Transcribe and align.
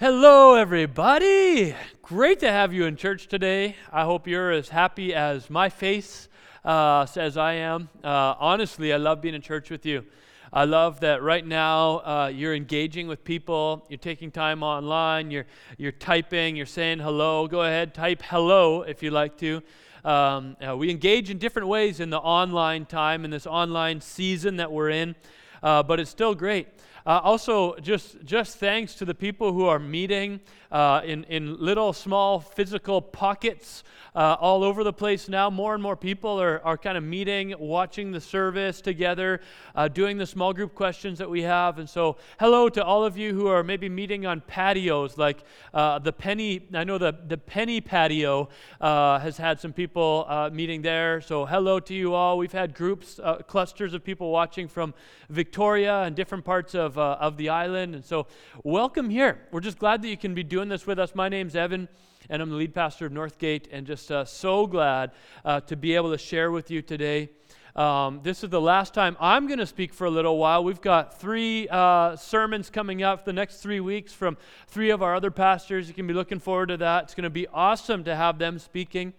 Hello, 0.00 0.54
everybody. 0.54 1.74
Great 2.00 2.40
to 2.40 2.50
have 2.50 2.72
you 2.72 2.86
in 2.86 2.96
church 2.96 3.28
today. 3.28 3.76
I 3.92 4.04
hope 4.04 4.26
you're 4.26 4.50
as 4.50 4.70
happy 4.70 5.14
as 5.14 5.50
my 5.50 5.68
face 5.68 6.30
uh, 6.64 7.04
says 7.04 7.36
I 7.36 7.52
am. 7.56 7.90
Uh, 8.02 8.34
honestly, 8.38 8.94
I 8.94 8.96
love 8.96 9.20
being 9.20 9.34
in 9.34 9.42
church 9.42 9.68
with 9.68 9.84
you. 9.84 10.06
I 10.54 10.64
love 10.64 11.00
that 11.00 11.22
right 11.22 11.46
now 11.46 11.98
uh, 11.98 12.32
you're 12.34 12.54
engaging 12.54 13.08
with 13.08 13.24
people. 13.24 13.84
You're 13.90 13.98
taking 13.98 14.30
time 14.30 14.62
online. 14.62 15.30
You're 15.30 15.44
you're 15.76 15.92
typing. 15.92 16.56
You're 16.56 16.64
saying 16.64 17.00
hello. 17.00 17.46
Go 17.46 17.60
ahead, 17.64 17.92
type 17.92 18.22
hello 18.22 18.80
if 18.80 19.02
you 19.02 19.10
like 19.10 19.36
to. 19.40 19.62
Um, 20.02 20.56
uh, 20.66 20.78
we 20.78 20.88
engage 20.88 21.28
in 21.28 21.36
different 21.36 21.68
ways 21.68 22.00
in 22.00 22.08
the 22.08 22.20
online 22.20 22.86
time 22.86 23.26
in 23.26 23.30
this 23.30 23.46
online 23.46 24.00
season 24.00 24.56
that 24.56 24.72
we're 24.72 24.88
in, 24.88 25.14
uh, 25.62 25.82
but 25.82 26.00
it's 26.00 26.10
still 26.10 26.34
great. 26.34 26.68
Uh, 27.06 27.20
also, 27.22 27.76
just, 27.76 28.22
just 28.24 28.58
thanks 28.58 28.94
to 28.94 29.04
the 29.04 29.14
people 29.14 29.52
who 29.52 29.66
are 29.66 29.78
meeting 29.78 30.40
uh, 30.70 31.00
in, 31.04 31.24
in 31.24 31.56
little 31.58 31.92
small 31.92 32.40
physical 32.40 33.02
pockets 33.02 33.82
uh, 34.14 34.36
all 34.40 34.64
over 34.64 34.84
the 34.84 34.92
place 34.92 35.28
now. 35.28 35.50
More 35.50 35.74
and 35.74 35.82
more 35.82 35.96
people 35.96 36.40
are, 36.40 36.60
are 36.64 36.76
kind 36.76 36.96
of 36.96 37.04
meeting, 37.04 37.54
watching 37.58 38.12
the 38.12 38.20
service 38.20 38.80
together, 38.80 39.40
uh, 39.74 39.88
doing 39.88 40.18
the 40.18 40.26
small 40.26 40.52
group 40.52 40.74
questions 40.74 41.18
that 41.18 41.30
we 41.30 41.42
have. 41.42 41.78
And 41.78 41.88
so, 41.88 42.16
hello 42.38 42.68
to 42.70 42.84
all 42.84 43.04
of 43.04 43.16
you 43.16 43.34
who 43.34 43.46
are 43.46 43.62
maybe 43.62 43.88
meeting 43.88 44.26
on 44.26 44.40
patios, 44.40 45.18
like 45.18 45.42
uh, 45.74 45.98
the 45.98 46.12
Penny, 46.12 46.68
I 46.74 46.84
know 46.84 46.98
the, 46.98 47.16
the 47.26 47.38
Penny 47.38 47.80
patio 47.80 48.48
uh, 48.80 49.18
has 49.18 49.36
had 49.36 49.60
some 49.60 49.72
people 49.72 50.50
meeting 50.52 50.82
there. 50.82 51.20
So, 51.20 51.46
hello 51.46 51.80
to 51.80 51.94
you 51.94 52.14
all. 52.14 52.38
We've 52.38 52.52
had 52.52 52.74
groups, 52.74 53.20
clusters 53.46 53.94
of 53.94 54.04
people 54.04 54.30
watching 54.30 54.68
from 54.68 54.94
Victoria 55.28 56.02
and 56.02 56.16
different 56.16 56.44
parts 56.44 56.74
of, 56.74 56.98
of 56.98 57.36
the 57.36 57.48
island. 57.48 57.94
And 57.94 58.04
so, 58.04 58.26
welcome 58.64 59.10
here. 59.10 59.40
We're 59.50 59.60
just 59.60 59.78
glad 59.78 60.02
that 60.02 60.08
you 60.08 60.16
can 60.16 60.34
be 60.34 60.42
doing 60.42 60.59
this 60.68 60.86
with 60.86 60.98
us. 60.98 61.14
My 61.14 61.28
name's 61.28 61.56
Evan, 61.56 61.88
and 62.28 62.42
I'm 62.42 62.50
the 62.50 62.56
lead 62.56 62.74
pastor 62.74 63.06
of 63.06 63.12
Northgate, 63.12 63.66
and 63.72 63.86
just 63.86 64.10
uh, 64.10 64.24
so 64.24 64.66
glad 64.66 65.12
uh, 65.44 65.60
to 65.60 65.76
be 65.76 65.94
able 65.94 66.10
to 66.10 66.18
share 66.18 66.50
with 66.50 66.70
you 66.70 66.82
today. 66.82 67.30
Um, 67.76 68.20
this 68.22 68.42
is 68.42 68.50
the 68.50 68.60
last 68.60 68.94
time 68.94 69.16
I'm 69.20 69.46
going 69.46 69.60
to 69.60 69.66
speak 69.66 69.94
for 69.94 70.06
a 70.06 70.10
little 70.10 70.38
while. 70.38 70.64
We've 70.64 70.80
got 70.80 71.20
three 71.20 71.68
uh, 71.70 72.16
sermons 72.16 72.68
coming 72.68 73.02
up 73.02 73.24
the 73.24 73.32
next 73.32 73.58
three 73.58 73.80
weeks 73.80 74.12
from 74.12 74.36
three 74.66 74.90
of 74.90 75.02
our 75.02 75.14
other 75.14 75.30
pastors. 75.30 75.88
You 75.88 75.94
can 75.94 76.06
be 76.06 76.14
looking 76.14 76.40
forward 76.40 76.66
to 76.66 76.76
that. 76.78 77.04
It's 77.04 77.14
going 77.14 77.24
to 77.24 77.30
be 77.30 77.46
awesome 77.48 78.04
to 78.04 78.16
have 78.16 78.38
them 78.38 78.58
speaking. 78.58 79.14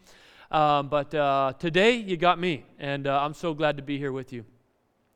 Um, 0.51 0.89
but 0.89 1.13
uh, 1.15 1.53
today, 1.59 1.95
you 1.95 2.17
got 2.17 2.39
me, 2.39 2.65
and 2.77 3.07
uh, 3.07 3.21
I'm 3.23 3.33
so 3.33 3.53
glad 3.53 3.77
to 3.77 3.83
be 3.83 3.97
here 3.97 4.11
with 4.11 4.33
you. 4.33 4.43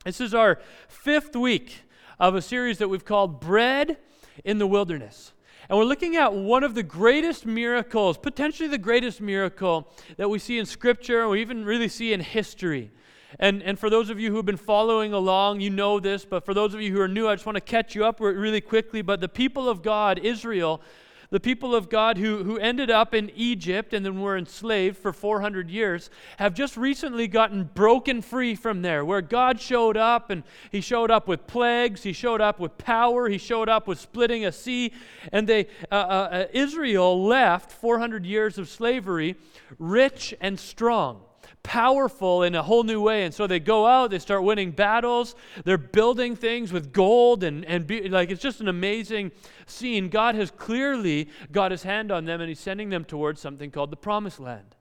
This 0.06 0.22
is 0.22 0.34
our 0.34 0.60
fifth 0.88 1.36
week 1.36 1.82
of 2.20 2.36
a 2.36 2.42
series 2.42 2.78
that 2.78 2.88
we've 2.88 3.04
called 3.04 3.42
Bread 3.42 3.98
in 4.44 4.60
the 4.60 4.68
Wilderness. 4.68 5.34
And 5.70 5.78
we're 5.78 5.86
looking 5.86 6.16
at 6.16 6.34
one 6.34 6.64
of 6.64 6.76
the 6.76 6.84
greatest 6.84 7.46
miracles, 7.46 8.18
potentially 8.18 8.70
the 8.70 8.78
greatest 8.78 9.20
miracle 9.20 9.92
that 10.18 10.30
we 10.30 10.38
see 10.38 10.60
in 10.60 10.66
Scripture, 10.66 11.24
or 11.24 11.36
even 11.36 11.66
really 11.66 11.88
see 11.88 12.14
in 12.14 12.20
history. 12.20 12.92
And, 13.40 13.64
and 13.64 13.78
for 13.78 13.90
those 13.90 14.10
of 14.10 14.20
you 14.20 14.30
who 14.30 14.38
have 14.38 14.46
been 14.46 14.58
following 14.58 15.12
along, 15.12 15.60
you 15.62 15.70
know 15.70 16.00
this, 16.00 16.24
but 16.24 16.46
for 16.46 16.54
those 16.54 16.74
of 16.74 16.82
you 16.82 16.94
who 16.94 17.02
are 17.02 17.08
new, 17.08 17.28
I 17.28 17.36
just 17.36 17.46
want 17.46 17.56
to 17.56 17.62
catch 17.62 17.96
you 17.96 18.06
up 18.06 18.20
really 18.20 18.62
quickly. 18.62 19.02
But 19.02 19.22
the 19.22 19.28
people 19.28 19.68
of 19.68 19.82
God, 19.82 20.20
Israel, 20.20 20.82
the 21.30 21.40
people 21.40 21.76
of 21.76 21.90
God 21.90 22.18
who, 22.18 22.44
who 22.44 22.58
ended 22.58 22.90
up 22.90 23.14
in 23.14 23.32
Egypt 23.36 23.94
and 23.94 24.06
then 24.06 24.22
were 24.22 24.38
enslaved 24.38 24.98
for 24.98 25.12
400 25.12 25.70
years 25.70 26.10
have 26.38 26.54
just 26.54 26.78
recently 26.78 27.28
gotten 27.28 27.70
broken 27.74 28.22
free 28.22 28.56
from 28.56 28.82
there, 28.82 29.04
where 29.04 29.22
God 29.22 29.60
showed 29.60 29.98
up 29.98 30.30
and 30.30 30.44
He 30.72 30.82
showed 30.82 31.12
up 31.12 31.28
with 31.28 31.48
plagues, 31.48 32.04
He 32.04 32.14
showed 32.14 32.42
up 32.42 32.60
with 32.60 32.78
power, 32.78 33.28
He 33.28 33.38
showed 33.38 33.70
up 33.70 33.88
with 33.88 34.00
splitting 34.00 34.46
a 34.46 34.52
sea. 34.52 34.94
And 35.32 35.48
they, 35.48 35.68
uh, 35.92 35.96
uh, 35.96 36.30
uh 36.32 36.46
Israel 36.54 37.26
left 37.26 37.72
400 37.72 38.26
years 38.26 38.58
of 38.58 38.70
slavery 38.70 39.36
rich 39.80 40.34
and 40.42 40.60
strong 40.60 41.22
powerful 41.66 42.44
in 42.44 42.56
a 42.56 42.64
whole 42.64 42.84
new 42.84 43.02
way. 43.02 43.26
And 43.26 43.34
so 43.34 43.48
they 43.48 43.60
go 43.60 43.86
out, 43.86 44.12
they 44.12 44.20
start 44.20 44.44
winning 44.44 44.72
battles, 44.72 45.36
they're 45.66 45.78
building 45.78 46.36
things 46.36 46.72
with 46.72 46.94
gold, 46.94 47.44
and, 47.44 47.66
and 47.66 47.86
be, 47.86 48.08
like 48.08 48.32
it's 48.32 48.42
just 48.42 48.62
an 48.62 48.68
amazing 48.68 49.32
scene. 49.66 50.10
God 50.10 50.36
has 50.36 50.52
clearly 50.52 51.30
got 51.52 51.72
his 51.72 51.84
hand 51.84 52.12
on 52.12 52.26
them, 52.26 52.40
and 52.40 52.48
he's 52.48 52.60
sending 52.60 52.90
them 52.90 53.04
towards 53.04 53.42
something 53.42 53.72
called 53.72 53.92
the 53.92 53.98
promised 53.98 54.40
land. 54.40 54.76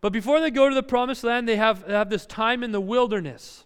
But 0.00 0.12
before 0.12 0.40
they 0.40 0.50
go 0.50 0.68
to 0.68 0.74
the 0.74 0.82
promised 0.82 1.24
land, 1.24 1.48
they 1.48 1.56
have, 1.56 1.86
they 1.86 1.94
have 1.94 2.10
this 2.10 2.26
time 2.26 2.62
in 2.62 2.72
the 2.72 2.80
wilderness. 2.80 3.65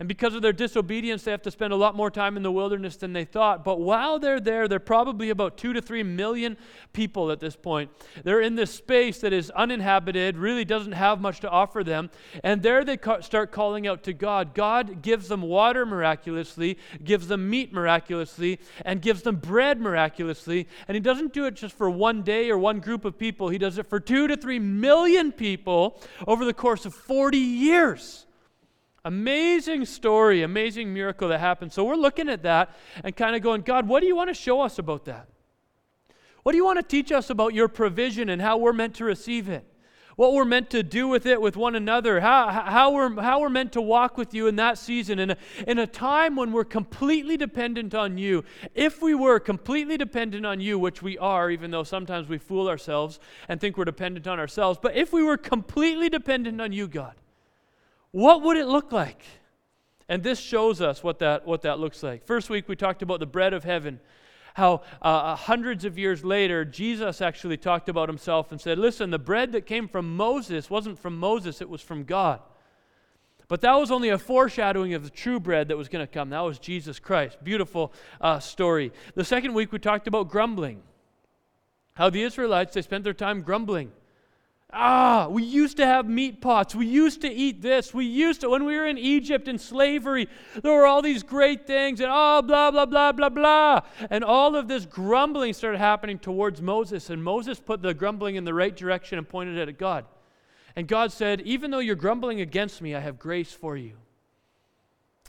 And 0.00 0.06
because 0.06 0.36
of 0.36 0.42
their 0.42 0.52
disobedience, 0.52 1.24
they 1.24 1.32
have 1.32 1.42
to 1.42 1.50
spend 1.50 1.72
a 1.72 1.76
lot 1.76 1.96
more 1.96 2.08
time 2.08 2.36
in 2.36 2.44
the 2.44 2.52
wilderness 2.52 2.94
than 2.96 3.12
they 3.12 3.24
thought. 3.24 3.64
But 3.64 3.80
while 3.80 4.20
they're 4.20 4.38
there, 4.38 4.68
they're 4.68 4.78
probably 4.78 5.30
about 5.30 5.58
two 5.58 5.72
to 5.72 5.82
three 5.82 6.04
million 6.04 6.56
people 6.92 7.32
at 7.32 7.40
this 7.40 7.56
point. 7.56 7.90
They're 8.22 8.40
in 8.40 8.54
this 8.54 8.72
space 8.72 9.18
that 9.20 9.32
is 9.32 9.50
uninhabited, 9.50 10.36
really 10.36 10.64
doesn't 10.64 10.92
have 10.92 11.20
much 11.20 11.40
to 11.40 11.50
offer 11.50 11.82
them. 11.82 12.10
And 12.44 12.62
there 12.62 12.84
they 12.84 12.96
ca- 12.96 13.22
start 13.22 13.50
calling 13.50 13.88
out 13.88 14.04
to 14.04 14.12
God. 14.12 14.54
God 14.54 15.02
gives 15.02 15.26
them 15.26 15.42
water 15.42 15.84
miraculously, 15.84 16.78
gives 17.02 17.26
them 17.26 17.50
meat 17.50 17.72
miraculously, 17.72 18.60
and 18.84 19.02
gives 19.02 19.22
them 19.22 19.34
bread 19.34 19.80
miraculously. 19.80 20.68
And 20.86 20.94
He 20.94 21.00
doesn't 21.00 21.32
do 21.32 21.44
it 21.46 21.56
just 21.56 21.76
for 21.76 21.90
one 21.90 22.22
day 22.22 22.50
or 22.50 22.58
one 22.58 22.78
group 22.78 23.04
of 23.04 23.18
people, 23.18 23.48
He 23.48 23.58
does 23.58 23.78
it 23.78 23.88
for 23.88 23.98
two 23.98 24.28
to 24.28 24.36
three 24.36 24.60
million 24.60 25.32
people 25.32 26.00
over 26.28 26.44
the 26.44 26.54
course 26.54 26.86
of 26.86 26.94
40 26.94 27.36
years. 27.36 28.26
Amazing 29.08 29.86
story, 29.86 30.42
amazing 30.42 30.92
miracle 30.92 31.28
that 31.28 31.40
happened. 31.40 31.72
So 31.72 31.82
we're 31.82 31.94
looking 31.94 32.28
at 32.28 32.42
that 32.42 32.76
and 33.02 33.16
kind 33.16 33.34
of 33.34 33.40
going, 33.40 33.62
God, 33.62 33.88
what 33.88 34.00
do 34.00 34.06
you 34.06 34.14
want 34.14 34.28
to 34.28 34.34
show 34.34 34.60
us 34.60 34.78
about 34.78 35.06
that? 35.06 35.28
What 36.42 36.52
do 36.52 36.58
you 36.58 36.64
want 36.66 36.78
to 36.78 36.82
teach 36.82 37.10
us 37.10 37.30
about 37.30 37.54
your 37.54 37.68
provision 37.68 38.28
and 38.28 38.42
how 38.42 38.58
we're 38.58 38.74
meant 38.74 38.96
to 38.96 39.06
receive 39.06 39.48
it? 39.48 39.64
What 40.16 40.34
we're 40.34 40.44
meant 40.44 40.68
to 40.70 40.82
do 40.82 41.08
with 41.08 41.24
it 41.24 41.40
with 41.40 41.56
one 41.56 41.74
another, 41.74 42.20
how, 42.20 42.50
how, 42.50 42.90
we're, 42.90 43.18
how 43.22 43.40
we're 43.40 43.48
meant 43.48 43.72
to 43.72 43.80
walk 43.80 44.18
with 44.18 44.34
you 44.34 44.46
in 44.46 44.56
that 44.56 44.76
season, 44.76 45.18
in 45.18 45.30
a, 45.30 45.36
in 45.66 45.78
a 45.78 45.86
time 45.86 46.36
when 46.36 46.52
we're 46.52 46.64
completely 46.64 47.38
dependent 47.38 47.94
on 47.94 48.18
you. 48.18 48.44
If 48.74 49.00
we 49.00 49.14
were 49.14 49.40
completely 49.40 49.96
dependent 49.96 50.44
on 50.44 50.60
you, 50.60 50.78
which 50.78 51.00
we 51.00 51.16
are, 51.16 51.50
even 51.50 51.70
though 51.70 51.82
sometimes 51.82 52.28
we 52.28 52.36
fool 52.36 52.68
ourselves 52.68 53.20
and 53.48 53.58
think 53.58 53.78
we're 53.78 53.86
dependent 53.86 54.26
on 54.26 54.38
ourselves, 54.38 54.78
but 54.82 54.94
if 54.94 55.14
we 55.14 55.22
were 55.22 55.38
completely 55.38 56.10
dependent 56.10 56.60
on 56.60 56.72
you, 56.72 56.88
God, 56.88 57.14
what 58.12 58.42
would 58.42 58.56
it 58.56 58.66
look 58.66 58.92
like? 58.92 59.22
And 60.08 60.22
this 60.22 60.40
shows 60.40 60.80
us 60.80 61.02
what 61.02 61.18
that, 61.18 61.46
what 61.46 61.62
that 61.62 61.78
looks 61.78 62.02
like. 62.02 62.26
First 62.26 62.48
week, 62.48 62.68
we 62.68 62.76
talked 62.76 63.02
about 63.02 63.20
the 63.20 63.26
bread 63.26 63.52
of 63.52 63.64
heaven. 63.64 64.00
How 64.54 64.82
uh, 65.02 65.04
uh, 65.04 65.36
hundreds 65.36 65.84
of 65.84 65.98
years 65.98 66.24
later, 66.24 66.64
Jesus 66.64 67.20
actually 67.20 67.58
talked 67.58 67.88
about 67.88 68.08
himself 68.08 68.50
and 68.50 68.60
said, 68.60 68.78
Listen, 68.78 69.10
the 69.10 69.18
bread 69.18 69.52
that 69.52 69.66
came 69.66 69.86
from 69.86 70.16
Moses 70.16 70.70
wasn't 70.70 70.98
from 70.98 71.16
Moses, 71.18 71.60
it 71.60 71.68
was 71.68 71.82
from 71.82 72.04
God. 72.04 72.40
But 73.48 73.60
that 73.62 73.74
was 73.74 73.90
only 73.90 74.10
a 74.10 74.18
foreshadowing 74.18 74.94
of 74.94 75.04
the 75.04 75.10
true 75.10 75.40
bread 75.40 75.68
that 75.68 75.76
was 75.76 75.88
going 75.88 76.06
to 76.06 76.12
come. 76.12 76.30
That 76.30 76.40
was 76.40 76.58
Jesus 76.58 76.98
Christ. 76.98 77.38
Beautiful 77.42 77.92
uh, 78.20 78.40
story. 78.40 78.92
The 79.14 79.24
second 79.24 79.54
week, 79.54 79.72
we 79.72 79.78
talked 79.78 80.06
about 80.06 80.28
grumbling. 80.28 80.82
How 81.94 82.10
the 82.10 82.22
Israelites, 82.22 82.74
they 82.74 82.82
spent 82.82 83.04
their 83.04 83.14
time 83.14 83.42
grumbling. 83.42 83.90
Ah, 84.70 85.28
we 85.30 85.42
used 85.44 85.78
to 85.78 85.86
have 85.86 86.06
meat 86.06 86.42
pots. 86.42 86.74
We 86.74 86.86
used 86.86 87.22
to 87.22 87.28
eat 87.28 87.62
this. 87.62 87.94
We 87.94 88.04
used 88.04 88.42
to, 88.42 88.50
when 88.50 88.66
we 88.66 88.76
were 88.76 88.86
in 88.86 88.98
Egypt 88.98 89.48
in 89.48 89.58
slavery, 89.58 90.28
there 90.62 90.72
were 90.72 90.84
all 90.84 91.00
these 91.00 91.22
great 91.22 91.66
things, 91.66 92.00
and 92.00 92.10
oh, 92.12 92.42
blah, 92.42 92.70
blah, 92.70 92.84
blah, 92.84 93.12
blah, 93.12 93.30
blah. 93.30 93.80
And 94.10 94.22
all 94.22 94.56
of 94.56 94.68
this 94.68 94.84
grumbling 94.84 95.54
started 95.54 95.78
happening 95.78 96.18
towards 96.18 96.60
Moses, 96.60 97.08
and 97.08 97.24
Moses 97.24 97.58
put 97.58 97.80
the 97.80 97.94
grumbling 97.94 98.36
in 98.36 98.44
the 98.44 98.52
right 98.52 98.76
direction 98.76 99.16
and 99.16 99.26
pointed 99.26 99.56
it 99.56 99.70
at 99.70 99.78
God. 99.78 100.04
And 100.76 100.86
God 100.86 101.12
said, 101.12 101.40
Even 101.42 101.70
though 101.70 101.78
you're 101.78 101.96
grumbling 101.96 102.42
against 102.42 102.82
me, 102.82 102.94
I 102.94 103.00
have 103.00 103.18
grace 103.18 103.52
for 103.52 103.74
you. 103.74 103.94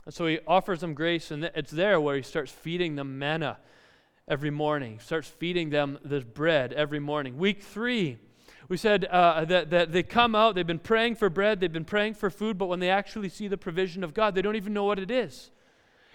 And 0.04 0.14
so 0.14 0.26
he 0.26 0.38
offers 0.46 0.80
them 0.80 0.92
grace, 0.92 1.30
and 1.30 1.44
it's 1.54 1.70
there 1.70 1.98
where 1.98 2.16
he 2.16 2.22
starts 2.22 2.52
feeding 2.52 2.96
them 2.96 3.18
manna 3.18 3.56
every 4.28 4.50
morning, 4.50 4.98
starts 5.00 5.28
feeding 5.28 5.70
them 5.70 5.98
this 6.04 6.24
bread 6.24 6.74
every 6.74 7.00
morning. 7.00 7.38
Week 7.38 7.62
three, 7.62 8.18
we 8.70 8.76
said 8.76 9.04
uh, 9.06 9.44
that, 9.46 9.70
that 9.70 9.90
they 9.90 10.04
come 10.04 10.36
out, 10.36 10.54
they've 10.54 10.64
been 10.64 10.78
praying 10.78 11.16
for 11.16 11.28
bread, 11.28 11.58
they've 11.58 11.72
been 11.72 11.84
praying 11.84 12.14
for 12.14 12.30
food, 12.30 12.56
but 12.56 12.66
when 12.66 12.78
they 12.78 12.88
actually 12.88 13.28
see 13.28 13.48
the 13.48 13.58
provision 13.58 14.04
of 14.04 14.14
God, 14.14 14.36
they 14.36 14.42
don't 14.42 14.54
even 14.54 14.72
know 14.72 14.84
what 14.84 15.00
it 15.00 15.10
is. 15.10 15.50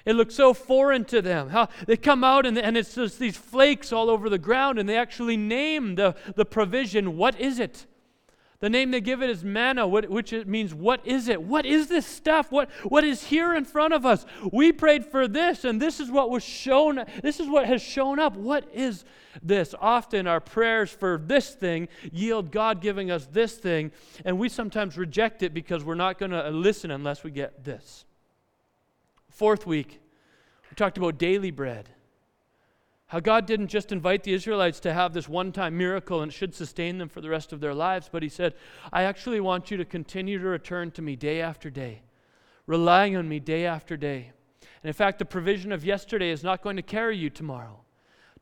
It 0.05 0.13
looks 0.13 0.35
so 0.35 0.53
foreign 0.53 1.03
to 1.05 1.21
them. 1.21 1.49
How 1.49 1.67
they 1.85 1.97
come 1.97 2.23
out 2.23 2.45
and, 2.45 2.57
and 2.57 2.77
it's 2.77 2.95
just 2.95 3.19
these 3.19 3.35
flakes 3.35 3.91
all 3.91 4.09
over 4.09 4.29
the 4.29 4.37
ground, 4.37 4.79
and 4.79 4.87
they 4.87 4.95
actually 4.95 5.35
name 5.35 5.95
the, 5.95 6.15
the 6.35 6.45
provision. 6.45 7.17
What 7.17 7.37
is 7.41 7.59
it? 7.59 7.85
The 8.61 8.69
name 8.69 8.91
they 8.91 9.01
give 9.01 9.21
it 9.21 9.29
is 9.29 9.43
manna, 9.43 9.85
which 9.87 10.31
means 10.31 10.73
what 10.73 11.05
is 11.05 11.27
it? 11.27 11.41
What 11.41 11.65
is 11.65 11.87
this 11.87 12.05
stuff? 12.05 12.51
What, 12.51 12.69
what 12.83 13.03
is 13.03 13.25
here 13.25 13.53
in 13.53 13.65
front 13.65 13.93
of 13.93 14.05
us? 14.05 14.25
We 14.51 14.71
prayed 14.71 15.05
for 15.05 15.27
this, 15.27 15.65
and 15.65 15.81
this 15.81 15.99
is 15.99 16.09
what 16.09 16.29
was 16.29 16.43
shown. 16.43 17.03
This 17.21 17.39
is 17.39 17.49
what 17.49 17.65
has 17.65 17.81
shown 17.81 18.17
up. 18.17 18.37
What 18.37 18.67
is 18.73 19.03
this? 19.43 19.75
Often 19.79 20.27
our 20.27 20.39
prayers 20.39 20.89
for 20.89 21.21
this 21.23 21.53
thing 21.53 21.89
yield 22.11 22.51
God 22.51 22.81
giving 22.81 23.11
us 23.11 23.27
this 23.29 23.55
thing, 23.55 23.91
and 24.23 24.39
we 24.39 24.47
sometimes 24.47 24.97
reject 24.97 25.43
it 25.43 25.53
because 25.53 25.83
we're 25.83 25.95
not 25.95 26.17
going 26.17 26.31
to 26.31 26.49
listen 26.49 26.91
unless 26.91 27.23
we 27.23 27.31
get 27.31 27.65
this. 27.65 28.05
Fourth 29.29 29.67
week, 29.67 29.99
we 30.69 30.75
talked 30.75 30.97
about 30.97 31.17
daily 31.17 31.51
bread 31.51 31.89
How 33.15 33.21
God 33.21 33.45
didn't 33.45 33.69
just 33.69 33.93
invite 33.93 34.23
the 34.23 34.33
Israelites 34.33 34.81
to 34.81 34.93
have 34.93 35.13
this 35.13 35.29
one 35.29 35.53
time 35.53 35.77
miracle 35.77 36.21
and 36.21 36.29
it 36.29 36.35
should 36.35 36.53
sustain 36.53 36.97
them 36.97 37.07
for 37.07 37.21
the 37.21 37.29
rest 37.29 37.53
of 37.53 37.61
their 37.61 37.73
lives, 37.73 38.09
but 38.11 38.21
He 38.21 38.27
said, 38.27 38.55
I 38.91 39.03
actually 39.03 39.39
want 39.39 39.71
you 39.71 39.77
to 39.77 39.85
continue 39.85 40.37
to 40.37 40.45
return 40.45 40.91
to 40.91 41.01
me 41.01 41.15
day 41.15 41.39
after 41.39 41.69
day, 41.69 42.01
relying 42.67 43.15
on 43.15 43.29
me 43.29 43.39
day 43.39 43.65
after 43.65 43.95
day. 43.95 44.33
And 44.59 44.89
in 44.89 44.91
fact, 44.91 45.19
the 45.19 45.23
provision 45.23 45.71
of 45.71 45.85
yesterday 45.85 46.29
is 46.29 46.43
not 46.43 46.61
going 46.61 46.75
to 46.75 46.81
carry 46.81 47.15
you 47.15 47.29
tomorrow, 47.29 47.85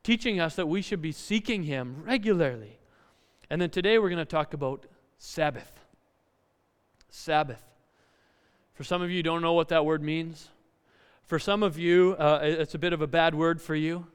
teaching 0.02 0.40
us 0.40 0.56
that 0.56 0.66
we 0.66 0.82
should 0.82 1.00
be 1.00 1.12
seeking 1.12 1.62
Him 1.62 2.02
regularly. 2.04 2.80
And 3.50 3.62
then 3.62 3.70
today 3.70 4.00
we're 4.00 4.10
going 4.10 4.18
to 4.18 4.24
talk 4.24 4.54
about 4.54 4.86
Sabbath. 5.18 5.70
Sabbath. 7.10 7.62
For 8.72 8.82
some 8.82 9.02
of 9.02 9.10
you 9.12 9.22
don't 9.22 9.40
know 9.40 9.52
what 9.52 9.68
that 9.68 9.86
word 9.86 10.02
means. 10.02 10.48
For 11.22 11.38
some 11.38 11.62
of 11.62 11.78
you, 11.78 12.16
uh, 12.18 12.40
it's 12.42 12.74
a 12.74 12.78
bit 12.80 12.92
of 12.92 13.00
a 13.02 13.06
bad 13.06 13.36
word 13.36 13.62
for 13.62 13.76
you 13.76 14.08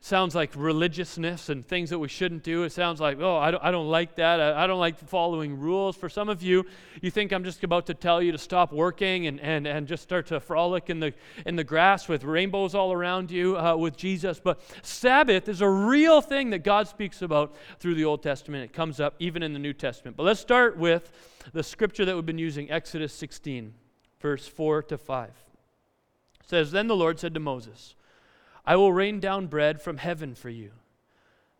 sounds 0.00 0.34
like 0.34 0.52
religiousness 0.54 1.48
and 1.48 1.66
things 1.66 1.90
that 1.90 1.98
we 1.98 2.08
shouldn't 2.08 2.44
do. 2.44 2.62
It 2.62 2.70
sounds 2.70 3.00
like, 3.00 3.18
oh, 3.20 3.36
I 3.36 3.50
don't, 3.50 3.64
I 3.64 3.70
don't 3.72 3.88
like 3.88 4.14
that. 4.14 4.40
I, 4.40 4.64
I, 4.64 4.66
don't 4.68 4.78
like 4.78 4.96
following 4.96 5.58
rules. 5.58 5.96
For 5.96 6.08
some 6.08 6.28
of 6.28 6.40
you, 6.40 6.64
you 7.02 7.10
think 7.10 7.32
I'm 7.32 7.42
just 7.42 7.64
about 7.64 7.86
to 7.86 7.94
tell 7.94 8.22
you 8.22 8.30
to 8.30 8.38
stop 8.38 8.72
working 8.72 9.26
and, 9.26 9.40
and, 9.40 9.66
and 9.66 9.88
just 9.88 10.04
start 10.04 10.26
to 10.26 10.38
frolic 10.38 10.88
in 10.88 11.00
the, 11.00 11.14
in 11.44 11.56
the 11.56 11.64
grass 11.64 12.08
with 12.08 12.22
rainbows 12.22 12.76
all 12.76 12.92
around 12.92 13.32
you 13.32 13.58
uh, 13.58 13.74
with 13.76 13.96
Jesus. 13.96 14.38
But 14.38 14.60
Sabbath 14.82 15.48
is 15.48 15.60
a 15.60 15.68
real 15.68 16.20
thing 16.20 16.50
that 16.50 16.60
God 16.60 16.86
speaks 16.86 17.20
about 17.20 17.56
through 17.80 17.96
the 17.96 18.04
Old 18.04 18.22
Testament. 18.22 18.64
It 18.64 18.72
comes 18.72 19.00
up 19.00 19.16
even 19.18 19.42
in 19.42 19.52
the 19.52 19.58
New 19.58 19.72
Testament. 19.72 20.16
But 20.16 20.22
let's 20.22 20.40
start 20.40 20.78
with 20.78 21.10
the 21.52 21.64
scripture 21.64 22.04
that 22.04 22.14
we've 22.14 22.24
been 22.24 22.38
using, 22.38 22.70
Exodus 22.70 23.12
16, 23.14 23.74
verse 24.20 24.46
4 24.46 24.84
to 24.84 24.96
5. 24.96 25.28
It 25.28 26.48
says, 26.48 26.70
Then 26.70 26.86
the 26.86 26.96
Lord 26.96 27.18
said 27.18 27.34
to 27.34 27.40
Moses, 27.40 27.96
I 28.68 28.76
will 28.76 28.92
rain 28.92 29.18
down 29.18 29.46
bread 29.46 29.80
from 29.80 29.96
heaven 29.96 30.34
for 30.34 30.50
you. 30.50 30.72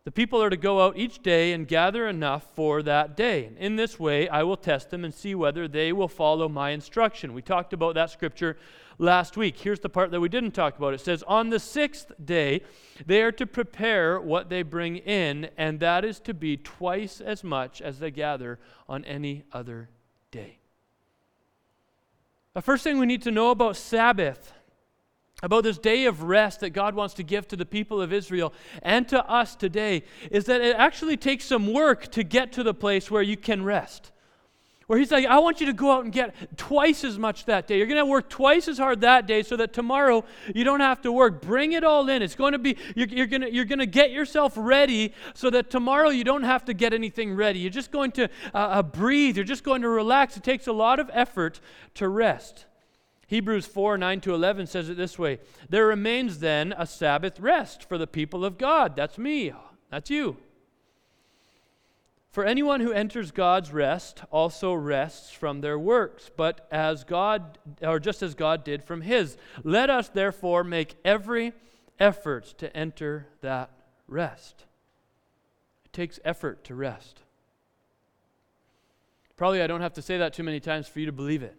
The 0.03 0.11
people 0.11 0.43
are 0.43 0.49
to 0.51 0.55
go 0.55 0.85
out 0.85 0.95
each 0.95 1.23
day 1.23 1.53
and 1.53 1.67
gather 1.67 2.07
enough 2.07 2.45
for 2.53 2.83
that 2.83 3.17
day. 3.17 3.49
In 3.57 3.77
this 3.77 3.99
way, 3.99 4.29
I 4.29 4.43
will 4.43 4.55
test 4.55 4.91
them 4.91 5.03
and 5.03 5.11
see 5.11 5.33
whether 5.33 5.67
they 5.67 5.91
will 5.91 6.07
follow 6.07 6.47
my 6.47 6.69
instruction. 6.69 7.33
We 7.33 7.41
talked 7.41 7.73
about 7.73 7.95
that 7.95 8.11
scripture 8.11 8.57
last 8.99 9.37
week. 9.37 9.57
Here's 9.57 9.79
the 9.79 9.89
part 9.89 10.11
that 10.11 10.19
we 10.19 10.29
didn't 10.29 10.51
talk 10.51 10.77
about. 10.77 10.93
It 10.93 11.01
says, 11.01 11.23
On 11.23 11.49
the 11.49 11.59
sixth 11.59 12.11
day, 12.23 12.61
they 13.07 13.23
are 13.23 13.31
to 13.31 13.47
prepare 13.47 14.21
what 14.21 14.49
they 14.49 14.61
bring 14.61 14.97
in, 14.97 15.49
and 15.57 15.79
that 15.79 16.05
is 16.05 16.19
to 16.19 16.35
be 16.35 16.57
twice 16.57 17.21
as 17.21 17.43
much 17.43 17.81
as 17.81 17.97
they 17.97 18.11
gather 18.11 18.59
on 18.87 19.03
any 19.05 19.45
other 19.51 19.89
day. 20.29 20.59
The 22.53 22.61
first 22.61 22.83
thing 22.83 22.99
we 22.99 23.07
need 23.07 23.23
to 23.23 23.31
know 23.31 23.49
about 23.49 23.77
Sabbath 23.77 24.53
about 25.41 25.63
this 25.63 25.77
day 25.77 26.05
of 26.05 26.23
rest 26.23 26.59
that 26.59 26.71
God 26.71 26.95
wants 26.95 27.13
to 27.15 27.23
give 27.23 27.47
to 27.47 27.55
the 27.55 27.65
people 27.65 28.01
of 28.01 28.11
Israel 28.11 28.53
and 28.81 29.07
to 29.09 29.25
us 29.29 29.55
today 29.55 30.03
is 30.31 30.45
that 30.45 30.61
it 30.61 30.75
actually 30.75 31.17
takes 31.17 31.45
some 31.45 31.71
work 31.71 32.11
to 32.11 32.23
get 32.23 32.51
to 32.53 32.63
the 32.63 32.73
place 32.73 33.09
where 33.09 33.21
you 33.21 33.37
can 33.37 33.63
rest. 33.63 34.11
Where 34.89 34.97
he's 34.97 35.11
like, 35.11 35.27
I 35.27 35.37
want 35.37 35.59
you 35.59 35.67
to 35.67 35.73
go 35.73 35.91
out 35.91 36.03
and 36.03 36.11
get 36.11 36.57
twice 36.57 37.03
as 37.03 37.19
much 37.19 37.45
that 37.45 37.67
day. 37.67 37.77
You're 37.77 37.85
going 37.85 37.99
to 37.99 38.07
work 38.07 38.27
twice 38.27 38.67
as 38.67 38.79
hard 38.79 39.01
that 39.01 39.27
day 39.27 39.43
so 39.43 39.55
that 39.57 39.71
tomorrow 39.71 40.25
you 40.55 40.63
don't 40.63 40.79
have 40.79 40.99
to 41.03 41.11
work. 41.11 41.43
Bring 41.43 41.73
it 41.73 41.83
all 41.83 42.09
in. 42.09 42.23
It's 42.23 42.33
going 42.33 42.53
to 42.53 42.57
be, 42.57 42.75
you're, 42.95 43.07
you're 43.07 43.27
going 43.27 43.41
to, 43.41 43.53
you're 43.53 43.65
going 43.65 43.77
to 43.79 43.85
get 43.85 44.09
yourself 44.09 44.53
ready 44.57 45.13
so 45.35 45.51
that 45.51 45.69
tomorrow 45.69 46.09
you 46.09 46.23
don't 46.23 46.41
have 46.41 46.65
to 46.65 46.73
get 46.73 46.91
anything 46.91 47.35
ready. 47.35 47.59
You're 47.59 47.69
just 47.69 47.91
going 47.91 48.11
to 48.13 48.23
uh, 48.51 48.57
uh, 48.57 48.81
breathe. 48.81 49.35
You're 49.35 49.45
just 49.45 49.63
going 49.63 49.83
to 49.83 49.89
relax. 49.89 50.37
It 50.37 50.43
takes 50.43 50.65
a 50.65 50.73
lot 50.73 50.99
of 50.99 51.07
effort 51.13 51.59
to 51.93 52.09
rest. 52.09 52.65
Hebrews 53.29 53.67
4 53.67 53.95
9 53.99 54.21
to 54.21 54.33
11 54.33 54.65
says 54.65 54.89
it 54.89 54.97
this 54.97 55.19
way 55.19 55.37
There 55.69 55.85
remains 55.85 56.39
then 56.39 56.73
a 56.75 56.87
Sabbath 56.87 57.39
rest 57.39 57.87
for 57.87 57.99
the 57.99 58.07
people 58.07 58.43
of 58.43 58.57
God. 58.57 58.95
That's 58.95 59.19
me. 59.19 59.53
That's 59.91 60.09
you. 60.09 60.37
For 62.31 62.43
anyone 62.43 62.81
who 62.81 62.91
enters 62.91 63.29
God's 63.29 63.71
rest 63.71 64.23
also 64.31 64.73
rests 64.73 65.29
from 65.31 65.61
their 65.61 65.77
works, 65.77 66.31
but 66.35 66.67
as 66.71 67.03
God, 67.03 67.59
or 67.83 67.99
just 67.99 68.23
as 68.23 68.33
God 68.33 68.63
did 68.63 68.83
from 68.83 69.01
his. 69.01 69.37
Let 69.63 69.91
us 69.91 70.09
therefore 70.09 70.63
make 70.63 70.95
every 71.05 71.53
effort 71.99 72.45
to 72.57 72.75
enter 72.75 73.27
that 73.41 73.69
rest. 74.07 74.65
It 75.85 75.93
takes 75.93 76.19
effort 76.25 76.63
to 76.63 76.73
rest. 76.73 77.21
Probably 79.37 79.61
I 79.61 79.67
don't 79.67 79.81
have 79.81 79.93
to 79.93 80.01
say 80.01 80.17
that 80.17 80.33
too 80.33 80.43
many 80.43 80.59
times 80.59 80.87
for 80.87 80.99
you 80.99 81.05
to 81.05 81.11
believe 81.11 81.43
it. 81.43 81.55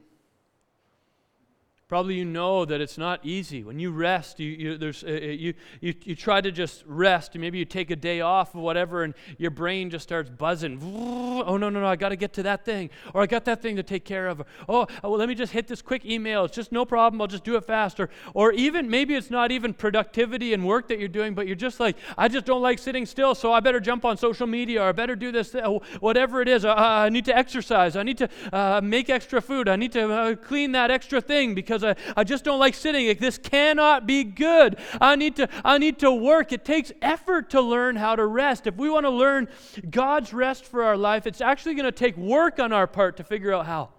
Probably 1.90 2.14
you 2.14 2.24
know 2.24 2.64
that 2.64 2.80
it's 2.80 2.96
not 2.96 3.18
easy. 3.26 3.64
When 3.64 3.80
you 3.80 3.90
rest, 3.90 4.38
you, 4.38 4.48
you, 4.48 4.78
there's, 4.78 5.02
uh, 5.02 5.08
uh, 5.08 5.10
you, 5.10 5.54
you, 5.80 5.92
you 6.04 6.14
try 6.14 6.40
to 6.40 6.52
just 6.52 6.84
rest. 6.86 7.34
Maybe 7.34 7.58
you 7.58 7.64
take 7.64 7.90
a 7.90 7.96
day 7.96 8.20
off 8.20 8.54
or 8.54 8.62
whatever, 8.62 9.02
and 9.02 9.12
your 9.38 9.50
brain 9.50 9.90
just 9.90 10.04
starts 10.04 10.30
buzzing. 10.30 10.78
Oh, 10.80 11.56
no, 11.56 11.68
no, 11.68 11.80
no, 11.80 11.86
I 11.88 11.96
got 11.96 12.10
to 12.10 12.16
get 12.16 12.32
to 12.34 12.44
that 12.44 12.64
thing. 12.64 12.90
Or 13.12 13.22
I 13.22 13.26
got 13.26 13.44
that 13.46 13.60
thing 13.60 13.74
to 13.74 13.82
take 13.82 14.04
care 14.04 14.28
of. 14.28 14.40
Oh, 14.68 14.86
well, 15.02 15.16
let 15.16 15.28
me 15.28 15.34
just 15.34 15.52
hit 15.52 15.66
this 15.66 15.82
quick 15.82 16.06
email. 16.06 16.44
It's 16.44 16.54
just 16.54 16.70
no 16.70 16.84
problem. 16.84 17.20
I'll 17.20 17.26
just 17.26 17.42
do 17.42 17.56
it 17.56 17.64
faster. 17.64 18.08
Or 18.34 18.52
even, 18.52 18.88
maybe 18.88 19.16
it's 19.16 19.28
not 19.28 19.50
even 19.50 19.74
productivity 19.74 20.54
and 20.54 20.64
work 20.64 20.86
that 20.90 21.00
you're 21.00 21.08
doing, 21.08 21.34
but 21.34 21.48
you're 21.48 21.56
just 21.56 21.80
like, 21.80 21.96
I 22.16 22.28
just 22.28 22.46
don't 22.46 22.62
like 22.62 22.78
sitting 22.78 23.04
still, 23.04 23.34
so 23.34 23.52
I 23.52 23.58
better 23.58 23.80
jump 23.80 24.04
on 24.04 24.16
social 24.16 24.46
media 24.46 24.80
or 24.80 24.90
I 24.90 24.92
better 24.92 25.16
do 25.16 25.32
this, 25.32 25.56
whatever 25.98 26.40
it 26.40 26.46
is. 26.46 26.64
Uh, 26.64 26.72
I 26.72 27.08
need 27.08 27.24
to 27.24 27.36
exercise. 27.36 27.96
I 27.96 28.04
need 28.04 28.18
to 28.18 28.28
uh, 28.52 28.80
make 28.80 29.10
extra 29.10 29.42
food. 29.42 29.68
I 29.68 29.74
need 29.74 29.90
to 29.90 30.08
uh, 30.08 30.34
clean 30.36 30.70
that 30.70 30.92
extra 30.92 31.20
thing 31.20 31.52
because 31.56 31.79
because 31.80 31.96
I, 32.16 32.20
I 32.20 32.24
just 32.24 32.44
don't 32.44 32.58
like 32.58 32.74
sitting. 32.74 33.06
Like, 33.08 33.18
this 33.18 33.38
cannot 33.38 34.06
be 34.06 34.24
good. 34.24 34.78
I 35.00 35.16
need, 35.16 35.36
to, 35.36 35.48
I 35.64 35.78
need 35.78 35.98
to 36.00 36.12
work. 36.12 36.52
It 36.52 36.64
takes 36.64 36.92
effort 37.02 37.50
to 37.50 37.60
learn 37.60 37.96
how 37.96 38.16
to 38.16 38.26
rest. 38.26 38.66
If 38.66 38.76
we 38.76 38.90
want 38.90 39.06
to 39.06 39.10
learn 39.10 39.48
God's 39.88 40.32
rest 40.32 40.64
for 40.64 40.82
our 40.82 40.96
life, 40.96 41.26
it's 41.26 41.40
actually 41.40 41.74
going 41.74 41.86
to 41.86 41.92
take 41.92 42.16
work 42.16 42.58
on 42.58 42.72
our 42.72 42.86
part 42.86 43.16
to 43.18 43.24
figure 43.24 43.52
out 43.52 43.66
how. 43.66 43.90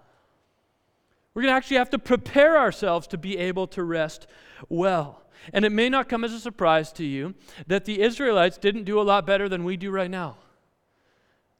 We're 1.34 1.42
going 1.42 1.52
to 1.52 1.56
actually 1.56 1.78
have 1.78 1.90
to 1.90 1.98
prepare 1.98 2.58
ourselves 2.58 3.06
to 3.08 3.18
be 3.18 3.38
able 3.38 3.66
to 3.68 3.82
rest 3.82 4.26
well. 4.68 5.22
And 5.52 5.64
it 5.64 5.72
may 5.72 5.88
not 5.88 6.08
come 6.08 6.24
as 6.24 6.32
a 6.32 6.38
surprise 6.38 6.92
to 6.92 7.04
you 7.04 7.34
that 7.66 7.84
the 7.84 8.00
Israelites 8.02 8.58
didn't 8.58 8.84
do 8.84 9.00
a 9.00 9.02
lot 9.02 9.26
better 9.26 9.48
than 9.48 9.64
we 9.64 9.76
do 9.76 9.90
right 9.90 10.10
now. 10.10 10.36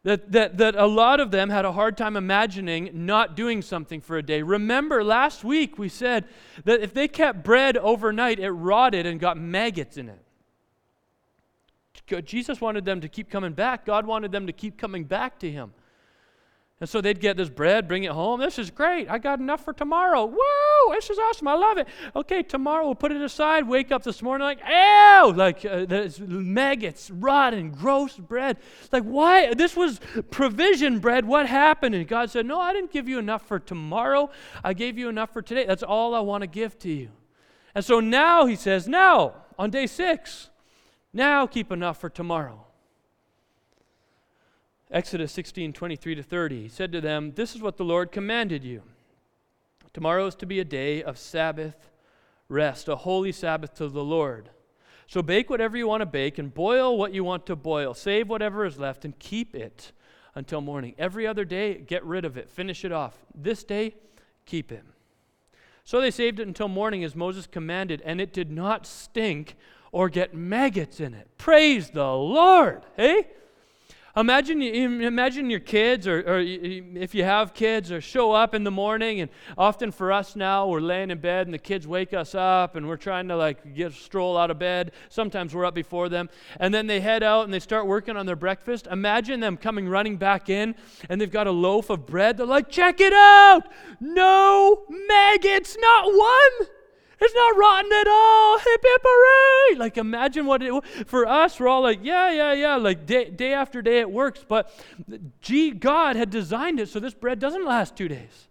That, 0.04 0.32
that, 0.32 0.58
that 0.58 0.74
a 0.74 0.86
lot 0.86 1.20
of 1.20 1.30
them 1.30 1.48
had 1.48 1.64
a 1.64 1.70
hard 1.70 1.96
time 1.96 2.16
imagining 2.16 2.90
not 2.92 3.36
doing 3.36 3.62
something 3.62 4.00
for 4.00 4.18
a 4.18 4.22
day. 4.22 4.42
Remember, 4.42 5.04
last 5.04 5.44
week 5.44 5.78
we 5.78 5.88
said 5.88 6.24
that 6.64 6.80
if 6.80 6.92
they 6.92 7.06
kept 7.06 7.44
bread 7.44 7.76
overnight, 7.76 8.40
it 8.40 8.50
rotted 8.50 9.06
and 9.06 9.20
got 9.20 9.38
maggots 9.38 9.96
in 9.96 10.08
it. 10.08 10.24
Jesus 12.24 12.60
wanted 12.60 12.84
them 12.84 13.00
to 13.00 13.08
keep 13.08 13.30
coming 13.30 13.52
back. 13.52 13.86
God 13.86 14.04
wanted 14.04 14.32
them 14.32 14.46
to 14.48 14.52
keep 14.52 14.76
coming 14.76 15.04
back 15.04 15.38
to 15.38 15.50
Him. 15.50 15.72
And 16.82 16.88
so 16.88 17.00
they'd 17.00 17.20
get 17.20 17.36
this 17.36 17.48
bread, 17.48 17.86
bring 17.86 18.02
it 18.02 18.10
home. 18.10 18.40
This 18.40 18.58
is 18.58 18.68
great. 18.68 19.08
I 19.08 19.18
got 19.18 19.38
enough 19.38 19.64
for 19.64 19.72
tomorrow. 19.72 20.24
Woo! 20.26 20.94
This 20.94 21.10
is 21.10 21.16
awesome. 21.16 21.46
I 21.46 21.54
love 21.54 21.78
it. 21.78 21.86
Okay, 22.16 22.42
tomorrow 22.42 22.84
we'll 22.84 22.96
put 22.96 23.12
it 23.12 23.22
aside. 23.22 23.68
Wake 23.68 23.92
up 23.92 24.02
this 24.02 24.20
morning 24.20 24.44
like, 24.44 24.58
ew! 24.68 25.32
Like 25.32 25.64
uh, 25.64 25.84
there's 25.84 26.18
maggots, 26.18 27.08
rotten, 27.08 27.70
gross 27.70 28.16
bread. 28.16 28.56
Like, 28.90 29.04
why? 29.04 29.54
This 29.54 29.76
was 29.76 30.00
provision 30.32 30.98
bread. 30.98 31.24
What 31.24 31.46
happened? 31.46 31.94
And 31.94 32.08
God 32.08 32.30
said, 32.30 32.46
No, 32.46 32.60
I 32.60 32.72
didn't 32.72 32.90
give 32.90 33.08
you 33.08 33.20
enough 33.20 33.46
for 33.46 33.60
tomorrow. 33.60 34.30
I 34.64 34.72
gave 34.72 34.98
you 34.98 35.08
enough 35.08 35.32
for 35.32 35.40
today. 35.40 35.64
That's 35.64 35.84
all 35.84 36.16
I 36.16 36.20
want 36.20 36.42
to 36.42 36.48
give 36.48 36.80
to 36.80 36.90
you. 36.90 37.10
And 37.76 37.84
so 37.84 38.00
now 38.00 38.46
he 38.46 38.56
says, 38.56 38.88
Now, 38.88 39.34
on 39.56 39.70
day 39.70 39.86
six, 39.86 40.50
now 41.12 41.46
keep 41.46 41.70
enough 41.70 42.00
for 42.00 42.10
tomorrow. 42.10 42.66
Exodus 44.92 45.32
16, 45.32 45.72
23 45.72 46.14
to 46.16 46.22
30. 46.22 46.62
He 46.62 46.68
said 46.68 46.92
to 46.92 47.00
them, 47.00 47.32
This 47.34 47.54
is 47.54 47.62
what 47.62 47.78
the 47.78 47.84
Lord 47.84 48.12
commanded 48.12 48.62
you. 48.62 48.82
Tomorrow 49.94 50.26
is 50.26 50.34
to 50.36 50.46
be 50.46 50.60
a 50.60 50.64
day 50.64 51.02
of 51.02 51.18
Sabbath 51.18 51.90
rest, 52.48 52.88
a 52.88 52.96
holy 52.96 53.32
Sabbath 53.32 53.74
to 53.74 53.88
the 53.88 54.04
Lord. 54.04 54.50
So 55.06 55.22
bake 55.22 55.48
whatever 55.48 55.76
you 55.76 55.88
want 55.88 56.02
to 56.02 56.06
bake 56.06 56.38
and 56.38 56.52
boil 56.52 56.96
what 56.96 57.14
you 57.14 57.24
want 57.24 57.46
to 57.46 57.56
boil. 57.56 57.94
Save 57.94 58.28
whatever 58.28 58.66
is 58.66 58.78
left 58.78 59.04
and 59.04 59.18
keep 59.18 59.54
it 59.54 59.92
until 60.34 60.60
morning. 60.60 60.94
Every 60.98 61.26
other 61.26 61.44
day, 61.44 61.74
get 61.74 62.04
rid 62.04 62.24
of 62.24 62.36
it, 62.36 62.50
finish 62.50 62.84
it 62.84 62.92
off. 62.92 63.16
This 63.34 63.64
day, 63.64 63.94
keep 64.44 64.70
it. 64.70 64.84
So 65.84 66.00
they 66.00 66.10
saved 66.10 66.38
it 66.38 66.46
until 66.46 66.68
morning 66.68 67.02
as 67.02 67.16
Moses 67.16 67.46
commanded, 67.46 68.02
and 68.04 68.20
it 68.20 68.32
did 68.32 68.50
not 68.50 68.86
stink 68.86 69.56
or 69.90 70.08
get 70.08 70.34
maggots 70.34 71.00
in 71.00 71.12
it. 71.12 71.28
Praise 71.38 71.90
the 71.90 72.12
Lord. 72.12 72.84
Hey? 72.96 73.26
Imagine, 74.14 74.60
imagine 74.60 75.48
your 75.48 75.60
kids, 75.60 76.06
or, 76.06 76.18
or 76.20 76.38
if 76.38 77.14
you 77.14 77.24
have 77.24 77.54
kids, 77.54 77.90
or 77.90 77.98
show 78.02 78.32
up 78.32 78.54
in 78.54 78.62
the 78.62 78.70
morning, 78.70 79.20
and 79.20 79.30
often 79.56 79.90
for 79.90 80.12
us 80.12 80.36
now, 80.36 80.68
we're 80.68 80.80
laying 80.80 81.10
in 81.10 81.18
bed 81.18 81.46
and 81.46 81.54
the 81.54 81.58
kids 81.58 81.86
wake 81.86 82.12
us 82.12 82.34
up, 82.34 82.76
and 82.76 82.86
we're 82.86 82.98
trying 82.98 83.26
to 83.28 83.36
like 83.36 83.74
get 83.74 83.94
stroll 83.94 84.36
out 84.36 84.50
of 84.50 84.58
bed. 84.58 84.92
Sometimes 85.08 85.54
we're 85.54 85.64
up 85.64 85.74
before 85.74 86.10
them, 86.10 86.28
and 86.60 86.74
then 86.74 86.86
they 86.86 87.00
head 87.00 87.22
out 87.22 87.44
and 87.44 87.54
they 87.54 87.60
start 87.60 87.86
working 87.86 88.18
on 88.18 88.26
their 88.26 88.36
breakfast. 88.36 88.86
Imagine 88.90 89.40
them 89.40 89.56
coming 89.56 89.88
running 89.88 90.18
back 90.18 90.50
in, 90.50 90.74
and 91.08 91.18
they've 91.18 91.30
got 91.30 91.46
a 91.46 91.52
loaf 91.52 91.88
of 91.88 92.04
bread. 92.04 92.36
They're 92.36 92.44
like, 92.44 92.68
"Check 92.68 93.00
it 93.00 93.14
out! 93.14 93.66
No 93.98 94.84
maggots, 94.90 95.74
not 95.80 96.12
one." 96.12 96.68
It's 97.24 97.34
not 97.34 97.56
rotten 97.56 97.92
at 97.92 98.08
all. 98.08 98.58
Hip 98.58 98.80
hip 98.82 99.00
hooray! 99.04 99.78
Like 99.78 99.96
imagine 99.96 100.44
what 100.44 100.60
it 100.60 100.72
for 101.06 101.24
us. 101.24 101.60
We're 101.60 101.68
all 101.68 101.82
like, 101.82 102.00
yeah, 102.02 102.32
yeah, 102.32 102.52
yeah. 102.52 102.76
Like 102.76 103.06
day, 103.06 103.30
day 103.30 103.52
after 103.52 103.80
day 103.80 104.00
it 104.00 104.10
works. 104.10 104.44
But 104.46 104.74
gee, 105.40 105.70
God 105.70 106.16
had 106.16 106.30
designed 106.30 106.80
it 106.80 106.88
so 106.88 106.98
this 106.98 107.14
bread 107.14 107.38
doesn't 107.38 107.64
last 107.64 107.94
two 107.94 108.08
days. 108.08 108.48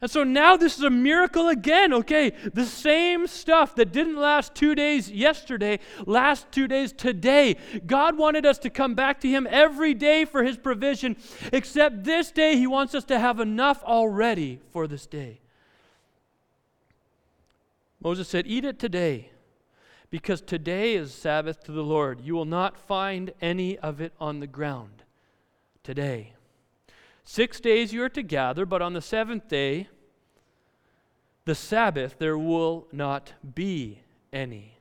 And 0.00 0.10
so 0.10 0.24
now 0.24 0.56
this 0.56 0.78
is 0.78 0.84
a 0.84 0.90
miracle 0.90 1.48
again. 1.48 1.92
Okay, 1.92 2.32
the 2.52 2.64
same 2.64 3.26
stuff 3.26 3.74
that 3.76 3.92
didn't 3.92 4.16
last 4.16 4.54
two 4.54 4.74
days 4.74 5.10
yesterday, 5.10 5.78
last 6.06 6.50
two 6.52 6.66
days 6.66 6.92
today. 6.92 7.56
God 7.86 8.16
wanted 8.16 8.46
us 8.46 8.58
to 8.60 8.70
come 8.70 8.94
back 8.94 9.20
to 9.20 9.28
Him 9.28 9.46
every 9.50 9.94
day 9.94 10.24
for 10.24 10.42
His 10.42 10.56
provision, 10.56 11.16
except 11.52 12.04
this 12.04 12.30
day 12.30 12.56
He 12.56 12.66
wants 12.66 12.94
us 12.94 13.04
to 13.04 13.18
have 13.18 13.40
enough 13.40 13.82
already 13.84 14.60
for 14.72 14.86
this 14.86 15.06
day. 15.06 15.40
Moses 18.04 18.28
said, 18.28 18.46
Eat 18.46 18.66
it 18.66 18.78
today, 18.78 19.30
because 20.10 20.42
today 20.42 20.94
is 20.94 21.14
Sabbath 21.14 21.64
to 21.64 21.72
the 21.72 21.82
Lord. 21.82 22.20
You 22.20 22.34
will 22.34 22.44
not 22.44 22.76
find 22.76 23.32
any 23.40 23.78
of 23.78 23.98
it 24.02 24.12
on 24.20 24.40
the 24.40 24.46
ground 24.46 25.02
today. 25.82 26.34
Six 27.24 27.58
days 27.58 27.94
you 27.94 28.02
are 28.02 28.10
to 28.10 28.22
gather, 28.22 28.66
but 28.66 28.82
on 28.82 28.92
the 28.92 29.00
seventh 29.00 29.48
day, 29.48 29.88
the 31.46 31.54
Sabbath, 31.54 32.16
there 32.18 32.36
will 32.36 32.86
not 32.92 33.32
be 33.54 34.00
any. 34.32 34.76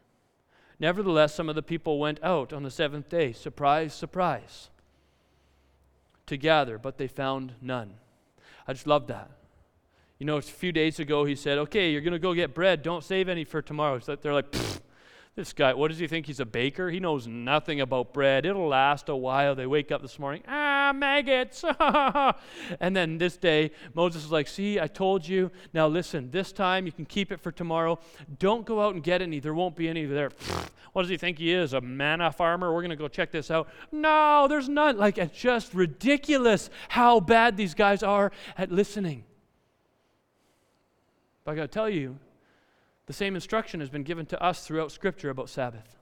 Nevertheless, 0.78 1.34
some 1.34 1.48
of 1.48 1.56
the 1.56 1.64
people 1.64 2.00
went 2.00 2.22
out 2.22 2.52
on 2.52 2.64
the 2.64 2.72
seventh 2.72 3.08
day, 3.08 3.32
surprise, 3.32 3.94
surprise, 3.94 4.70
to 6.26 6.36
gather, 6.36 6.78
but 6.78 6.98
they 6.98 7.08
found 7.08 7.54
none. 7.62 7.94
I 8.68 8.74
just 8.74 8.88
love 8.88 9.08
that. 9.08 9.32
You 10.24 10.28
know, 10.28 10.38
a 10.38 10.42
few 10.42 10.72
days 10.72 11.02
ago 11.02 11.26
he 11.26 11.36
said, 11.36 11.58
Okay, 11.58 11.92
you're 11.92 12.00
going 12.00 12.14
to 12.14 12.18
go 12.18 12.34
get 12.34 12.54
bread. 12.54 12.82
Don't 12.82 13.04
save 13.04 13.28
any 13.28 13.44
for 13.44 13.62
tomorrow. 13.62 14.00
So 14.00 14.16
they're 14.16 14.34
like, 14.34 14.56
this 15.36 15.52
guy, 15.52 15.74
what 15.74 15.90
does 15.90 16.00
he 16.00 16.08
think? 16.08 16.28
He's 16.28 16.40
a 16.40 16.46
baker? 16.46 16.90
He 16.90 17.02
knows 17.02 17.28
nothing 17.28 17.82
about 17.82 18.14
bread. 18.14 18.46
It'll 18.46 18.70
last 18.70 19.10
a 19.10 19.18
while. 19.18 19.54
They 19.54 19.68
wake 19.68 19.92
up 19.92 20.02
this 20.02 20.18
morning, 20.18 20.42
ah, 20.48 20.94
maggots. 20.96 21.66
and 22.80 22.96
then 22.96 23.18
this 23.18 23.36
day, 23.36 23.72
Moses 23.94 24.24
is 24.24 24.32
like, 24.32 24.48
See, 24.48 24.80
I 24.80 24.88
told 24.88 25.28
you. 25.28 25.52
Now 25.74 25.90
listen, 25.90 26.32
this 26.32 26.54
time 26.54 26.86
you 26.86 26.94
can 26.94 27.06
keep 27.06 27.30
it 27.30 27.42
for 27.42 27.52
tomorrow. 27.52 28.00
Don't 28.40 28.66
go 28.66 28.80
out 28.80 28.94
and 28.94 29.04
get 29.04 29.22
any. 29.22 29.42
There 29.42 29.54
won't 29.54 29.76
be 29.76 29.90
any 29.90 30.06
there. 30.06 30.32
what 30.94 31.02
does 31.02 31.10
he 31.10 31.18
think 31.18 31.38
he 31.38 31.52
is? 31.52 31.74
A 31.74 31.82
manna 31.82 32.32
farmer? 32.32 32.74
We're 32.74 32.80
going 32.80 32.92
to 32.92 32.96
go 32.96 33.10
check 33.10 33.30
this 33.30 33.52
out. 33.52 33.68
No, 33.92 34.48
there's 34.48 34.70
none. 34.70 34.98
Like, 34.98 35.18
it's 35.18 35.38
just 35.38 35.74
ridiculous 35.74 36.70
how 36.88 37.20
bad 37.20 37.58
these 37.58 37.74
guys 37.74 38.04
are 38.04 38.32
at 38.58 38.72
listening. 38.72 39.26
But 41.44 41.52
I 41.52 41.56
got 41.56 41.62
to 41.64 41.68
tell 41.68 41.90
you, 41.90 42.18
the 43.06 43.14
same 43.14 43.36
instruction 43.36 43.80
has 43.80 43.90
been 43.90 44.04
given 44.04 44.26
to 44.28 44.42
us 44.42 44.66
throughout 44.66 44.92
Scripture 44.92 45.30
about 45.30 45.50
Sabbath. 45.50 45.98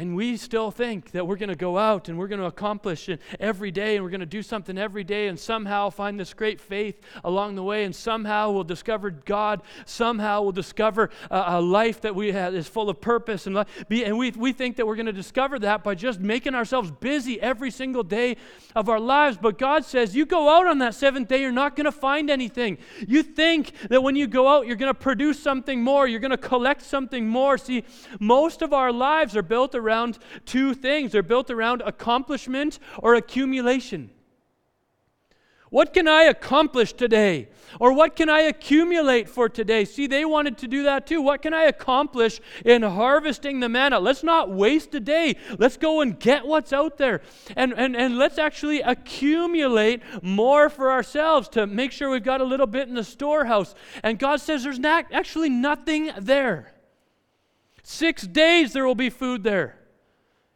And 0.00 0.16
we 0.16 0.38
still 0.38 0.70
think 0.70 1.10
that 1.10 1.26
we're 1.26 1.36
going 1.36 1.50
to 1.50 1.54
go 1.54 1.76
out 1.76 2.08
and 2.08 2.18
we're 2.18 2.26
going 2.26 2.40
to 2.40 2.46
accomplish 2.46 3.10
it 3.10 3.20
every 3.38 3.70
day 3.70 3.96
and 3.96 4.02
we're 4.02 4.10
going 4.10 4.20
to 4.20 4.24
do 4.24 4.40
something 4.42 4.78
every 4.78 5.04
day 5.04 5.28
and 5.28 5.38
somehow 5.38 5.90
find 5.90 6.18
this 6.18 6.32
great 6.32 6.58
faith 6.58 7.02
along 7.22 7.54
the 7.54 7.62
way 7.62 7.84
and 7.84 7.94
somehow 7.94 8.50
we'll 8.50 8.64
discover 8.64 9.10
God. 9.10 9.60
Somehow 9.84 10.40
we'll 10.40 10.52
discover 10.52 11.10
a, 11.30 11.44
a 11.48 11.60
life 11.60 12.00
that 12.00 12.14
we 12.14 12.32
have 12.32 12.54
is 12.54 12.66
full 12.66 12.88
of 12.88 13.02
purpose. 13.02 13.46
And, 13.46 13.62
be, 13.90 14.06
and 14.06 14.16
we, 14.16 14.30
we 14.30 14.54
think 14.54 14.76
that 14.76 14.86
we're 14.86 14.96
going 14.96 15.04
to 15.04 15.12
discover 15.12 15.58
that 15.58 15.84
by 15.84 15.94
just 15.94 16.18
making 16.18 16.54
ourselves 16.54 16.90
busy 16.90 17.38
every 17.38 17.70
single 17.70 18.02
day 18.02 18.38
of 18.74 18.88
our 18.88 19.00
lives. 19.00 19.36
But 19.36 19.58
God 19.58 19.84
says, 19.84 20.16
you 20.16 20.24
go 20.24 20.48
out 20.48 20.66
on 20.66 20.78
that 20.78 20.94
seventh 20.94 21.28
day, 21.28 21.42
you're 21.42 21.52
not 21.52 21.76
going 21.76 21.84
to 21.84 21.92
find 21.92 22.30
anything. 22.30 22.78
You 23.06 23.22
think 23.22 23.74
that 23.90 24.02
when 24.02 24.16
you 24.16 24.26
go 24.26 24.48
out, 24.48 24.66
you're 24.66 24.76
going 24.76 24.94
to 24.94 24.98
produce 24.98 25.38
something 25.42 25.82
more, 25.82 26.08
you're 26.08 26.20
going 26.20 26.30
to 26.30 26.38
collect 26.38 26.80
something 26.80 27.28
more. 27.28 27.58
See, 27.58 27.84
most 28.18 28.62
of 28.62 28.72
our 28.72 28.90
lives 28.90 29.36
are 29.36 29.42
built 29.42 29.74
around 29.74 29.89
two 30.46 30.74
things 30.74 31.12
they're 31.12 31.22
built 31.22 31.50
around 31.50 31.82
accomplishment 31.82 32.78
or 32.98 33.14
accumulation. 33.14 34.10
What 35.70 35.94
can 35.94 36.08
I 36.08 36.24
accomplish 36.24 36.92
today? 36.92 37.48
Or 37.78 37.92
what 37.92 38.16
can 38.16 38.28
I 38.28 38.40
accumulate 38.40 39.28
for 39.28 39.48
today? 39.48 39.84
See, 39.84 40.08
they 40.08 40.24
wanted 40.24 40.58
to 40.58 40.68
do 40.68 40.82
that 40.82 41.06
too. 41.06 41.22
What 41.22 41.42
can 41.42 41.54
I 41.54 41.62
accomplish 41.64 42.40
in 42.64 42.82
harvesting 42.82 43.60
the 43.60 43.68
manna? 43.68 44.00
Let's 44.00 44.24
not 44.24 44.50
waste 44.50 44.92
a 44.96 45.00
day. 45.00 45.36
Let's 45.58 45.76
go 45.76 46.00
and 46.00 46.18
get 46.18 46.44
what's 46.44 46.72
out 46.72 46.98
there. 46.98 47.22
And, 47.54 47.72
and, 47.72 47.96
and 47.96 48.18
let's 48.18 48.36
actually 48.36 48.80
accumulate 48.80 50.02
more 50.22 50.68
for 50.68 50.90
ourselves 50.90 51.48
to 51.50 51.68
make 51.68 51.92
sure 51.92 52.10
we've 52.10 52.24
got 52.24 52.40
a 52.40 52.44
little 52.44 52.66
bit 52.66 52.88
in 52.88 52.94
the 52.94 53.04
storehouse. 53.04 53.76
And 54.02 54.18
God 54.18 54.40
says 54.40 54.64
there's 54.64 54.80
not, 54.80 55.06
actually 55.12 55.50
nothing 55.50 56.10
there. 56.18 56.74
Six 57.84 58.26
days 58.26 58.72
there 58.72 58.84
will 58.84 58.96
be 58.96 59.10
food 59.10 59.44
there. 59.44 59.79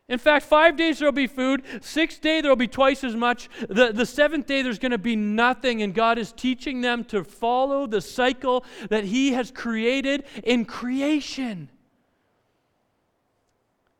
In 0.09 0.19
fact, 0.19 0.45
five 0.45 0.77
days 0.77 0.99
there 0.99 1.07
will 1.07 1.13
be 1.13 1.27
food. 1.27 1.63
Sixth 1.81 2.21
day 2.21 2.41
there 2.41 2.51
will 2.51 2.57
be 2.57 2.69
twice 2.69 3.03
as 3.05 3.17
much. 3.17 3.49
The, 3.69 3.91
the 3.93 4.05
seventh 4.05 4.47
day 4.47 4.61
there's 4.61 4.79
going 4.79 4.93
to 4.93 4.99
be 4.99 5.17
nothing. 5.17 5.81
And 5.83 5.95
God 5.95 6.19
is 6.19 6.31
teaching 6.31 6.83
them 6.83 7.05
to 7.05 7.25
follow 7.25 7.87
the 7.87 8.03
cycle 8.03 8.65
that 8.91 9.05
He 9.05 9.33
has 9.33 9.51
created 9.51 10.25
in 10.43 10.67
creation. 10.67 11.71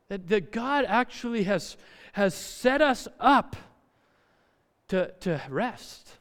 That, 0.09 0.27
that 0.27 0.51
God 0.51 0.85
actually 0.87 1.43
has, 1.43 1.75
has 2.13 2.35
set 2.35 2.81
us 2.81 3.07
up 3.19 3.55
to, 4.89 5.11
to 5.21 5.41
rest. 5.49 6.11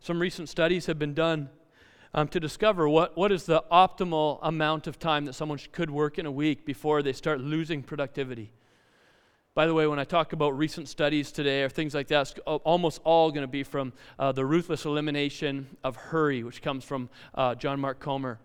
Some 0.00 0.20
recent 0.20 0.48
studies 0.48 0.86
have 0.86 0.98
been 0.98 1.14
done 1.14 1.50
um, 2.14 2.28
to 2.28 2.40
discover 2.40 2.88
what, 2.88 3.16
what 3.16 3.32
is 3.32 3.44
the 3.44 3.62
optimal 3.70 4.38
amount 4.42 4.86
of 4.86 4.98
time 4.98 5.24
that 5.26 5.34
someone 5.34 5.58
could 5.72 5.90
work 5.90 6.18
in 6.18 6.26
a 6.26 6.30
week 6.30 6.64
before 6.64 7.02
they 7.02 7.12
start 7.12 7.40
losing 7.40 7.82
productivity. 7.82 8.50
By 9.54 9.66
the 9.66 9.74
way, 9.74 9.88
when 9.88 9.98
I 9.98 10.04
talk 10.04 10.32
about 10.32 10.56
recent 10.56 10.88
studies 10.88 11.32
today 11.32 11.62
or 11.62 11.68
things 11.68 11.92
like 11.92 12.06
that, 12.08 12.30
it's 12.30 12.34
almost 12.46 13.00
all 13.02 13.32
going 13.32 13.42
to 13.42 13.48
be 13.48 13.64
from 13.64 13.92
uh, 14.18 14.30
the 14.30 14.44
ruthless 14.44 14.84
elimination 14.84 15.66
of 15.82 15.96
hurry, 15.96 16.44
which 16.44 16.62
comes 16.62 16.84
from 16.84 17.10
uh, 17.34 17.56
John 17.56 17.80
Mark 17.80 17.98
Comer. 17.98 18.38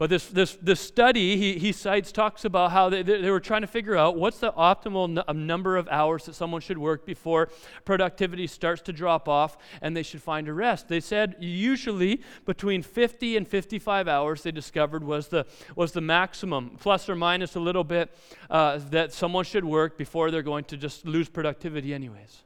But 0.00 0.08
this, 0.08 0.28
this, 0.28 0.56
this 0.62 0.80
study 0.80 1.36
he, 1.36 1.58
he 1.58 1.72
cites 1.72 2.10
talks 2.10 2.46
about 2.46 2.72
how 2.72 2.88
they, 2.88 3.02
they 3.02 3.30
were 3.30 3.38
trying 3.38 3.60
to 3.60 3.66
figure 3.66 3.98
out 3.98 4.16
what's 4.16 4.38
the 4.38 4.50
optimal 4.52 5.18
n- 5.18 5.24
um, 5.28 5.46
number 5.46 5.76
of 5.76 5.86
hours 5.88 6.24
that 6.24 6.34
someone 6.34 6.62
should 6.62 6.78
work 6.78 7.04
before 7.04 7.50
productivity 7.84 8.46
starts 8.46 8.80
to 8.80 8.94
drop 8.94 9.28
off 9.28 9.58
and 9.82 9.94
they 9.94 10.02
should 10.02 10.22
find 10.22 10.48
a 10.48 10.54
rest. 10.54 10.88
They 10.88 11.00
said 11.00 11.36
usually 11.38 12.22
between 12.46 12.82
50 12.82 13.36
and 13.36 13.46
55 13.46 14.08
hours 14.08 14.42
they 14.42 14.52
discovered 14.52 15.04
was 15.04 15.28
the, 15.28 15.44
was 15.76 15.92
the 15.92 16.00
maximum, 16.00 16.78
plus 16.80 17.06
or 17.10 17.14
minus 17.14 17.54
a 17.54 17.60
little 17.60 17.84
bit, 17.84 18.16
uh, 18.48 18.78
that 18.88 19.12
someone 19.12 19.44
should 19.44 19.66
work 19.66 19.98
before 19.98 20.30
they're 20.30 20.40
going 20.40 20.64
to 20.64 20.78
just 20.78 21.04
lose 21.04 21.28
productivity, 21.28 21.92
anyways. 21.92 22.44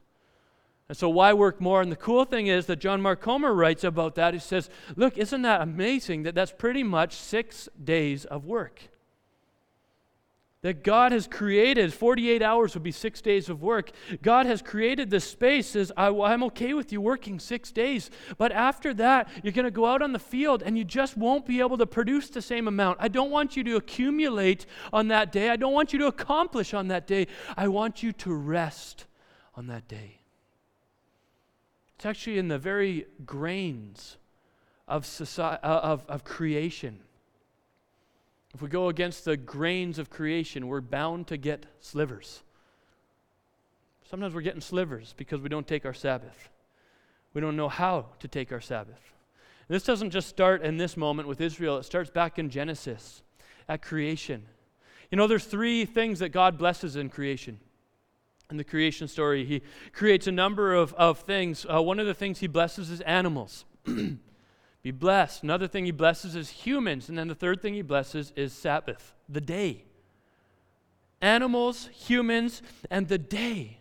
And 0.87 0.97
so, 0.97 1.09
why 1.09 1.33
work 1.33 1.59
more? 1.59 1.81
And 1.81 1.91
the 1.91 1.95
cool 1.95 2.25
thing 2.25 2.47
is 2.47 2.67
that 2.67 2.77
John 2.77 3.01
Mark 3.01 3.19
Comer 3.19 3.53
writes 3.53 3.83
about 3.83 4.15
that. 4.15 4.33
He 4.33 4.39
says, 4.39 4.69
Look, 4.95 5.17
isn't 5.17 5.41
that 5.41 5.61
amazing 5.61 6.23
that 6.23 6.35
that's 6.35 6.51
pretty 6.51 6.83
much 6.83 7.15
six 7.15 7.67
days 7.83 8.25
of 8.25 8.45
work? 8.45 8.81
That 10.61 10.83
God 10.83 11.11
has 11.11 11.27
created, 11.27 11.93
48 11.93 12.41
hours 12.41 12.73
would 12.73 12.81
be 12.81 12.91
six 12.91 13.21
days 13.21 13.49
of 13.49 13.61
work. 13.61 13.91
God 14.23 14.47
has 14.47 14.63
created 14.63 15.11
this 15.11 15.29
space, 15.29 15.67
says, 15.67 15.91
I, 15.95 16.07
am 16.07 16.41
okay 16.45 16.73
with 16.73 16.91
you 16.91 17.01
working 17.01 17.39
six 17.39 17.71
days. 17.71 18.09
But 18.39 18.51
after 18.51 18.91
that, 18.95 19.29
you're 19.43 19.53
going 19.53 19.65
to 19.65 19.71
go 19.71 19.85
out 19.85 20.01
on 20.01 20.11
the 20.11 20.17
field 20.17 20.63
and 20.63 20.75
you 20.75 20.83
just 20.83 21.17
won't 21.17 21.45
be 21.45 21.59
able 21.59 21.77
to 21.77 21.85
produce 21.85 22.29
the 22.29 22.41
same 22.41 22.67
amount. 22.67 22.97
I 22.99 23.09
don't 23.09 23.29
want 23.29 23.55
you 23.55 23.63
to 23.63 23.75
accumulate 23.75 24.65
on 24.91 25.09
that 25.09 25.31
day. 25.31 25.51
I 25.51 25.55
don't 25.55 25.73
want 25.73 25.93
you 25.93 25.99
to 25.99 26.07
accomplish 26.07 26.73
on 26.73 26.87
that 26.87 27.05
day. 27.05 27.27
I 27.55 27.67
want 27.67 28.01
you 28.01 28.11
to 28.13 28.33
rest 28.33 29.05
on 29.55 29.67
that 29.67 29.87
day. 29.87 30.24
It's 31.95 32.05
actually 32.05 32.37
in 32.37 32.47
the 32.47 32.57
very 32.57 33.05
grains 33.25 34.17
of, 34.87 35.05
society, 35.05 35.63
uh, 35.63 35.79
of, 35.79 36.05
of 36.07 36.23
creation. 36.23 36.99
If 38.53 38.61
we 38.61 38.69
go 38.69 38.89
against 38.89 39.25
the 39.25 39.37
grains 39.37 39.99
of 39.99 40.09
creation, 40.09 40.67
we're 40.67 40.81
bound 40.81 41.27
to 41.27 41.37
get 41.37 41.65
slivers. 41.79 42.43
Sometimes 44.09 44.33
we're 44.33 44.41
getting 44.41 44.61
slivers 44.61 45.13
because 45.17 45.41
we 45.41 45.49
don't 45.49 45.67
take 45.67 45.85
our 45.85 45.93
Sabbath. 45.93 46.49
We 47.33 47.41
don't 47.41 47.57
know 47.57 47.69
how 47.69 48.05
to 48.19 48.27
take 48.27 48.51
our 48.51 48.61
Sabbath. 48.61 49.13
And 49.67 49.75
this 49.75 49.83
doesn't 49.83 50.11
just 50.11 50.29
start 50.29 50.61
in 50.61 50.77
this 50.77 50.95
moment 50.95 51.27
with 51.27 51.41
Israel, 51.41 51.77
it 51.77 51.83
starts 51.83 52.09
back 52.09 52.37
in 52.37 52.49
Genesis 52.49 53.23
at 53.67 53.81
creation. 53.81 54.45
You 55.11 55.17
know, 55.17 55.27
there's 55.27 55.45
three 55.45 55.85
things 55.85 56.19
that 56.19 56.29
God 56.29 56.57
blesses 56.57 56.95
in 56.95 57.09
creation 57.09 57.59
in 58.49 58.57
the 58.57 58.63
creation 58.63 59.07
story, 59.07 59.45
he 59.45 59.61
creates 59.91 60.27
a 60.27 60.31
number 60.31 60.73
of, 60.73 60.93
of 60.93 61.19
things. 61.19 61.65
Uh, 61.71 61.81
one 61.81 61.99
of 61.99 62.05
the 62.05 62.13
things 62.13 62.39
he 62.39 62.47
blesses 62.47 62.89
is 62.89 63.01
animals. 63.01 63.65
Be 63.85 64.91
blessed. 64.91 65.41
Another 65.43 65.67
thing 65.67 65.85
he 65.85 65.91
blesses 65.91 66.35
is 66.35 66.49
humans. 66.49 67.09
And 67.09 67.17
then 67.17 67.27
the 67.27 67.35
third 67.35 67.61
thing 67.61 67.73
he 67.73 67.81
blesses 67.81 68.31
is 68.35 68.53
Sabbath, 68.53 69.15
the 69.27 69.41
day. 69.41 69.85
Animals, 71.21 71.89
humans, 71.91 72.61
and 72.91 73.07
the 73.07 73.17
day. 73.17 73.79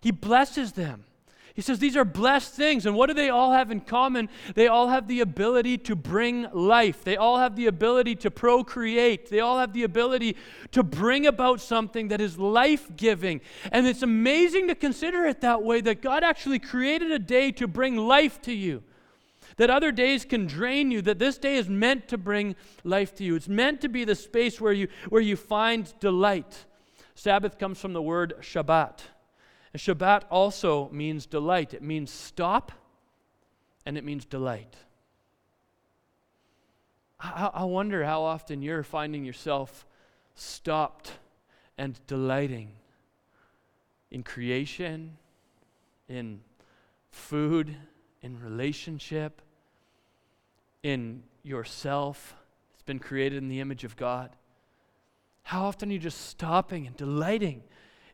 He 0.00 0.10
blesses 0.10 0.72
them. 0.72 1.04
He 1.54 1.62
says 1.62 1.78
these 1.78 1.96
are 1.96 2.04
blessed 2.04 2.54
things. 2.54 2.86
And 2.86 2.94
what 2.94 3.08
do 3.08 3.14
they 3.14 3.28
all 3.28 3.52
have 3.52 3.70
in 3.70 3.80
common? 3.80 4.28
They 4.54 4.68
all 4.68 4.88
have 4.88 5.08
the 5.08 5.20
ability 5.20 5.78
to 5.78 5.96
bring 5.96 6.46
life, 6.52 7.04
they 7.04 7.16
all 7.16 7.38
have 7.38 7.56
the 7.56 7.66
ability 7.66 8.16
to 8.16 8.30
procreate, 8.30 9.30
they 9.30 9.40
all 9.40 9.58
have 9.58 9.72
the 9.72 9.82
ability 9.82 10.36
to 10.72 10.82
bring 10.82 11.26
about 11.26 11.60
something 11.60 12.08
that 12.08 12.20
is 12.20 12.38
life 12.38 12.88
giving. 12.96 13.40
And 13.72 13.86
it's 13.86 14.02
amazing 14.02 14.68
to 14.68 14.74
consider 14.74 15.24
it 15.26 15.40
that 15.40 15.62
way 15.62 15.80
that 15.80 16.02
God 16.02 16.22
actually 16.22 16.58
created 16.58 17.10
a 17.10 17.18
day 17.18 17.50
to 17.52 17.66
bring 17.66 17.96
life 17.96 18.40
to 18.42 18.52
you. 18.52 18.82
That 19.56 19.68
other 19.68 19.92
days 19.92 20.24
can 20.24 20.46
drain 20.46 20.90
you, 20.90 21.02
that 21.02 21.18
this 21.18 21.36
day 21.36 21.56
is 21.56 21.68
meant 21.68 22.08
to 22.08 22.16
bring 22.16 22.56
life 22.84 23.14
to 23.16 23.24
you. 23.24 23.34
It's 23.34 23.48
meant 23.48 23.80
to 23.82 23.88
be 23.88 24.04
the 24.04 24.14
space 24.14 24.60
where 24.60 24.72
you, 24.72 24.88
where 25.08 25.20
you 25.20 25.36
find 25.36 25.92
delight. 26.00 26.64
Sabbath 27.14 27.58
comes 27.58 27.78
from 27.78 27.92
the 27.92 28.00
word 28.00 28.34
Shabbat. 28.40 29.00
And 29.72 29.80
Shabbat 29.80 30.24
also 30.30 30.88
means 30.90 31.26
delight. 31.26 31.74
It 31.74 31.82
means 31.82 32.10
stop 32.10 32.72
and 33.86 33.96
it 33.96 34.04
means 34.04 34.24
delight. 34.24 34.76
I, 37.20 37.50
I 37.54 37.64
wonder 37.64 38.04
how 38.04 38.22
often 38.22 38.62
you're 38.62 38.82
finding 38.82 39.24
yourself 39.24 39.86
stopped 40.34 41.12
and 41.76 41.98
delighting 42.06 42.72
in 44.10 44.22
creation, 44.22 45.16
in 46.08 46.40
food, 47.10 47.76
in 48.22 48.40
relationship, 48.40 49.42
in 50.82 51.22
yourself. 51.42 52.34
It's 52.74 52.82
been 52.82 52.98
created 52.98 53.38
in 53.38 53.48
the 53.48 53.60
image 53.60 53.84
of 53.84 53.96
God. 53.96 54.30
How 55.42 55.64
often 55.64 55.90
are 55.90 55.92
you 55.92 55.98
just 55.98 56.26
stopping 56.28 56.86
and 56.86 56.96
delighting 56.96 57.62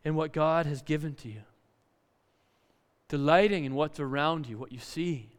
in 0.07 0.15
what 0.15 0.31
God 0.31 0.65
has 0.65 0.81
given 0.81 1.15
to 1.15 1.27
you? 1.27 1.41
Delighting 3.09 3.65
in 3.65 3.75
what's 3.75 3.99
around 3.99 4.47
you, 4.47 4.57
what 4.57 4.71
you 4.71 4.79
see. 4.79 5.31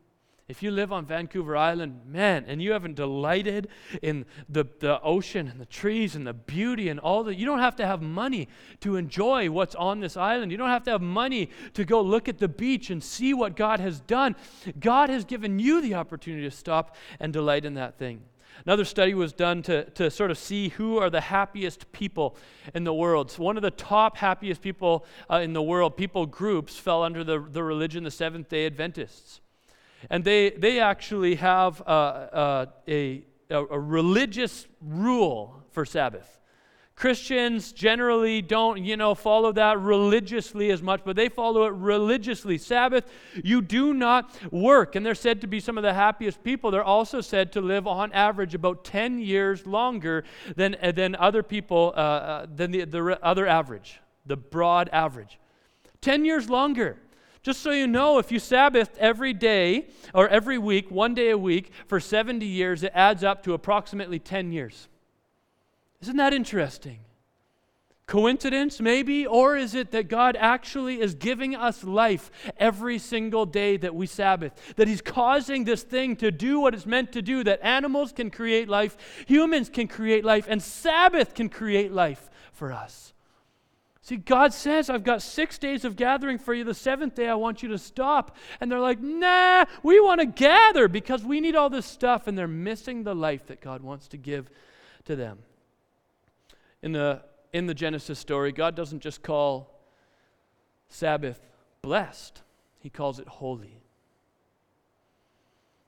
If 0.47 0.63
you 0.63 0.71
live 0.71 0.93
on 0.93 1.07
Vancouver 1.07 1.57
Island, 1.57 2.03
man, 2.05 2.45
and 2.47 2.61
you 2.61 2.73
haven't 2.73 2.95
delighted 2.95 3.69
in 4.03 4.27
the, 4.47 4.67
the 4.81 5.01
ocean 5.01 5.49
and 5.49 5.59
the 5.59 5.65
trees 5.65 6.15
and 6.15 6.27
the 6.27 6.35
beauty 6.35 6.91
and 6.91 7.01
all 7.01 7.25
that, 7.25 7.37
you 7.37 7.47
don't 7.47 7.61
have 7.61 7.77
to 7.77 7.87
have 7.87 8.03
money 8.03 8.47
to 8.81 8.97
enjoy 8.97 9.51
what's 9.51 9.75
on 9.75 10.01
this 10.01 10.19
island. 10.19 10.53
You 10.53 10.59
don't 10.59 10.69
have 10.69 10.85
to 10.85 10.91
have 10.91 11.01
money 11.01 11.49
to 11.73 11.87
go 11.87 12.03
look 12.03 12.29
at 12.29 12.37
the 12.37 12.49
beach 12.49 12.91
and 12.91 13.03
see 13.03 13.33
what 13.33 13.57
God 13.57 13.81
has 13.81 14.01
done. 14.01 14.37
God 14.79 15.09
has 15.09 15.25
given 15.25 15.59
you 15.59 15.81
the 15.81 15.95
opportunity 15.95 16.43
to 16.43 16.55
stop 16.55 16.95
and 17.19 17.33
delight 17.33 17.65
in 17.65 17.73
that 17.75 17.97
thing. 17.97 18.21
Another 18.67 18.85
study 18.85 19.15
was 19.15 19.33
done 19.33 19.63
to, 19.63 19.85
to 19.91 20.11
sort 20.11 20.31
of 20.31 20.39
see 20.39 20.69
who 20.69 20.99
are 20.99 21.11
the 21.11 21.21
happiest 21.21 21.91
people 21.93 22.37
in 22.75 22.85
the 22.85 22.93
world. 22.93 23.31
So 23.31 23.43
one 23.43 23.57
of 23.57 23.63
the 23.63 23.71
top 23.71 24.17
happiest 24.17 24.61
people 24.61 25.05
uh, 25.31 25.37
in 25.37 25.53
the 25.53 25.63
world, 25.63 25.97
people 25.97 26.27
groups, 26.27 26.77
fell 26.77 27.03
under 27.03 27.25
the, 27.25 27.41
the 27.41 27.63
religion, 27.63 28.05
the 28.05 28.11
Seventh 28.11 28.49
day 28.49 28.67
Adventists. 28.67 29.41
And 30.11 30.25
they, 30.25 30.51
they 30.51 30.81
actually 30.81 31.37
have 31.37 31.81
uh, 31.83 31.85
uh, 31.85 32.67
a, 32.87 33.25
a, 33.51 33.65
a 33.65 33.81
religious 33.81 34.67
rule 34.81 35.63
for 35.71 35.85
Sabbath. 35.85 36.38
Christians 36.99 37.71
generally 37.71 38.43
don't, 38.43 38.85
you 38.85 38.97
know, 38.97 39.15
follow 39.15 39.53
that 39.53 39.79
religiously 39.79 40.73
as 40.73 40.83
much, 40.83 41.03
but 41.05 41.15
they 41.15 41.29
follow 41.29 41.63
it 41.67 41.73
religiously. 41.75 42.59
Sabbath, 42.59 43.09
you 43.45 43.63
do 43.63 43.95
not 43.95 44.37
work. 44.51 44.97
And 44.97 45.07
they're 45.07 45.15
said 45.15 45.41
to 45.43 45.47
be 45.47 45.61
some 45.61 45.79
of 45.79 45.85
the 45.85 45.95
happiest 45.95 46.43
people. 46.43 46.73
They're 46.73 46.83
also 46.83 47.21
said 47.21 47.53
to 47.53 47.61
live 47.61 47.87
on 47.87 48.13
average 48.13 48.53
about 48.53 48.83
10 48.83 49.21
years 49.21 49.65
longer 49.65 50.25
than, 50.57 50.77
uh, 50.83 50.91
than 50.91 51.15
other 51.15 51.45
people, 51.45 51.93
uh, 51.97 52.01
uh, 52.01 52.47
than 52.53 52.73
the, 52.73 52.85
the 52.85 53.25
other 53.25 53.47
average, 53.47 54.01
the 54.27 54.37
broad 54.37 54.91
average. 54.93 55.39
10 56.01 56.25
years 56.25 56.51
longer. 56.51 56.97
Just 57.45 57.61
so 57.61 57.71
you 57.71 57.87
know, 57.87 58.19
if 58.19 58.33
you 58.33 58.41
Sabbath 58.41 58.99
every 58.99 59.33
day 59.33 59.87
or 60.15 60.29
every 60.29 60.59
week, 60.59 60.91
one 60.91 61.15
day 61.15 61.31
a 61.31 61.39
week, 61.39 61.71
for 61.87 62.01
70 62.01 62.45
years, 62.45 62.83
it 62.83 62.91
adds 62.93 63.23
up 63.23 63.45
to 63.45 63.55
approximately 63.55 64.19
10 64.19 64.51
years. 64.51 64.89
Isn't 66.01 66.17
that 66.17 66.33
interesting? 66.33 67.01
Coincidence, 68.07 68.81
maybe? 68.81 69.27
Or 69.27 69.57
is 69.57 69.75
it 69.75 69.91
that 69.91 70.09
God 70.09 70.35
actually 70.39 71.01
is 71.01 71.15
giving 71.15 71.55
us 71.55 71.85
life 71.85 72.31
every 72.57 72.99
single 72.99 73.45
day 73.45 73.77
that 73.77 73.95
we 73.95 74.07
Sabbath? 74.07 74.53
That 74.77 74.89
He's 74.89 75.03
causing 75.03 75.65
this 75.65 75.83
thing 75.83 76.17
to 76.17 76.31
do 76.31 76.59
what 76.59 76.73
it's 76.73 76.87
meant 76.87 77.13
to 77.13 77.23
do, 77.23 77.45
that 77.45 77.61
animals 77.63 78.13
can 78.13 78.31
create 78.31 78.69
life, 78.69 78.97
humans 79.27 79.69
can 79.69 79.89
create 79.89 80.25
life, 80.25 80.47
and 80.49 80.63
Sabbath 80.63 81.35
can 81.35 81.51
create 81.51 81.93
life 81.93 82.31
for 82.53 82.73
us. 82.73 83.13
See, 84.01 84.17
God 84.17 84.55
says, 84.55 84.89
I've 84.89 85.05
got 85.05 85.21
six 85.21 85.59
days 85.59 85.85
of 85.85 85.95
gathering 85.95 86.39
for 86.39 86.55
you. 86.55 86.65
The 86.65 86.73
seventh 86.73 87.15
day, 87.15 87.29
I 87.29 87.35
want 87.35 87.63
you 87.63 87.69
to 87.69 87.79
stop. 87.79 88.37
And 88.59 88.73
they're 88.73 88.81
like, 88.81 89.03
nah, 89.03 89.67
we 89.83 90.01
want 90.01 90.21
to 90.21 90.27
gather 90.27 90.89
because 90.89 91.25
we 91.25 91.43
need 91.43 91.55
all 91.55 91.69
this 91.69 91.85
stuff. 91.85 92.27
And 92.27 92.39
they're 92.39 92.49
missing 92.49 93.03
the 93.03 93.15
life 93.15 93.49
that 93.49 93.61
God 93.61 93.83
wants 93.83 94.09
to 94.09 94.17
give 94.17 94.49
to 95.05 95.15
them. 95.15 95.41
In 96.83 96.93
the, 96.93 97.23
in 97.53 97.67
the 97.67 97.75
Genesis 97.75 98.19
story, 98.19 98.53
God 98.53 98.75
doesn't 98.75 99.01
just 99.01 99.23
call 99.23 99.75
Sabbath 100.89 101.41
blessed, 101.83 102.43
He 102.81 102.91
calls 102.91 103.19
it 103.19 103.29
holy. 103.29 103.81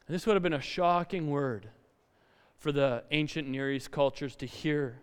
And 0.07 0.15
this 0.15 0.27
would 0.27 0.35
have 0.35 0.43
been 0.43 0.53
a 0.53 0.61
shocking 0.61 1.31
word 1.31 1.69
for 2.59 2.73
the 2.73 3.05
ancient 3.11 3.49
Near 3.49 3.71
East 3.71 3.91
cultures 3.91 4.37
to 4.37 4.47
hear 4.47 4.99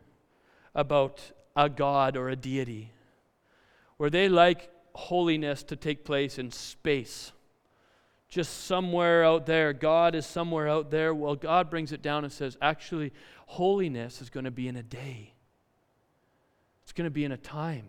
about 0.75 1.31
a 1.55 1.69
god 1.69 2.15
or 2.15 2.29
a 2.29 2.35
deity 2.35 2.91
where 3.97 4.09
they 4.09 4.29
like 4.29 4.69
holiness 4.93 5.63
to 5.63 5.75
take 5.75 6.05
place 6.05 6.37
in 6.37 6.51
space. 6.51 7.31
Just 8.29 8.65
somewhere 8.65 9.23
out 9.23 9.45
there. 9.45 9.73
God 9.73 10.13
is 10.13 10.25
somewhere 10.25 10.67
out 10.67 10.91
there. 10.91 11.13
Well, 11.13 11.35
God 11.35 11.69
brings 11.69 11.91
it 11.91 12.01
down 12.01 12.23
and 12.23 12.31
says, 12.31 12.57
actually, 12.61 13.13
holiness 13.45 14.21
is 14.21 14.29
going 14.29 14.43
to 14.43 14.51
be 14.51 14.67
in 14.67 14.75
a 14.75 14.83
day, 14.83 15.33
going 16.97 17.05
to 17.05 17.11
be 17.11 17.23
in 17.23 17.31
a 17.31 17.37
time. 17.37 17.85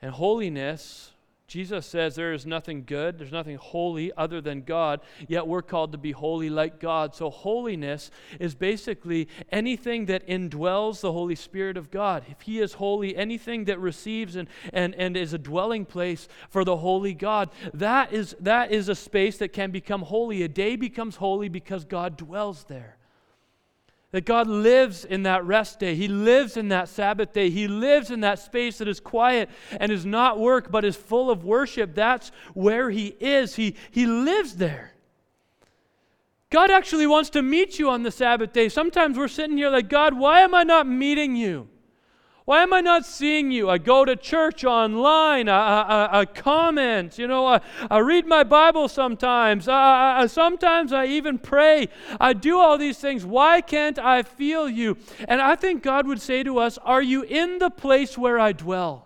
And 0.00 0.12
holiness 0.12 1.12
Jesus 1.46 1.84
says 1.86 2.14
there 2.14 2.32
is 2.32 2.46
nothing 2.46 2.84
good, 2.84 3.18
there's 3.18 3.30
nothing 3.30 3.56
holy 3.56 4.10
other 4.16 4.40
than 4.40 4.62
God, 4.62 5.00
yet 5.28 5.46
we're 5.46 5.62
called 5.62 5.92
to 5.92 5.98
be 5.98 6.12
holy 6.12 6.48
like 6.48 6.80
God. 6.80 7.14
So, 7.14 7.28
holiness 7.28 8.10
is 8.40 8.54
basically 8.54 9.28
anything 9.52 10.06
that 10.06 10.26
indwells 10.26 11.00
the 11.00 11.12
Holy 11.12 11.34
Spirit 11.34 11.76
of 11.76 11.90
God. 11.90 12.24
If 12.28 12.40
He 12.40 12.60
is 12.60 12.72
holy, 12.72 13.14
anything 13.14 13.66
that 13.66 13.78
receives 13.78 14.36
and, 14.36 14.48
and, 14.72 14.94
and 14.94 15.16
is 15.16 15.34
a 15.34 15.38
dwelling 15.38 15.84
place 15.84 16.28
for 16.48 16.64
the 16.64 16.78
holy 16.78 17.14
God, 17.14 17.50
that 17.74 18.12
is, 18.12 18.34
that 18.40 18.72
is 18.72 18.88
a 18.88 18.94
space 18.94 19.36
that 19.38 19.52
can 19.52 19.70
become 19.70 20.02
holy. 20.02 20.42
A 20.42 20.48
day 20.48 20.76
becomes 20.76 21.16
holy 21.16 21.50
because 21.50 21.84
God 21.84 22.16
dwells 22.16 22.64
there. 22.64 22.96
That 24.14 24.26
God 24.26 24.46
lives 24.46 25.04
in 25.04 25.24
that 25.24 25.44
rest 25.44 25.80
day. 25.80 25.96
He 25.96 26.06
lives 26.06 26.56
in 26.56 26.68
that 26.68 26.88
Sabbath 26.88 27.32
day. 27.32 27.50
He 27.50 27.66
lives 27.66 28.12
in 28.12 28.20
that 28.20 28.38
space 28.38 28.78
that 28.78 28.86
is 28.86 29.00
quiet 29.00 29.50
and 29.72 29.90
is 29.90 30.06
not 30.06 30.38
work 30.38 30.70
but 30.70 30.84
is 30.84 30.94
full 30.94 31.32
of 31.32 31.42
worship. 31.42 31.96
That's 31.96 32.30
where 32.52 32.90
He 32.90 33.08
is. 33.18 33.56
He, 33.56 33.74
he 33.90 34.06
lives 34.06 34.54
there. 34.54 34.92
God 36.48 36.70
actually 36.70 37.08
wants 37.08 37.28
to 37.30 37.42
meet 37.42 37.80
you 37.80 37.90
on 37.90 38.04
the 38.04 38.12
Sabbath 38.12 38.52
day. 38.52 38.68
Sometimes 38.68 39.18
we're 39.18 39.26
sitting 39.26 39.56
here 39.56 39.68
like, 39.68 39.88
God, 39.88 40.16
why 40.16 40.42
am 40.42 40.54
I 40.54 40.62
not 40.62 40.86
meeting 40.86 41.34
you? 41.34 41.68
Why 42.46 42.62
am 42.62 42.74
I 42.74 42.82
not 42.82 43.06
seeing 43.06 43.50
you? 43.50 43.70
I 43.70 43.78
go 43.78 44.04
to 44.04 44.16
church 44.16 44.64
online. 44.64 45.48
I, 45.48 45.82
I, 45.82 46.20
I 46.20 46.24
comment. 46.26 47.18
You 47.18 47.26
know, 47.26 47.46
I, 47.46 47.60
I 47.90 47.98
read 48.00 48.26
my 48.26 48.44
Bible 48.44 48.86
sometimes. 48.88 49.66
I, 49.66 50.20
I, 50.20 50.26
sometimes 50.26 50.92
I 50.92 51.06
even 51.06 51.38
pray. 51.38 51.88
I 52.20 52.34
do 52.34 52.58
all 52.58 52.76
these 52.76 52.98
things. 52.98 53.24
Why 53.24 53.62
can't 53.62 53.98
I 53.98 54.22
feel 54.22 54.68
you? 54.68 54.98
And 55.26 55.40
I 55.40 55.56
think 55.56 55.82
God 55.82 56.06
would 56.06 56.20
say 56.20 56.42
to 56.42 56.58
us, 56.58 56.76
Are 56.78 57.02
you 57.02 57.22
in 57.22 57.60
the 57.60 57.70
place 57.70 58.18
where 58.18 58.38
I 58.38 58.52
dwell? 58.52 59.03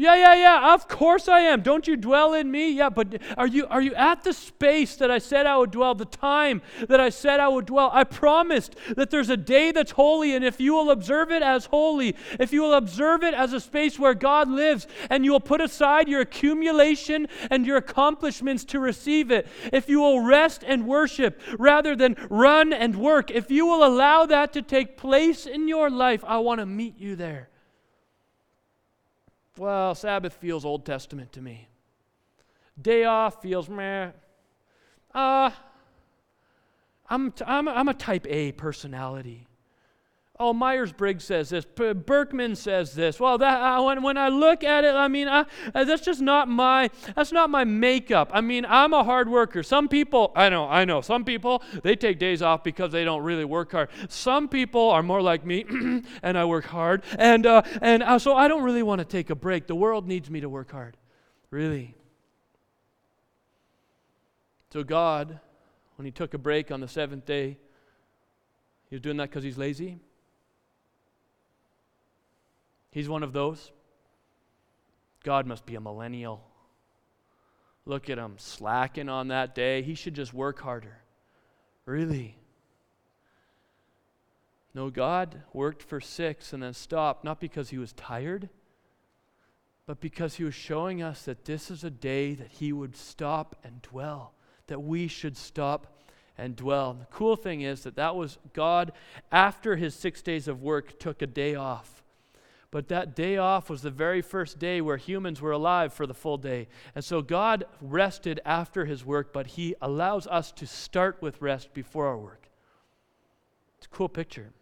Yeah, 0.00 0.14
yeah, 0.14 0.34
yeah. 0.34 0.72
Of 0.72 0.88
course 0.88 1.28
I 1.28 1.40
am. 1.40 1.60
Don't 1.60 1.86
you 1.86 1.94
dwell 1.94 2.32
in 2.32 2.50
me? 2.50 2.70
Yeah, 2.70 2.88
but 2.88 3.20
are 3.36 3.46
you 3.46 3.66
are 3.66 3.82
you 3.82 3.94
at 3.94 4.24
the 4.24 4.32
space 4.32 4.96
that 4.96 5.10
I 5.10 5.18
said 5.18 5.44
I 5.44 5.58
would 5.58 5.72
dwell, 5.72 5.94
the 5.94 6.06
time 6.06 6.62
that 6.88 6.98
I 6.98 7.10
said 7.10 7.38
I 7.38 7.48
would 7.48 7.66
dwell? 7.66 7.90
I 7.92 8.04
promised 8.04 8.76
that 8.96 9.10
there's 9.10 9.28
a 9.28 9.36
day 9.36 9.72
that's 9.72 9.90
holy, 9.90 10.34
and 10.34 10.42
if 10.42 10.58
you 10.58 10.72
will 10.72 10.90
observe 10.90 11.30
it 11.30 11.42
as 11.42 11.66
holy, 11.66 12.16
if 12.38 12.50
you 12.50 12.62
will 12.62 12.72
observe 12.72 13.22
it 13.22 13.34
as 13.34 13.52
a 13.52 13.60
space 13.60 13.98
where 13.98 14.14
God 14.14 14.48
lives, 14.48 14.86
and 15.10 15.22
you 15.22 15.32
will 15.32 15.38
put 15.38 15.60
aside 15.60 16.08
your 16.08 16.22
accumulation 16.22 17.28
and 17.50 17.66
your 17.66 17.76
accomplishments 17.76 18.64
to 18.64 18.80
receive 18.80 19.30
it, 19.30 19.46
if 19.70 19.86
you 19.86 20.00
will 20.00 20.20
rest 20.20 20.64
and 20.66 20.86
worship 20.86 21.38
rather 21.58 21.94
than 21.94 22.16
run 22.30 22.72
and 22.72 22.96
work, 22.96 23.30
if 23.30 23.50
you 23.50 23.66
will 23.66 23.84
allow 23.84 24.24
that 24.24 24.54
to 24.54 24.62
take 24.62 24.96
place 24.96 25.44
in 25.44 25.68
your 25.68 25.90
life, 25.90 26.24
I 26.26 26.38
want 26.38 26.60
to 26.60 26.64
meet 26.64 26.96
you 26.98 27.16
there. 27.16 27.49
Well, 29.60 29.94
Sabbath 29.94 30.32
feels 30.32 30.64
Old 30.64 30.86
Testament 30.86 31.34
to 31.34 31.42
me. 31.42 31.68
Day 32.80 33.04
off 33.04 33.42
feels 33.42 33.68
meh. 33.68 34.08
Uh, 35.14 35.50
I'm, 37.10 37.30
t- 37.30 37.44
I'm, 37.46 37.68
I'm 37.68 37.88
a 37.88 37.92
type 37.92 38.26
A 38.26 38.52
personality. 38.52 39.46
Oh, 40.42 40.54
Myers 40.54 40.90
Briggs 40.90 41.24
says 41.24 41.50
this. 41.50 41.66
Birkman 41.66 42.56
says 42.56 42.94
this. 42.94 43.20
Well, 43.20 43.36
that 43.36 43.60
uh, 43.60 43.82
when, 43.82 44.02
when 44.02 44.16
I 44.16 44.30
look 44.30 44.64
at 44.64 44.84
it, 44.84 44.94
I 44.94 45.06
mean, 45.06 45.28
I, 45.28 45.44
uh, 45.74 45.84
that's 45.84 46.00
just 46.00 46.22
not 46.22 46.48
my 46.48 46.88
that's 47.14 47.30
not 47.30 47.50
my 47.50 47.64
makeup. 47.64 48.30
I 48.32 48.40
mean, 48.40 48.64
I'm 48.66 48.94
a 48.94 49.04
hard 49.04 49.28
worker. 49.28 49.62
Some 49.62 49.86
people, 49.86 50.32
I 50.34 50.48
know, 50.48 50.66
I 50.66 50.86
know. 50.86 51.02
Some 51.02 51.26
people 51.26 51.62
they 51.82 51.94
take 51.94 52.18
days 52.18 52.40
off 52.40 52.64
because 52.64 52.90
they 52.90 53.04
don't 53.04 53.22
really 53.22 53.44
work 53.44 53.72
hard. 53.72 53.90
Some 54.08 54.48
people 54.48 54.88
are 54.88 55.02
more 55.02 55.20
like 55.20 55.44
me, 55.44 55.66
and 56.22 56.38
I 56.38 56.46
work 56.46 56.64
hard, 56.64 57.02
and 57.18 57.44
uh, 57.44 57.60
and 57.82 58.02
uh, 58.02 58.18
so 58.18 58.34
I 58.34 58.48
don't 58.48 58.62
really 58.62 58.82
want 58.82 59.00
to 59.00 59.04
take 59.04 59.28
a 59.28 59.34
break. 59.34 59.66
The 59.66 59.74
world 59.74 60.08
needs 60.08 60.30
me 60.30 60.40
to 60.40 60.48
work 60.48 60.72
hard, 60.72 60.96
really. 61.50 61.94
So 64.72 64.82
God, 64.84 65.38
when 65.96 66.06
He 66.06 66.12
took 66.12 66.32
a 66.32 66.38
break 66.38 66.70
on 66.70 66.80
the 66.80 66.88
seventh 66.88 67.26
day, 67.26 67.58
He 68.88 68.94
was 68.94 69.02
doing 69.02 69.18
that 69.18 69.28
because 69.28 69.44
He's 69.44 69.58
lazy. 69.58 69.98
He's 72.90 73.08
one 73.08 73.22
of 73.22 73.32
those. 73.32 73.70
God 75.22 75.46
must 75.46 75.66
be 75.66 75.74
a 75.74 75.80
millennial. 75.80 76.42
Look 77.84 78.10
at 78.10 78.18
him 78.18 78.34
slacking 78.36 79.08
on 79.08 79.28
that 79.28 79.54
day. 79.54 79.82
He 79.82 79.94
should 79.94 80.14
just 80.14 80.34
work 80.34 80.60
harder. 80.60 80.98
Really? 81.86 82.36
No, 84.74 84.90
God 84.90 85.42
worked 85.52 85.82
for 85.82 86.00
six 86.00 86.52
and 86.52 86.62
then 86.62 86.74
stopped, 86.74 87.24
not 87.24 87.40
because 87.40 87.70
he 87.70 87.78
was 87.78 87.92
tired, 87.92 88.48
but 89.86 90.00
because 90.00 90.36
he 90.36 90.44
was 90.44 90.54
showing 90.54 91.02
us 91.02 91.22
that 91.22 91.44
this 91.44 91.70
is 91.70 91.82
a 91.82 91.90
day 91.90 92.34
that 92.34 92.52
he 92.52 92.72
would 92.72 92.96
stop 92.96 93.56
and 93.64 93.82
dwell, 93.82 94.34
that 94.68 94.80
we 94.80 95.08
should 95.08 95.36
stop 95.36 95.98
and 96.38 96.54
dwell. 96.54 96.92
And 96.92 97.00
the 97.00 97.06
cool 97.06 97.34
thing 97.34 97.62
is 97.62 97.82
that 97.82 97.96
that 97.96 98.14
was 98.14 98.38
God, 98.52 98.92
after 99.32 99.74
his 99.76 99.94
six 99.94 100.22
days 100.22 100.46
of 100.46 100.62
work, 100.62 100.98
took 101.00 101.22
a 101.22 101.26
day 101.26 101.56
off 101.56 101.99
but 102.70 102.88
that 102.88 103.16
day 103.16 103.36
off 103.36 103.68
was 103.68 103.82
the 103.82 103.90
very 103.90 104.22
first 104.22 104.58
day 104.58 104.80
where 104.80 104.96
humans 104.96 105.40
were 105.40 105.50
alive 105.50 105.92
for 105.92 106.06
the 106.06 106.14
full 106.14 106.36
day. 106.36 106.68
And 106.94 107.04
so 107.04 107.20
God 107.20 107.64
rested 107.80 108.40
after 108.44 108.84
his 108.84 109.04
work, 109.04 109.32
but 109.32 109.48
he 109.48 109.74
allows 109.82 110.26
us 110.28 110.52
to 110.52 110.66
start 110.66 111.20
with 111.20 111.42
rest 111.42 111.74
before 111.74 112.06
our 112.06 112.18
work. 112.18 112.48
It's 113.78 113.86
a 113.86 113.90
cool 113.90 114.08
picture. 114.08 114.52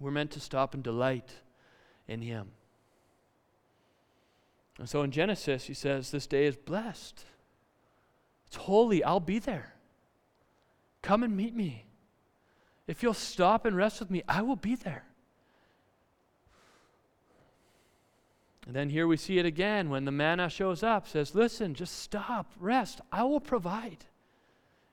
We're 0.00 0.10
meant 0.10 0.32
to 0.32 0.40
stop 0.40 0.74
and 0.74 0.82
delight 0.82 1.30
in 2.08 2.20
him. 2.20 2.48
And 4.78 4.88
so 4.88 5.02
in 5.02 5.10
Genesis, 5.10 5.64
he 5.64 5.74
says, 5.74 6.10
This 6.10 6.26
day 6.26 6.46
is 6.46 6.56
blessed. 6.56 7.24
It's 8.46 8.56
holy. 8.56 9.04
I'll 9.04 9.20
be 9.20 9.38
there. 9.38 9.74
Come 11.00 11.22
and 11.22 11.36
meet 11.36 11.54
me. 11.54 11.86
If 12.86 13.02
you'll 13.02 13.14
stop 13.14 13.64
and 13.64 13.76
rest 13.76 14.00
with 14.00 14.10
me, 14.10 14.22
I 14.28 14.42
will 14.42 14.56
be 14.56 14.74
there. 14.74 15.04
And 18.66 18.74
then 18.74 18.90
here 18.90 19.06
we 19.06 19.16
see 19.16 19.38
it 19.38 19.46
again 19.46 19.90
when 19.90 20.04
the 20.04 20.10
manna 20.10 20.50
shows 20.50 20.82
up, 20.82 21.06
says, 21.06 21.34
Listen, 21.34 21.72
just 21.74 22.00
stop, 22.00 22.50
rest. 22.58 23.00
I 23.12 23.22
will 23.22 23.40
provide. 23.40 24.04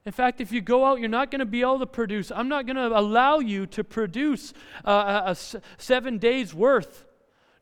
In 0.05 0.11
fact, 0.11 0.41
if 0.41 0.51
you 0.51 0.61
go 0.61 0.85
out, 0.85 0.99
you're 0.99 1.09
not 1.09 1.31
going 1.31 1.39
to 1.39 1.45
be 1.45 1.61
able 1.61 1.79
to 1.79 1.87
produce. 1.87 2.31
I'm 2.31 2.49
not 2.49 2.65
going 2.65 2.75
to 2.75 2.87
allow 2.87 3.39
you 3.39 3.65
to 3.67 3.83
produce 3.83 4.53
uh, 4.85 5.23
a, 5.25 5.31
a 5.31 5.61
seven 5.77 6.17
days 6.17 6.53
worth. 6.53 7.05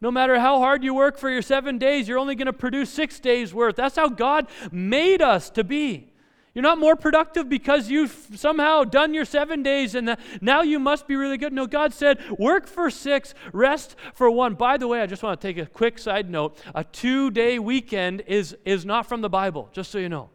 No 0.01 0.09
matter 0.09 0.39
how 0.39 0.57
hard 0.57 0.83
you 0.83 0.95
work 0.95 1.17
for 1.17 1.29
your 1.29 1.43
seven 1.43 1.77
days, 1.77 2.07
you're 2.07 2.17
only 2.17 2.33
going 2.33 2.47
to 2.47 2.53
produce 2.53 2.89
six 2.89 3.19
days 3.19 3.53
worth. 3.53 3.75
That's 3.75 3.95
how 3.95 4.09
God 4.09 4.47
made 4.71 5.21
us 5.21 5.51
to 5.51 5.63
be. 5.63 6.10
You're 6.53 6.63
not 6.63 6.79
more 6.79 6.97
productive 6.97 7.47
because 7.47 7.89
you've 7.89 8.27
somehow 8.35 8.83
done 8.83 9.13
your 9.13 9.23
seven 9.23 9.63
days 9.63 9.95
and 9.95 10.05
the, 10.07 10.17
now 10.41 10.63
you 10.63 10.79
must 10.79 11.07
be 11.07 11.15
really 11.15 11.37
good. 11.37 11.53
No, 11.53 11.65
God 11.65 11.93
said, 11.93 12.19
work 12.37 12.67
for 12.67 12.89
six, 12.89 13.33
rest 13.53 13.95
for 14.13 14.29
one. 14.29 14.55
By 14.55 14.75
the 14.75 14.87
way, 14.87 15.01
I 15.01 15.05
just 15.05 15.23
want 15.23 15.39
to 15.39 15.47
take 15.47 15.57
a 15.57 15.65
quick 15.65 15.97
side 15.97 16.29
note. 16.29 16.57
A 16.75 16.83
two 16.83 17.31
day 17.31 17.57
weekend 17.57 18.23
is, 18.27 18.55
is 18.65 18.85
not 18.85 19.07
from 19.07 19.21
the 19.21 19.29
Bible, 19.29 19.69
just 19.71 19.91
so 19.91 19.97
you 19.97 20.09
know. 20.09 20.29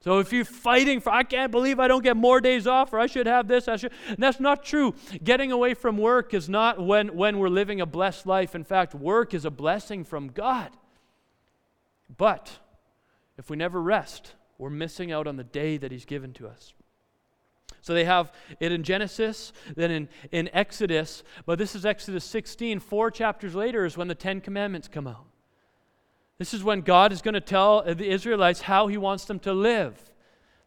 So 0.00 0.18
if 0.18 0.32
you're 0.32 0.44
fighting 0.44 1.00
for, 1.00 1.10
I 1.10 1.22
can't 1.22 1.50
believe 1.50 1.80
I 1.80 1.88
don't 1.88 2.04
get 2.04 2.16
more 2.16 2.40
days 2.40 2.66
off, 2.66 2.92
or 2.92 3.00
I 3.00 3.06
should 3.06 3.26
have 3.26 3.48
this, 3.48 3.68
I 3.68 3.76
should, 3.76 3.92
that's 4.16 4.38
not 4.38 4.64
true. 4.64 4.94
Getting 5.24 5.50
away 5.50 5.74
from 5.74 5.96
work 5.96 6.34
is 6.34 6.48
not 6.48 6.78
when, 6.78 7.16
when 7.16 7.38
we're 7.38 7.48
living 7.48 7.80
a 7.80 7.86
blessed 7.86 8.26
life. 8.26 8.54
In 8.54 8.64
fact, 8.64 8.94
work 8.94 9.34
is 9.34 9.44
a 9.44 9.50
blessing 9.50 10.04
from 10.04 10.28
God. 10.28 10.70
But 12.16 12.58
if 13.38 13.50
we 13.50 13.56
never 13.56 13.80
rest, 13.82 14.34
we're 14.58 14.70
missing 14.70 15.12
out 15.12 15.26
on 15.26 15.36
the 15.36 15.44
day 15.44 15.76
that 15.76 15.90
He's 15.92 16.04
given 16.04 16.32
to 16.34 16.48
us. 16.48 16.74
So 17.80 17.94
they 17.94 18.04
have 18.04 18.32
it 18.60 18.72
in 18.72 18.82
Genesis, 18.82 19.52
then 19.76 19.90
in, 19.90 20.08
in 20.32 20.50
Exodus, 20.52 21.22
but 21.46 21.58
this 21.58 21.74
is 21.74 21.86
Exodus 21.86 22.24
16. 22.24 22.80
Four 22.80 23.10
chapters 23.10 23.54
later 23.54 23.84
is 23.84 23.96
when 23.96 24.08
the 24.08 24.14
Ten 24.14 24.40
Commandments 24.40 24.88
come 24.88 25.06
out. 25.06 25.26
This 26.38 26.52
is 26.54 26.62
when 26.62 26.82
God 26.82 27.12
is 27.12 27.22
going 27.22 27.34
to 27.34 27.40
tell 27.40 27.82
the 27.82 28.08
Israelites 28.08 28.62
how 28.62 28.88
He 28.88 28.96
wants 28.96 29.24
them 29.24 29.38
to 29.40 29.52
live. 29.52 29.98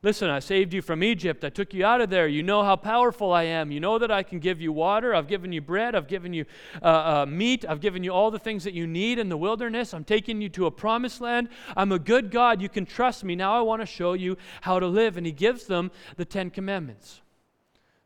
Listen, 0.04 0.32
I 0.32 0.40
saved 0.40 0.74
you 0.74 0.82
from 0.82 1.04
Egypt. 1.04 1.44
I 1.44 1.50
took 1.50 1.76
you 1.76 1.86
out 1.86 2.02
of 2.02 2.10
there. 2.10 2.28
You 2.28 2.42
know 2.42 2.64
how 2.64 2.76
powerful 2.76 3.32
I 3.32 3.44
am. 3.44 3.72
You 3.72 3.80
know 3.80 4.00
that 4.00 4.10
I 4.10 4.24
can 4.24 4.40
give 4.40 4.60
you 4.60 4.74
water. 4.74 5.14
I've 5.14 5.28
given 5.28 5.54
you 5.54 5.62
bread. 5.62 5.94
I've 5.94 6.08
given 6.08 6.34
you 6.34 6.46
uh, 6.82 6.86
uh, 6.86 7.26
meat. 7.28 7.66
I've 7.70 7.82
given 7.82 8.04
you 8.04 8.12
all 8.12 8.32
the 8.32 8.40
things 8.40 8.64
that 8.64 8.74
you 8.74 8.88
need 8.88 9.20
in 9.20 9.30
the 9.30 9.38
wilderness. 9.38 9.94
I'm 9.94 10.04
taking 10.04 10.42
you 10.42 10.50
to 10.50 10.66
a 10.66 10.72
promised 10.72 11.22
land. 11.22 11.50
I'm 11.78 11.92
a 11.92 12.00
good 12.00 12.32
God. 12.32 12.64
You 12.64 12.70
can 12.70 12.88
trust 12.88 13.24
me. 13.24 13.36
Now 13.36 13.56
I 13.56 13.62
want 13.62 13.84
to 13.84 13.86
show 13.86 14.14
you 14.14 14.38
how 14.62 14.80
to 14.80 14.88
live. 14.88 15.18
And 15.18 15.26
He 15.26 15.32
gives 15.32 15.68
them 15.68 15.92
the 16.18 16.26
Ten 16.26 16.50
Commandments. 16.50 17.22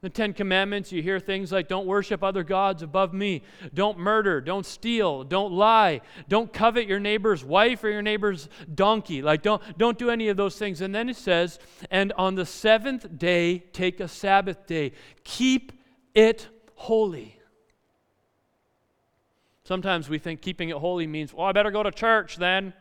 The 0.05 0.11
Ten 0.11 0.33
Commandments, 0.33 0.91
you 0.91 1.01
hear 1.01 1.19
things 1.19 1.51
like 1.51 1.67
don't 1.67 1.87
worship 1.87 2.23
other 2.23 2.43
gods 2.43 2.83
above 2.83 3.11
me, 3.11 3.41
don't 3.73 3.97
murder, 3.97 4.39
don't 4.39 4.63
steal, 4.63 5.23
don't 5.23 5.51
lie, 5.51 6.01
don't 6.29 6.53
covet 6.53 6.85
your 6.85 6.99
neighbor's 6.99 7.43
wife 7.43 7.83
or 7.83 7.89
your 7.89 8.03
neighbor's 8.03 8.47
donkey. 8.75 9.23
Like, 9.23 9.41
don't, 9.41 9.63
don't 9.79 9.97
do 9.97 10.11
any 10.11 10.27
of 10.27 10.37
those 10.37 10.59
things. 10.59 10.81
And 10.81 10.93
then 10.93 11.09
it 11.09 11.15
says, 11.15 11.57
and 11.89 12.13
on 12.19 12.35
the 12.35 12.45
seventh 12.45 13.17
day, 13.17 13.57
take 13.57 13.99
a 13.99 14.07
Sabbath 14.07 14.67
day, 14.67 14.91
keep 15.23 15.71
it 16.13 16.49
holy. 16.75 17.39
Sometimes 19.63 20.07
we 20.07 20.19
think 20.19 20.39
keeping 20.39 20.69
it 20.69 20.77
holy 20.77 21.07
means, 21.07 21.33
well, 21.33 21.47
I 21.47 21.51
better 21.51 21.71
go 21.71 21.81
to 21.81 21.89
church 21.89 22.37
then. 22.37 22.75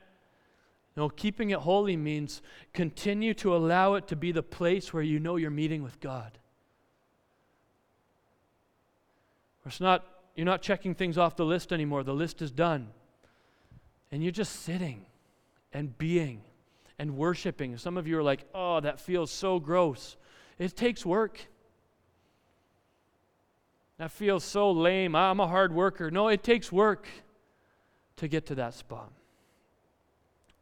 No, 0.95 1.09
keeping 1.09 1.49
it 1.49 1.61
holy 1.61 1.97
means 1.97 2.43
continue 2.75 3.33
to 3.33 3.57
allow 3.57 3.95
it 3.95 4.09
to 4.09 4.15
be 4.15 4.31
the 4.31 4.43
place 4.43 4.93
where 4.93 5.03
you 5.03 5.19
know 5.19 5.37
you're 5.37 5.51
meeting 5.51 5.83
with 5.83 6.01
God. 6.01 6.39
It's 9.67 9.81
not, 9.81 10.05
you're 10.35 10.45
not 10.45 10.63
checking 10.63 10.95
things 10.95 11.17
off 11.17 11.37
the 11.37 11.45
list 11.45 11.73
anymore. 11.73 12.03
The 12.03 12.15
list 12.15 12.43
is 12.43 12.51
done. 12.51 12.89
And 14.11 14.23
you're 14.23 14.33
just 14.33 14.63
sitting 14.63 15.07
and 15.73 15.97
being 15.99 16.43
and 16.99 17.17
worshiping. 17.17 17.77
Some 17.79 17.97
of 17.97 18.07
you 18.07 18.19
are 18.19 18.23
like, 18.23 18.45
oh, 18.55 18.81
that 18.81 19.01
feels 19.01 19.31
so 19.31 19.59
gross. 19.59 20.17
It 20.59 20.77
takes 20.77 21.05
work. 21.05 21.47
That 23.99 24.11
feels 24.11 24.45
so 24.45 24.71
lame. 24.71 25.15
I'm 25.15 25.41
a 25.41 25.47
hard 25.47 25.73
worker. 25.73 26.11
No, 26.11 26.29
it 26.29 26.43
takes 26.43 26.71
work 26.71 27.07
to 28.17 28.29
get 28.29 28.47
to 28.47 28.55
that 28.57 28.75
spot. 28.75 29.11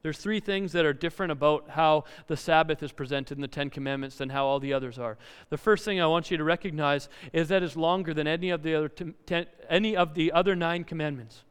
There's 0.03 0.19
three 0.19 0.41
things 0.41 0.73
that 0.73 0.85
are 0.85 0.93
different 0.93 1.31
about 1.31 1.71
how 1.71 2.05
the 2.27 2.37
Sabbath 2.37 2.83
is 2.83 2.91
presented 2.91 3.39
in 3.39 3.43
the 3.43 3.49
Ten 3.49 3.71
Commandments 3.71 4.17
than 4.17 4.31
how 4.31 4.47
all 4.47 4.59
the 4.59 4.73
others 4.73 4.99
are. 4.99 5.17
The 5.49 5.59
first 5.59 5.85
thing 5.85 6.01
I 6.01 6.07
want 6.07 6.31
you 6.31 6.37
to 6.37 6.45
recognize 6.45 7.09
is 7.33 7.49
that 7.49 7.63
it's 7.63 7.77
longer 7.77 8.13
than 8.13 8.27
any 8.27 8.51
of 8.51 8.65
the 8.65 8.75
other, 8.75 8.89
ten, 8.89 9.47
any 9.69 9.97
of 9.97 10.15
the 10.15 10.33
other 10.33 10.57
nine 10.57 10.83
commandments. 10.83 11.45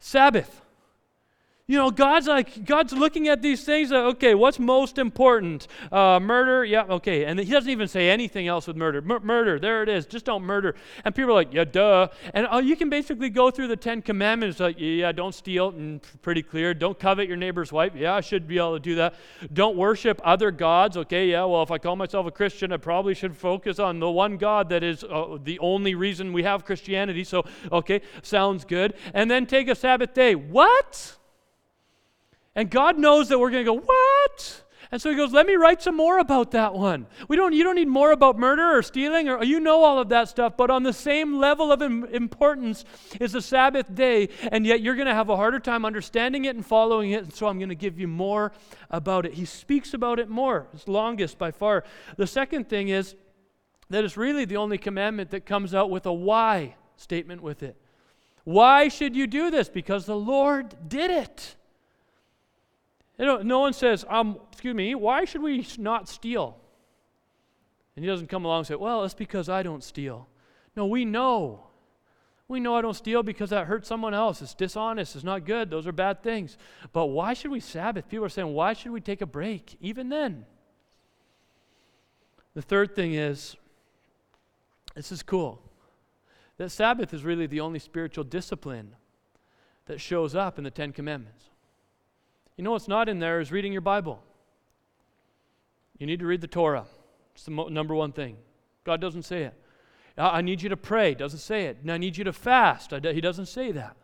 Sabbath. 0.00 0.62
You 1.68 1.78
know, 1.78 1.92
God's 1.92 2.26
like, 2.26 2.64
God's 2.64 2.92
looking 2.92 3.28
at 3.28 3.40
these 3.40 3.64
things. 3.64 3.92
Like, 3.92 4.02
okay, 4.16 4.34
what's 4.34 4.58
most 4.58 4.98
important? 4.98 5.68
Uh, 5.92 6.18
murder? 6.18 6.64
Yeah, 6.64 6.82
okay. 6.82 7.24
And 7.24 7.38
he 7.38 7.52
doesn't 7.52 7.70
even 7.70 7.86
say 7.86 8.10
anything 8.10 8.48
else 8.48 8.66
with 8.66 8.76
murder. 8.76 9.00
Murder, 9.00 9.60
there 9.60 9.84
it 9.84 9.88
is. 9.88 10.04
Just 10.04 10.24
don't 10.24 10.42
murder. 10.42 10.74
And 11.04 11.14
people 11.14 11.30
are 11.30 11.34
like, 11.34 11.54
yeah, 11.54 11.62
duh. 11.62 12.08
And 12.34 12.48
uh, 12.52 12.58
you 12.58 12.74
can 12.74 12.90
basically 12.90 13.30
go 13.30 13.52
through 13.52 13.68
the 13.68 13.76
Ten 13.76 14.02
Commandments 14.02 14.58
like, 14.58 14.74
yeah, 14.76 15.12
don't 15.12 15.34
steal. 15.34 15.68
And 15.68 16.00
pretty 16.20 16.42
clear. 16.42 16.74
Don't 16.74 16.98
covet 16.98 17.28
your 17.28 17.36
neighbor's 17.36 17.70
wife. 17.70 17.92
Yeah, 17.94 18.14
I 18.14 18.22
should 18.22 18.48
be 18.48 18.58
able 18.58 18.74
to 18.74 18.80
do 18.80 18.96
that. 18.96 19.14
Don't 19.52 19.76
worship 19.76 20.20
other 20.24 20.50
gods. 20.50 20.96
Okay, 20.96 21.30
yeah, 21.30 21.44
well, 21.44 21.62
if 21.62 21.70
I 21.70 21.78
call 21.78 21.94
myself 21.94 22.26
a 22.26 22.32
Christian, 22.32 22.72
I 22.72 22.78
probably 22.78 23.14
should 23.14 23.36
focus 23.36 23.78
on 23.78 24.00
the 24.00 24.10
one 24.10 24.36
God 24.36 24.68
that 24.70 24.82
is 24.82 25.04
uh, 25.04 25.38
the 25.40 25.60
only 25.60 25.94
reason 25.94 26.32
we 26.32 26.42
have 26.42 26.64
Christianity. 26.64 27.22
So, 27.22 27.44
okay, 27.70 28.02
sounds 28.22 28.64
good. 28.64 28.94
And 29.14 29.30
then 29.30 29.46
take 29.46 29.68
a 29.68 29.76
Sabbath 29.76 30.12
day. 30.12 30.34
What? 30.34 31.18
And 32.54 32.70
God 32.70 32.98
knows 32.98 33.28
that 33.28 33.38
we're 33.38 33.50
going 33.50 33.64
to 33.64 33.72
go, 33.72 33.78
What? 33.78 34.64
And 34.90 35.00
so 35.00 35.08
he 35.08 35.16
goes, 35.16 35.32
Let 35.32 35.46
me 35.46 35.54
write 35.54 35.82
some 35.82 35.96
more 35.96 36.18
about 36.18 36.50
that 36.50 36.74
one. 36.74 37.06
We 37.28 37.36
don't, 37.36 37.54
you 37.54 37.64
don't 37.64 37.76
need 37.76 37.88
more 37.88 38.12
about 38.12 38.38
murder 38.38 38.76
or 38.76 38.82
stealing, 38.82 39.28
or 39.28 39.42
you 39.42 39.58
know 39.58 39.82
all 39.82 39.98
of 39.98 40.10
that 40.10 40.28
stuff, 40.28 40.56
but 40.56 40.70
on 40.70 40.82
the 40.82 40.92
same 40.92 41.38
level 41.38 41.72
of 41.72 41.80
importance 41.80 42.84
is 43.18 43.32
the 43.32 43.40
Sabbath 43.40 43.94
day, 43.94 44.28
and 44.50 44.66
yet 44.66 44.82
you're 44.82 44.96
going 44.96 45.06
to 45.06 45.14
have 45.14 45.30
a 45.30 45.36
harder 45.36 45.60
time 45.60 45.84
understanding 45.84 46.44
it 46.44 46.54
and 46.54 46.64
following 46.64 47.12
it, 47.12 47.24
and 47.24 47.34
so 47.34 47.46
I'm 47.46 47.58
going 47.58 47.70
to 47.70 47.74
give 47.74 47.98
you 47.98 48.08
more 48.08 48.52
about 48.90 49.24
it. 49.24 49.34
He 49.34 49.46
speaks 49.46 49.94
about 49.94 50.18
it 50.18 50.28
more. 50.28 50.66
It's 50.74 50.86
longest 50.86 51.38
by 51.38 51.52
far. 51.52 51.84
The 52.16 52.26
second 52.26 52.68
thing 52.68 52.88
is, 52.88 53.16
that 53.92 54.04
it's 54.04 54.16
really 54.16 54.44
the 54.44 54.56
only 54.56 54.78
commandment 54.78 55.30
that 55.30 55.46
comes 55.46 55.74
out 55.74 55.90
with 55.90 56.06
a 56.06 56.12
why 56.12 56.74
statement 56.96 57.42
with 57.42 57.62
it. 57.62 57.76
Why 58.44 58.88
should 58.88 59.14
you 59.14 59.26
do 59.26 59.50
this? 59.50 59.68
Because 59.68 60.06
the 60.06 60.16
Lord 60.16 60.74
did 60.88 61.10
it. 61.10 61.56
No 63.22 63.60
one 63.60 63.72
says, 63.72 64.04
um, 64.08 64.38
excuse 64.50 64.74
me, 64.74 64.94
why 64.96 65.24
should 65.24 65.42
we 65.42 65.66
not 65.78 66.08
steal? 66.08 66.58
And 67.94 68.04
he 68.04 68.10
doesn't 68.10 68.26
come 68.26 68.44
along 68.44 68.60
and 68.60 68.66
say, 68.66 68.74
well, 68.74 69.04
it's 69.04 69.14
because 69.14 69.48
I 69.48 69.62
don't 69.62 69.84
steal. 69.84 70.26
No, 70.74 70.86
we 70.86 71.04
know. 71.04 71.66
We 72.48 72.58
know 72.58 72.74
I 72.74 72.82
don't 72.82 72.94
steal 72.94 73.22
because 73.22 73.50
that 73.50 73.66
hurts 73.66 73.86
someone 73.88 74.12
else. 74.12 74.42
It's 74.42 74.54
dishonest. 74.54 75.14
It's 75.14 75.24
not 75.24 75.44
good. 75.44 75.70
Those 75.70 75.86
are 75.86 75.92
bad 75.92 76.22
things. 76.22 76.58
But 76.92 77.06
why 77.06 77.34
should 77.34 77.50
we 77.50 77.60
Sabbath? 77.60 78.08
People 78.08 78.26
are 78.26 78.30
saying, 78.30 78.52
why 78.52 78.72
should 78.72 78.92
we 78.92 79.00
take 79.00 79.20
a 79.20 79.26
break? 79.26 79.76
Even 79.80 80.08
then. 80.08 80.44
The 82.54 82.62
third 82.62 82.94
thing 82.94 83.14
is 83.14 83.56
this 84.94 85.12
is 85.12 85.22
cool. 85.22 85.62
That 86.58 86.70
Sabbath 86.70 87.14
is 87.14 87.24
really 87.24 87.46
the 87.46 87.60
only 87.60 87.78
spiritual 87.78 88.24
discipline 88.24 88.96
that 89.86 90.00
shows 90.00 90.34
up 90.34 90.58
in 90.58 90.64
the 90.64 90.70
Ten 90.70 90.92
Commandments. 90.92 91.44
You 92.56 92.64
know 92.64 92.72
what's 92.72 92.88
not 92.88 93.08
in 93.08 93.18
there 93.18 93.40
is 93.40 93.50
reading 93.50 93.72
your 93.72 93.80
Bible. 93.80 94.22
You 95.98 96.06
need 96.06 96.20
to 96.20 96.26
read 96.26 96.40
the 96.40 96.46
Torah. 96.46 96.86
It's 97.34 97.44
the 97.44 97.50
mo- 97.50 97.68
number 97.68 97.94
one 97.94 98.12
thing. 98.12 98.36
God 98.84 99.00
doesn't 99.00 99.22
say 99.22 99.44
it. 99.44 99.54
I 100.18 100.42
need 100.42 100.60
you 100.60 100.68
to 100.68 100.76
pray. 100.76 101.14
Doesn't 101.14 101.38
say 101.38 101.66
it. 101.66 101.78
I 101.88 101.96
need 101.96 102.16
you 102.16 102.24
to 102.24 102.32
fast. 102.32 102.92
He 102.92 103.20
doesn't 103.20 103.46
say 103.46 103.72
that. 103.72 103.96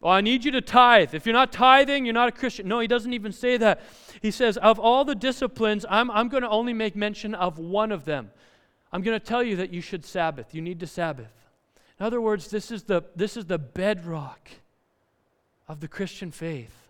Well, 0.00 0.12
I 0.12 0.20
need 0.20 0.44
you 0.44 0.50
to 0.52 0.60
tithe. 0.62 1.14
If 1.14 1.26
you're 1.26 1.34
not 1.34 1.52
tithing, 1.52 2.06
you're 2.06 2.14
not 2.14 2.28
a 2.28 2.32
Christian. 2.32 2.68
No, 2.68 2.80
he 2.80 2.86
doesn't 2.86 3.12
even 3.12 3.32
say 3.32 3.56
that. 3.58 3.82
He 4.22 4.30
says, 4.30 4.56
of 4.56 4.78
all 4.78 5.04
the 5.04 5.14
disciplines, 5.14 5.84
I'm, 5.90 6.10
I'm 6.10 6.28
going 6.28 6.42
to 6.42 6.48
only 6.48 6.72
make 6.72 6.96
mention 6.96 7.34
of 7.34 7.58
one 7.58 7.92
of 7.92 8.06
them. 8.06 8.30
I'm 8.92 9.02
going 9.02 9.18
to 9.18 9.24
tell 9.24 9.42
you 9.42 9.56
that 9.56 9.72
you 9.72 9.80
should 9.80 10.04
Sabbath. 10.04 10.54
You 10.54 10.62
need 10.62 10.80
to 10.80 10.86
Sabbath. 10.86 11.32
In 11.98 12.06
other 12.06 12.20
words, 12.20 12.48
this 12.48 12.70
is 12.70 12.84
the, 12.84 13.02
this 13.14 13.36
is 13.36 13.44
the 13.44 13.58
bedrock 13.58 14.48
of 15.70 15.78
the 15.78 15.86
Christian 15.86 16.32
faith 16.32 16.88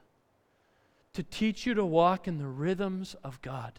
to 1.12 1.22
teach 1.22 1.66
you 1.66 1.74
to 1.74 1.84
walk 1.84 2.26
in 2.26 2.38
the 2.38 2.46
rhythms 2.46 3.14
of 3.22 3.42
God, 3.42 3.74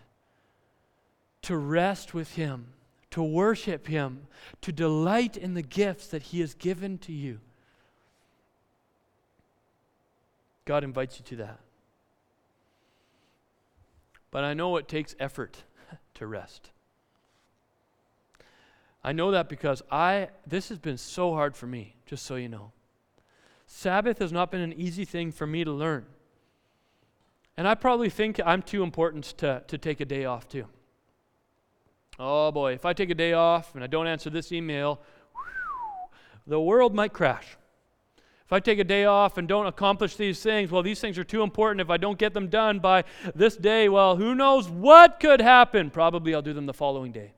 to 1.42 1.58
rest 1.58 2.14
with 2.14 2.36
Him, 2.36 2.68
to 3.10 3.24
worship 3.24 3.88
Him, 3.88 4.28
to 4.62 4.72
delight 4.72 5.38
in 5.38 5.56
the 5.56 5.64
gifts 5.64 6.06
that 6.10 6.22
He 6.22 6.40
has 6.42 6.54
given 6.54 7.00
to 7.00 7.12
you. 7.12 7.40
God 10.66 10.84
invites 10.84 11.18
you 11.18 11.26
to 11.30 11.36
that. 11.38 11.58
But 14.30 14.44
I 14.44 14.54
know 14.54 14.78
it 14.78 14.88
takes 14.88 15.16
effort 15.20 15.64
to 16.14 16.28
rest. 16.28 16.70
I 19.04 19.14
know 19.14 19.32
that 19.32 19.50
because 19.50 19.82
I 19.90 20.30
this 20.46 20.70
has 20.70 20.78
been 20.78 21.00
so 21.00 21.34
hard 21.34 21.58
for 21.58 21.66
me, 21.66 21.96
just 22.06 22.24
so 22.24 22.36
you 22.36 22.50
know. 22.50 22.72
Sabbath 23.74 24.20
has 24.20 24.34
not 24.34 24.52
been 24.52 24.60
an 24.60 24.74
easy 24.74 25.06
thing 25.06 25.32
for 25.32 25.48
me 25.48 25.64
to 25.64 25.72
learn. 25.72 26.06
And 27.56 27.68
I 27.68 27.74
probably 27.74 28.10
think 28.10 28.40
I'm 28.46 28.62
too 28.62 28.84
important 28.84 29.24
to, 29.38 29.64
to 29.66 29.78
take 29.78 30.02
a 30.02 30.06
day 30.06 30.26
off 30.26 30.48
too. 30.48 30.66
Oh 32.20 32.52
boy, 32.52 32.74
if 32.74 32.86
I 32.86 32.92
take 32.92 33.10
a 33.10 33.16
day 33.16 33.34
off 33.34 33.74
and 33.74 33.84
I 33.84 33.88
don't 33.88 34.08
answer 34.08 34.30
this 34.30 34.52
email, 34.52 35.00
the 36.46 36.60
world 36.60 36.94
might 36.94 37.14
crash. 37.14 37.58
If 38.46 38.52
I 38.52 38.60
take 38.60 38.78
a 38.78 38.84
day 38.84 39.06
off 39.06 39.38
and 39.38 39.48
don't 39.48 39.66
accomplish 39.66 40.18
these 40.18 40.44
things, 40.44 40.70
well, 40.70 40.84
these 40.84 41.00
things 41.00 41.18
are 41.18 41.24
too 41.24 41.42
important. 41.42 41.80
If 41.80 41.90
I 41.90 41.98
don't 41.98 42.20
get 42.20 42.34
them 42.34 42.50
done 42.50 42.80
by 42.80 43.06
this 43.34 43.56
day, 43.56 43.88
well, 43.88 44.18
who 44.18 44.36
knows 44.36 44.68
what 44.70 45.20
could 45.20 45.40
happen? 45.40 45.90
Probably 45.90 46.36
I'll 46.36 46.42
do 46.42 46.54
them 46.54 46.66
the 46.66 46.74
following 46.74 47.14
day. 47.14 47.34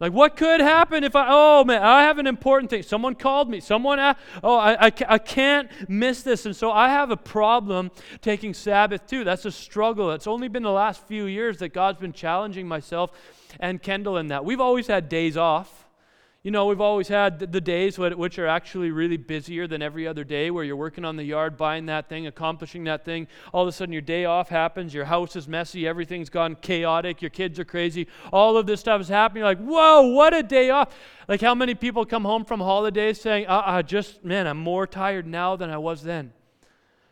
Like, 0.00 0.14
what 0.14 0.34
could 0.34 0.60
happen 0.60 1.04
if 1.04 1.14
I, 1.14 1.26
oh 1.28 1.62
man, 1.62 1.82
I 1.82 2.04
have 2.04 2.18
an 2.18 2.26
important 2.26 2.70
thing. 2.70 2.82
Someone 2.82 3.14
called 3.14 3.50
me. 3.50 3.60
Someone, 3.60 3.98
asked, 3.98 4.20
oh, 4.42 4.56
I, 4.56 4.86
I, 4.86 4.92
I 5.08 5.18
can't 5.18 5.70
miss 5.88 6.22
this. 6.22 6.46
And 6.46 6.56
so 6.56 6.72
I 6.72 6.88
have 6.88 7.10
a 7.10 7.18
problem 7.18 7.90
taking 8.22 8.54
Sabbath 8.54 9.06
too. 9.06 9.24
That's 9.24 9.44
a 9.44 9.52
struggle. 9.52 10.10
It's 10.12 10.26
only 10.26 10.48
been 10.48 10.62
the 10.62 10.72
last 10.72 11.06
few 11.06 11.26
years 11.26 11.58
that 11.58 11.68
God's 11.74 12.00
been 12.00 12.14
challenging 12.14 12.66
myself 12.66 13.12
and 13.60 13.82
Kendall 13.82 14.16
in 14.16 14.28
that. 14.28 14.42
We've 14.42 14.60
always 14.60 14.86
had 14.86 15.10
days 15.10 15.36
off. 15.36 15.89
You 16.42 16.50
know, 16.50 16.64
we've 16.64 16.80
always 16.80 17.08
had 17.08 17.52
the 17.52 17.60
days 17.60 17.98
which 17.98 18.38
are 18.38 18.46
actually 18.46 18.90
really 18.90 19.18
busier 19.18 19.66
than 19.66 19.82
every 19.82 20.06
other 20.06 20.24
day 20.24 20.50
where 20.50 20.64
you're 20.64 20.74
working 20.74 21.04
on 21.04 21.16
the 21.16 21.22
yard, 21.22 21.58
buying 21.58 21.84
that 21.86 22.08
thing, 22.08 22.26
accomplishing 22.26 22.84
that 22.84 23.04
thing. 23.04 23.28
All 23.52 23.60
of 23.60 23.68
a 23.68 23.72
sudden, 23.72 23.92
your 23.92 24.00
day 24.00 24.24
off 24.24 24.48
happens, 24.48 24.94
your 24.94 25.04
house 25.04 25.36
is 25.36 25.46
messy, 25.46 25.86
everything's 25.86 26.30
gone 26.30 26.56
chaotic, 26.62 27.20
your 27.20 27.28
kids 27.28 27.58
are 27.58 27.66
crazy. 27.66 28.06
All 28.32 28.56
of 28.56 28.64
this 28.64 28.80
stuff 28.80 29.02
is 29.02 29.08
happening. 29.08 29.40
You're 29.40 29.50
like, 29.50 29.62
whoa, 29.62 30.12
what 30.12 30.32
a 30.32 30.42
day 30.42 30.70
off. 30.70 30.94
Like, 31.28 31.42
how 31.42 31.54
many 31.54 31.74
people 31.74 32.06
come 32.06 32.24
home 32.24 32.46
from 32.46 32.60
holidays 32.60 33.20
saying, 33.20 33.46
uh 33.46 33.62
uh, 33.66 33.82
just, 33.82 34.24
man, 34.24 34.46
I'm 34.46 34.56
more 34.56 34.86
tired 34.86 35.26
now 35.26 35.56
than 35.56 35.68
I 35.68 35.76
was 35.76 36.02
then? 36.02 36.32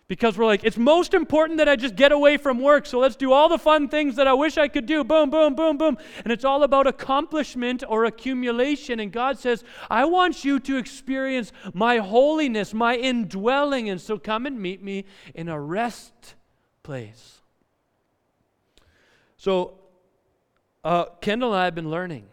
Because 0.09 0.39
we're 0.39 0.47
like, 0.47 0.65
it's 0.65 0.79
most 0.79 1.13
important 1.13 1.59
that 1.59 1.69
I 1.69 1.77
just 1.77 1.95
get 1.95 2.13
away 2.13 2.39
from 2.39 2.59
work. 2.59 2.87
So 2.87 2.99
let's 2.99 3.15
do 3.15 3.31
all 3.31 3.51
the 3.51 3.59
fun 3.59 3.89
things 3.89 4.17
that 4.17 4.27
I 4.27 4.33
wish 4.33 4.57
I 4.57 4.67
could 4.67 4.87
do. 4.87 5.05
Boom, 5.05 5.29
boom, 5.29 5.55
boom, 5.55 5.77
boom. 5.77 5.99
And 6.25 6.33
it's 6.33 6.47
all 6.47 6.63
about 6.63 6.87
accomplishment 6.87 7.85
or 7.87 8.07
accumulation. 8.07 9.01
And 9.01 9.13
God 9.13 9.39
says, 9.39 9.63
I 9.91 10.07
want 10.07 10.47
you 10.47 10.61
to 10.61 10.79
experience 10.79 11.53
my 11.75 11.99
holiness, 11.99 12.73
my 12.73 12.97
indwelling. 12.97 13.91
And 13.91 14.01
so 14.01 14.19
come 14.19 14.47
and 14.47 14.59
meet 14.59 14.83
me 14.83 15.05
in 15.35 15.49
a 15.49 15.61
rest 15.61 16.35
place. 16.83 17.41
So, 19.37 19.75
uh, 20.85 21.05
Kendall 21.21 21.53
and 21.53 21.61
I 21.61 21.65
have 21.67 21.75
been 21.75 21.91
learning 21.91 22.25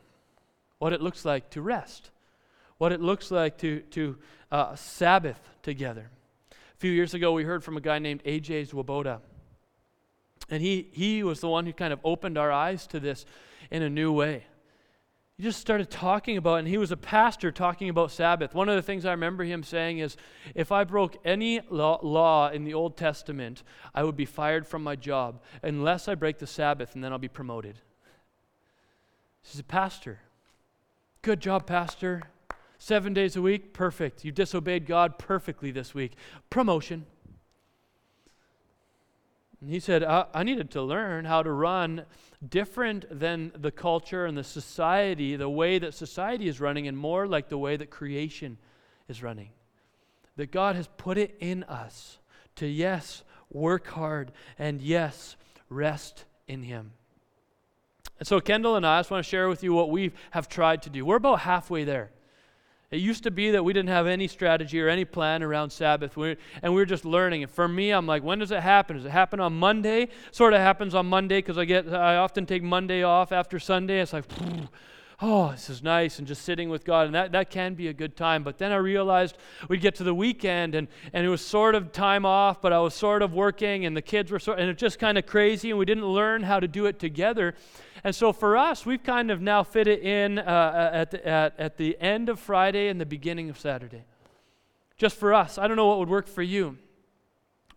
what 0.79 0.93
it 0.93 1.01
looks 1.01 1.25
like 1.25 1.49
to 1.49 1.61
rest, 1.61 2.09
what 2.77 2.93
it 2.93 3.01
looks 3.01 3.31
like 3.31 3.57
to, 3.57 3.81
to 3.81 4.17
uh, 4.49 4.75
Sabbath 4.77 5.49
together. 5.61 6.09
A 6.75 6.77
few 6.77 6.91
years 6.91 7.13
ago, 7.13 7.31
we 7.31 7.45
heard 7.45 7.63
from 7.63 7.77
a 7.77 7.81
guy 7.81 7.99
named 7.99 8.21
A.J. 8.25 8.65
Swoboda. 8.65 9.21
And 10.49 10.61
he, 10.61 10.89
he 10.91 11.23
was 11.23 11.39
the 11.39 11.47
one 11.47 11.65
who 11.65 11.71
kind 11.71 11.93
of 11.93 12.01
opened 12.03 12.38
our 12.38 12.51
eyes 12.51 12.85
to 12.88 12.99
this 12.99 13.25
in 13.71 13.81
a 13.81 13.89
new 13.89 14.11
way. 14.11 14.43
He 15.38 15.43
just 15.43 15.61
started 15.61 15.89
talking 15.89 16.35
about, 16.35 16.59
and 16.59 16.67
he 16.67 16.77
was 16.77 16.91
a 16.91 16.97
pastor 16.97 17.49
talking 17.49 17.88
about 17.88 18.11
Sabbath. 18.11 18.53
One 18.53 18.67
of 18.67 18.75
the 18.75 18.81
things 18.81 19.05
I 19.05 19.11
remember 19.11 19.45
him 19.45 19.63
saying 19.63 19.99
is 19.99 20.17
if 20.53 20.69
I 20.69 20.83
broke 20.83 21.15
any 21.23 21.61
law, 21.69 21.99
law 22.03 22.49
in 22.49 22.65
the 22.65 22.73
Old 22.73 22.97
Testament, 22.97 23.63
I 23.93 24.03
would 24.03 24.17
be 24.17 24.25
fired 24.25 24.67
from 24.67 24.83
my 24.83 24.97
job 24.97 25.41
unless 25.63 26.09
I 26.09 26.15
break 26.15 26.39
the 26.39 26.47
Sabbath, 26.47 26.93
and 26.93 27.01
then 27.01 27.13
I'll 27.13 27.17
be 27.17 27.29
promoted. 27.29 27.79
He's 29.43 29.59
a 29.59 29.63
pastor. 29.63 30.19
Good 31.21 31.39
job, 31.39 31.65
pastor. 31.65 32.23
Seven 32.86 33.15
days 33.15 33.36
a 33.36 33.41
week, 33.41 33.74
perfect. 33.74 34.24
You 34.24 34.32
disobeyed 34.32 34.86
God 34.86 35.17
perfectly 35.17 35.71
this 35.71 35.95
week. 35.95 36.12
Promotion. 36.52 37.08
And 39.60 39.71
he 39.71 39.80
said, 39.80 40.04
I, 40.04 40.28
I 40.36 40.43
needed 40.43 40.69
to 40.69 40.84
learn 40.84 41.26
how 41.26 41.41
to 41.41 41.52
run 41.52 42.06
different 42.48 43.08
than 43.10 43.52
the 43.56 43.71
culture 43.71 44.28
and 44.28 44.38
the 44.38 44.43
society, 44.43 45.36
the 45.36 45.50
way 45.50 45.80
that 45.80 45.95
society 45.95 46.48
is 46.48 46.62
running, 46.62 46.88
and 46.88 46.95
more 46.95 47.26
like 47.26 47.50
the 47.50 47.58
way 47.58 47.76
that 47.76 47.89
creation 47.89 48.60
is 49.10 49.24
running. 49.24 49.50
That 50.36 50.52
God 50.52 50.76
has 50.76 50.88
put 50.95 51.17
it 51.17 51.36
in 51.39 51.63
us 51.63 52.19
to, 52.58 52.67
yes, 52.67 53.24
work 53.50 53.88
hard, 53.88 54.32
and 54.60 54.80
yes, 54.80 55.38
rest 55.69 56.26
in 56.48 56.62
Him. 56.62 56.91
And 58.19 58.28
so, 58.28 58.39
Kendall 58.39 58.76
and 58.76 58.86
I, 58.86 58.98
I 58.98 59.00
just 59.00 59.10
want 59.10 59.26
to 59.26 59.30
share 59.30 59.50
with 59.50 59.63
you 59.63 59.74
what 59.74 59.89
we 59.89 60.12
have 60.30 60.48
tried 60.48 60.84
to 60.84 60.91
do. 60.91 61.04
We're 61.04 61.15
about 61.15 61.39
halfway 61.39 61.84
there. 61.84 62.12
It 62.95 63.01
used 63.01 63.23
to 63.23 63.31
be 63.31 63.51
that 63.51 63.65
we 63.65 63.73
didn't 63.73 63.89
have 63.89 64.08
any 64.08 64.25
strategy 64.25 64.79
or 64.79 64.88
any 64.88 65.03
plan 65.03 65.43
around 65.43 65.69
Sabbath, 65.69 66.15
we, 66.15 66.38
and 66.63 66.73
we 66.73 66.79
were 66.79 66.86
just 66.86 67.03
learning. 67.03 67.43
And 67.43 67.51
for 67.51 67.67
me, 67.67 67.91
I'm 67.91 68.08
like, 68.08 68.23
when 68.23 68.39
does 68.39 68.51
it 68.51 68.62
happen? 68.62 68.95
Does 68.95 69.05
it 69.05 69.12
happen 69.12 69.41
on 69.41 69.51
Monday? 69.51 70.08
Sort 70.31 70.53
of 70.53 70.62
happens 70.62 70.95
on 70.95 71.05
Monday 71.05 71.39
because 71.39 71.58
I 71.58 71.65
get, 71.65 71.93
I 71.93 72.15
often 72.15 72.45
take 72.45 72.63
Monday 72.63 73.03
off 73.03 73.34
after 73.34 73.60
Sunday. 73.60 73.99
It's 73.99 74.13
like, 74.13 74.23
oh, 75.21 75.51
this 75.51 75.69
is 75.69 75.82
nice, 75.82 76.19
and 76.19 76.28
just 76.28 76.41
sitting 76.41 76.69
with 76.69 76.84
God, 76.84 77.06
and 77.06 77.15
that, 77.15 77.32
that 77.32 77.49
can 77.49 77.73
be 77.73 77.88
a 77.88 77.93
good 77.93 78.17
time. 78.17 78.43
But 78.43 78.58
then 78.58 78.71
I 78.71 78.75
realized 78.75 79.38
we'd 79.69 79.82
get 79.82 79.95
to 79.95 80.04
the 80.04 80.13
weekend, 80.13 80.75
and, 80.75 80.88
and 81.13 81.25
it 81.25 81.30
was 81.30 81.41
sort 81.41 81.75
of 81.75 81.91
time 81.91 82.25
off, 82.25 82.62
but 82.62 82.73
I 82.73 82.80
was 82.80 82.93
sort 82.93 83.21
of 83.21 83.34
working, 83.34 83.86
and 83.86 83.95
the 83.95 84.01
kids 84.01 84.32
were 84.32 84.39
sort, 84.39 84.60
and 84.60 84.69
it's 84.69 84.80
just 84.80 84.99
kind 84.99 85.17
of 85.17 85.25
crazy, 85.25 85.69
and 85.69 85.80
we 85.80 85.86
didn't 85.86 86.06
learn 86.06 86.43
how 86.43 86.60
to 86.60 86.67
do 86.67 86.86
it 86.86 86.99
together. 86.99 87.56
And 88.04 88.13
so 88.13 88.34
for 88.34 88.58
us, 88.58 88.86
we've 88.86 89.04
kind 89.04 89.32
of 89.32 89.41
now 89.41 89.63
fit 89.63 89.88
it 89.88 90.01
in 90.01 90.38
uh, 90.38 90.41
uh, 90.41 90.89
at, 90.93 91.12
the, 91.12 91.28
at, 91.28 91.60
at 91.60 91.78
the 91.78 91.97
end 91.99 92.30
of 92.30 92.39
Friday 92.39 92.89
and 92.89 92.99
the 92.99 93.06
beginning 93.06 93.49
of 93.49 93.58
Saturday. 93.58 94.04
Just 94.97 95.17
for 95.17 95.34
us. 95.34 95.58
I 95.58 95.67
don't 95.67 95.78
know 95.78 95.88
what 95.88 95.99
would 95.99 96.10
work 96.10 96.28
for 96.28 96.43
you. 96.43 96.78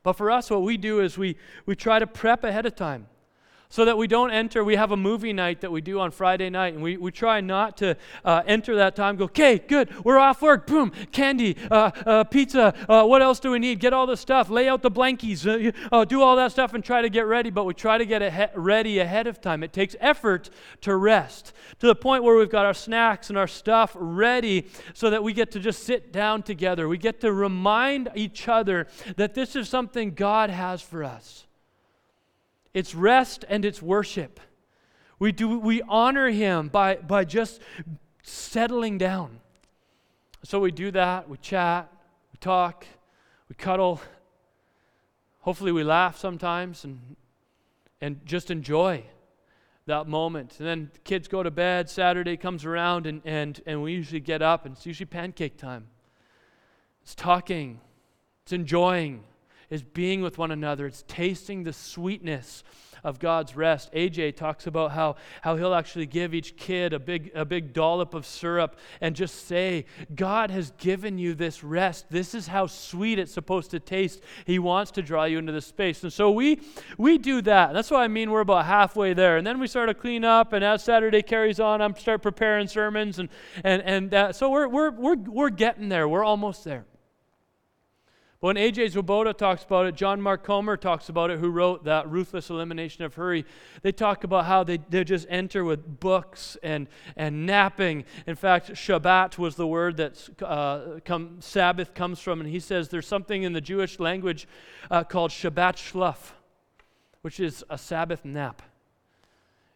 But 0.03 0.15
for 0.15 0.31
us, 0.31 0.51
what 0.51 0.63
we 0.63 0.77
do 0.77 1.01
is 1.01 1.19
we, 1.19 1.37
we 1.67 1.75
try 1.75 1.99
to 1.99 2.07
prep 2.07 2.45
ahead 2.45 2.67
of 2.67 2.75
time. 2.77 3.07
So 3.69 3.85
that 3.85 3.99
we 3.99 4.07
don't 4.07 4.31
enter. 4.31 4.65
We 4.65 4.77
have 4.77 4.93
a 4.93 4.97
movie 4.97 5.33
night 5.33 5.61
that 5.61 5.71
we 5.71 5.81
do 5.81 6.01
on 6.01 6.11
Friday 6.11 6.49
night, 6.49 6.75
and 6.75 6.83
we, 6.83 6.97
we 6.97 7.11
try 7.11 7.41
not 7.41 7.77
to 7.79 7.97
uh, 8.25 8.43
enter 8.47 8.77
that 8.77 8.97
time. 8.97 9.17
Go, 9.17 9.25
okay, 9.25 9.59
good, 9.59 10.05
we're 10.05 10.19
off 10.19 10.41
work. 10.41 10.67
Boom, 10.67 10.91
candy, 11.13 11.57
uh, 11.71 11.91
uh, 12.07 12.25
pizza. 12.25 12.75
Uh, 12.89 13.05
what 13.05 13.21
else 13.21 13.41
do 13.41 13.51
we 13.51 13.59
need? 13.59 13.81
Get 13.81 13.93
all 13.93 14.07
the 14.07 14.17
stuff. 14.17 14.49
Lay 14.49 14.69
out 14.69 14.83
the 14.83 14.91
blankies. 14.91 15.47
Uh, 15.47 15.73
uh, 15.95 16.05
do 16.05 16.23
all 16.23 16.37
that 16.37 16.53
stuff 16.53 16.73
and 16.75 16.83
try 16.83 17.03
to 17.03 17.11
get 17.11 17.27
ready. 17.27 17.51
But 17.51 17.65
we 17.65 17.75
try 17.75 17.99
to 17.99 18.07
get 18.07 18.23
ahe- 18.23 18.51
ready 18.55 18.99
ahead 19.01 19.27
of 19.27 19.41
time. 19.41 19.63
It 19.63 19.73
takes 19.73 19.95
effort 20.01 20.51
to 20.83 20.97
rest 20.97 21.53
to 21.81 21.87
the 21.87 21.95
point 21.95 22.25
where 22.25 22.37
we've 22.37 22.51
got 22.51 22.65
our 22.65 22.75
snacks 22.75 23.29
and 23.29 23.39
our 23.39 23.47
stuff 23.47 23.93
ready, 23.95 24.67
so 24.95 25.11
that 25.11 25.23
we 25.23 25.33
get 25.33 25.51
to 25.53 25.61
just 25.61 25.83
sit 25.85 26.13
down 26.13 26.43
together. 26.43 26.89
We 26.89 26.99
get 26.99 27.21
to 27.21 27.33
remind 27.33 28.09
each 28.15 28.49
other 28.49 28.87
that 29.17 29.35
this 29.35 29.55
is 29.57 29.69
something 29.69 30.15
God 30.15 30.51
has 30.51 30.81
for 30.81 31.05
us. 31.05 31.48
It's 32.75 32.95
rest 32.95 33.45
and 33.49 33.65
it's 33.65 33.83
worship. 33.83 34.41
We, 35.19 35.33
do, 35.33 35.59
we 35.59 35.83
honor 35.83 36.29
Him 36.29 36.69
by, 36.69 36.97
by 36.97 37.25
just 37.25 37.61
settling 38.23 38.99
down. 38.99 39.41
So 40.45 40.61
we 40.61 40.71
do 40.71 40.91
that, 40.93 41.29
we 41.29 41.37
chat, 41.39 41.93
we 42.33 42.39
talk, 42.39 42.87
we 43.49 43.55
cuddle. 43.57 44.01
Hopefully, 45.41 45.73
we 45.73 45.83
laugh 45.83 46.19
sometimes 46.19 46.85
and, 46.85 47.17
and 48.01 48.25
just 48.25 48.51
enjoy 48.51 49.03
that 49.87 50.07
moment. 50.07 50.57
And 50.59 50.69
then 50.69 50.91
the 50.93 51.01
kids 51.01 51.27
go 51.27 51.43
to 51.43 51.51
bed, 51.51 51.91
Saturday 51.91 52.37
comes 52.37 52.65
around, 52.65 53.07
and, 53.07 53.23
and, 53.25 53.61
and 53.67 53.83
we 53.83 53.93
usually 53.93 54.21
get 54.21 54.43
up, 54.43 54.67
and 54.67 54.77
it's 54.77 54.87
usually 54.87 55.07
pancake 55.07 55.57
time. 55.57 55.89
It's 57.03 57.15
talking, 57.15 57.81
it's 58.45 58.53
enjoying, 58.53 59.25
is 59.71 59.83
being 59.83 60.23
with 60.23 60.39
one 60.39 60.51
another, 60.51 60.87
it's 60.87 61.05
tasting 61.07 61.63
the 61.63 61.73
sweetness 61.73 62.63
of 63.05 63.19
God's 63.19 63.57
rest. 63.57 63.93
AJ 63.93 64.37
talks 64.37 64.67
about 64.67 64.93
how, 64.93 65.17
how 65.43 65.57
he'll 65.57 65.75
actually 65.75 66.07
give 66.07 66.35
each 66.35 66.57
kid 66.57 66.93
a 66.93 66.99
big, 66.99 67.31
a 67.35 67.45
big 67.45 67.73
dollop 67.73 68.15
of 68.15 68.27
syrup 68.27 68.77
and 69.01 69.15
just 69.15 69.47
say, 69.47 69.87
God 70.15 70.51
has 70.51 70.73
given 70.73 71.19
you 71.19 71.35
this 71.35 71.63
rest. 71.63 72.07
This 72.11 72.35
is 72.35 72.47
how 72.47 72.67
sweet 72.67 73.19
it's 73.19 73.33
supposed 73.33 73.71
to 73.73 73.81
taste. 73.81 74.21
He 74.45 74.59
wants 74.59 74.91
to 74.93 75.03
draw 75.03 75.25
you 75.25 75.39
into 75.39 75.53
this 75.53 75.67
space. 75.67 76.03
And 76.03 76.13
so 76.13 76.31
we, 76.31 76.61
we 76.97 77.19
do 77.19 77.43
that. 77.43 77.73
That's 77.73 77.91
what 77.91 78.01
I 78.01 78.09
mean 78.09 78.31
we're 78.31 78.41
about 78.41 78.67
halfway 78.67 79.15
there. 79.15 79.37
And 79.37 79.47
then 79.47 79.61
we 79.61 79.67
start 79.67 79.89
to 79.89 79.95
clean 79.95 80.25
up, 80.25 80.53
and 80.53 80.65
as 80.65 80.85
Saturday 80.85 81.23
carries 81.23 81.61
on, 81.61 81.81
I'm 81.81 81.97
start 81.97 82.23
preparing 82.23 82.69
sermons. 82.69 83.19
And, 83.19 83.29
and, 83.65 84.11
and 84.13 84.35
so 84.35 84.51
we're, 84.51 84.69
we're, 84.69 84.91
we're, 84.91 85.17
we're 85.17 85.51
getting 85.51 85.89
there. 85.89 86.09
We're 86.09 86.25
almost 86.25 86.65
there. 86.65 86.85
When 88.41 88.57
A.J. 88.57 88.91
Swoboda 88.91 89.33
talks 89.33 89.65
about 89.65 89.87
it, 89.87 89.97
John 89.97 90.23
Mark 90.23 90.45
Comer 90.45 90.77
talks 90.77 91.09
about 91.09 91.33
it, 91.33 91.41
who 91.41 91.51
wrote 91.51 91.83
that 91.87 92.09
Ruthless 92.09 92.51
Elimination 92.51 93.03
of 93.03 93.17
Hurry. 93.17 93.45
They 93.83 93.91
talk 93.91 94.23
about 94.23 94.45
how 94.45 94.63
they, 94.63 94.77
they 94.77 95.03
just 95.03 95.27
enter 95.29 95.65
with 95.65 95.99
books 95.99 96.57
and, 96.63 96.87
and 97.17 97.47
napping. 97.47 98.05
In 98.29 98.37
fact, 98.37 98.71
Shabbat 98.75 99.39
was 99.39 99.57
the 99.57 99.67
word 99.67 99.97
that 99.97 100.29
uh, 100.41 101.01
come, 101.05 101.39
Sabbath 101.41 101.95
comes 101.95 102.21
from, 102.21 102.41
and 102.41 102.49
he 102.49 102.61
says 102.61 102.91
there's 102.91 103.09
something 103.09 103.43
in 103.43 103.55
the 103.55 103.61
Jewish 103.61 103.99
language 103.99 104.47
uh, 104.89 105.03
called 105.03 105.33
Shabbat 105.33 105.75
Shluf, 105.75 106.31
which 107.23 107.41
is 107.41 107.65
a 107.69 107.77
Sabbath 107.77 108.25
nap. 108.25 108.63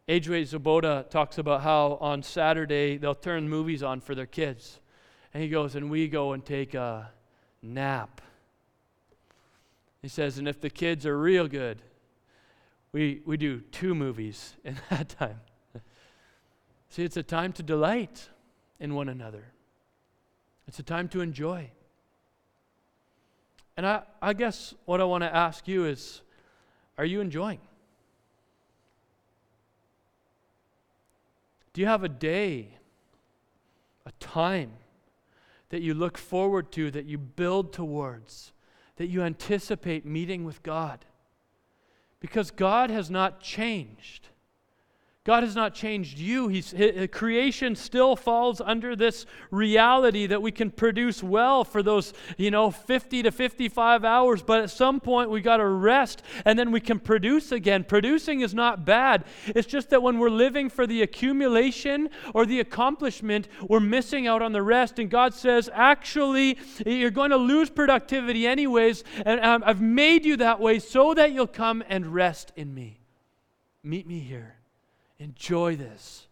A.J. 0.07 0.45
Swoboda 0.45 1.05
talks 1.11 1.37
about 1.37 1.63
how 1.63 1.99
on 2.01 2.23
Saturday 2.23 2.97
they'll 2.97 3.17
turn 3.17 3.49
movies 3.49 3.83
on 3.83 4.01
for 4.01 4.15
their 4.15 4.27
kids. 4.27 4.79
And 5.35 5.43
he 5.43 5.49
goes, 5.49 5.75
and 5.75 5.91
we 5.91 6.07
go 6.07 6.31
and 6.33 6.45
take 6.45 6.75
a 6.75 7.11
nap 7.61 8.21
he 10.03 10.09
says, 10.09 10.37
and 10.37 10.49
if 10.49 10.61
the 10.61 10.69
kids 10.69 11.07
are 11.07 11.17
real 11.17 11.47
good, 11.47 11.81
we, 12.91 13.23
we 13.25 13.37
do 13.37 13.61
two 13.61 13.95
movies 13.95 14.57
in 14.65 14.77
that 14.91 15.09
time. 15.09 15.41
See, 16.91 17.05
it's 17.05 17.17
a 17.17 17.23
time 17.23 17.53
to 17.55 17.63
delight 17.63 18.29
in 18.79 18.95
one 18.95 19.09
another, 19.09 19.45
it's 20.67 20.79
a 20.79 20.83
time 20.83 21.09
to 21.11 21.21
enjoy. 21.21 21.71
And 23.77 23.87
I, 23.87 24.03
I 24.21 24.35
guess 24.35 24.75
what 24.85 25.01
I 25.01 25.05
want 25.05 25.23
to 25.23 25.35
ask 25.35 25.67
you 25.67 25.87
is 25.87 26.21
are 26.99 27.07
you 27.07 27.21
enjoying? 27.21 27.61
Do 31.73 31.81
you 31.81 31.87
have 31.87 32.05
a 32.05 32.09
day, 32.09 32.77
a 34.05 34.13
time 34.21 34.73
that 35.71 35.81
you 35.81 35.95
look 35.95 36.19
forward 36.19 36.71
to, 36.73 36.91
that 36.91 37.07
you 37.07 37.17
build 37.17 37.73
towards? 37.73 38.53
That 38.97 39.09
you 39.09 39.23
anticipate 39.23 40.05
meeting 40.05 40.45
with 40.45 40.63
God. 40.63 41.05
Because 42.21 42.51
God 42.51 42.91
has 42.91 43.11
not 43.11 43.41
changed. 43.41 44.29
God 45.25 45.45
has 45.45 45.55
not 45.55 45.73
changed 45.73 46.19
you. 46.19 46.49
He's, 46.49 46.73
his, 46.73 47.09
creation 47.13 47.77
still 47.77 48.17
falls 48.17 48.61
under 48.61 48.97
this 48.97 49.25
reality 49.53 50.27
that 50.27 50.43
we 50.43 50.51
can 50.51 50.69
produce 50.69 51.23
well 51.23 51.63
for 51.63 51.81
those, 51.81 52.13
you 52.37 52.51
know, 52.51 52.73
50 52.73 53.23
to 53.23 53.31
55 53.31 54.05
hours, 54.05 54.43
but 54.43 54.63
at 54.63 54.71
some 54.71 54.99
point 54.99 55.31
we 55.31 55.41
got 55.41 55.59
to 55.59 55.65
rest 55.65 56.25
and 56.45 56.59
then 56.59 56.73
we 56.73 56.81
can 56.81 56.99
produce 56.99 57.53
again. 57.53 57.85
Producing 57.85 58.41
is 58.41 58.53
not 58.53 58.85
bad. 58.85 59.25
It's 59.47 59.69
just 59.69 59.91
that 59.91 60.03
when 60.03 60.19
we're 60.19 60.29
living 60.29 60.69
for 60.69 60.89
the 60.89 61.03
accumulation 61.03 62.11
or 62.35 62.45
the 62.45 62.59
accomplishment, 62.59 63.47
we're 63.69 63.79
missing 63.79 64.27
out 64.27 64.43
on 64.43 64.51
the 64.51 64.63
rest. 64.63 64.99
And 64.99 65.09
God 65.09 65.35
says, 65.35 65.71
actually, 65.73 66.59
you're 66.85 67.13
going 67.13 67.31
to 67.31 67.37
lose 67.37 67.71
productivity 67.71 68.45
anyways, 68.45 69.05
and 69.25 69.39
um, 69.41 69.63
I've 69.65 69.81
made 69.81 70.25
you 70.25 70.37
that 70.39 70.59
way 70.59 70.81
so 70.81 71.15
that 71.15 71.31
you'll 71.31 71.47
come 71.47 71.85
and 71.89 72.13
rest 72.13 72.53
in 72.57 72.75
me. 72.75 72.99
Meet 73.85 74.09
me 74.09 74.19
here. 74.19 74.57
Enjoy 75.23 75.77
this. 75.77 76.27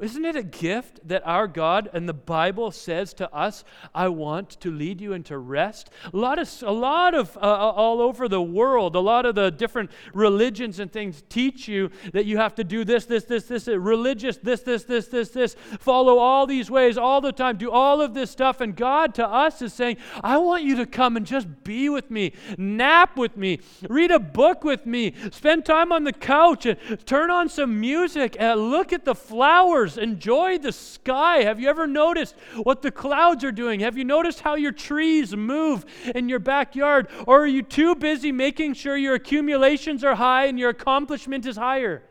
Isn't 0.00 0.24
it 0.24 0.34
a 0.34 0.42
gift 0.42 1.06
that 1.06 1.24
our 1.24 1.46
God 1.46 1.88
and 1.92 2.08
the 2.08 2.14
Bible 2.14 2.72
says 2.72 3.14
to 3.14 3.32
us, 3.32 3.64
I 3.94 4.08
want 4.08 4.50
to 4.60 4.70
lead 4.70 5.00
you 5.00 5.12
into 5.12 5.38
rest? 5.38 5.90
A 6.12 6.16
lot 6.16 6.38
of, 6.40 6.50
a 6.62 6.72
lot 6.72 7.14
of 7.14 7.36
uh, 7.36 7.40
uh, 7.40 7.70
all 7.70 8.00
over 8.00 8.28
the 8.28 8.42
world, 8.42 8.96
a 8.96 9.00
lot 9.00 9.24
of 9.24 9.36
the 9.36 9.50
different 9.50 9.90
religions 10.12 10.80
and 10.80 10.92
things 10.92 11.22
teach 11.28 11.68
you 11.68 11.90
that 12.12 12.26
you 12.26 12.38
have 12.38 12.54
to 12.56 12.64
do 12.64 12.84
this, 12.84 13.04
this, 13.04 13.24
this, 13.24 13.44
this, 13.44 13.68
religious, 13.68 14.36
this, 14.38 14.62
this, 14.62 14.82
this, 14.84 15.06
this, 15.06 15.28
this, 15.30 15.56
follow 15.78 16.18
all 16.18 16.46
these 16.46 16.70
ways 16.70 16.98
all 16.98 17.20
the 17.20 17.32
time, 17.32 17.56
do 17.56 17.70
all 17.70 18.00
of 18.00 18.14
this 18.14 18.30
stuff. 18.30 18.60
And 18.60 18.74
God 18.74 19.14
to 19.14 19.26
us 19.26 19.62
is 19.62 19.72
saying, 19.72 19.98
I 20.22 20.38
want 20.38 20.64
you 20.64 20.76
to 20.76 20.86
come 20.86 21.16
and 21.16 21.24
just 21.24 21.46
be 21.62 21.88
with 21.88 22.10
me, 22.10 22.32
nap 22.58 23.16
with 23.16 23.36
me, 23.36 23.60
read 23.88 24.10
a 24.10 24.18
book 24.18 24.64
with 24.64 24.86
me, 24.86 25.14
spend 25.30 25.64
time 25.64 25.92
on 25.92 26.02
the 26.02 26.12
couch, 26.12 26.66
and 26.66 26.78
turn 27.06 27.30
on 27.30 27.48
some 27.48 27.78
music, 27.78 28.36
and 28.40 28.70
look 28.70 28.92
at 28.92 29.04
the 29.04 29.14
flowers 29.14 29.83
Enjoy 29.84 30.58
the 30.58 30.72
sky. 30.72 31.42
Have 31.42 31.60
you 31.60 31.68
ever 31.68 31.86
noticed 31.86 32.34
what 32.62 32.82
the 32.82 32.90
clouds 32.90 33.44
are 33.44 33.52
doing? 33.52 33.80
Have 33.80 33.96
you 33.96 34.04
noticed 34.04 34.40
how 34.40 34.54
your 34.54 34.72
trees 34.72 35.36
move 35.36 35.84
in 36.14 36.28
your 36.28 36.38
backyard? 36.38 37.08
Or 37.26 37.42
are 37.42 37.46
you 37.46 37.62
too 37.62 37.94
busy 37.94 38.32
making 38.32 38.74
sure 38.74 38.96
your 38.96 39.14
accumulations 39.14 40.02
are 40.02 40.14
high 40.14 40.46
and 40.46 40.58
your 40.58 40.70
accomplishment 40.70 41.46
is 41.46 41.56
higher? 41.56 42.02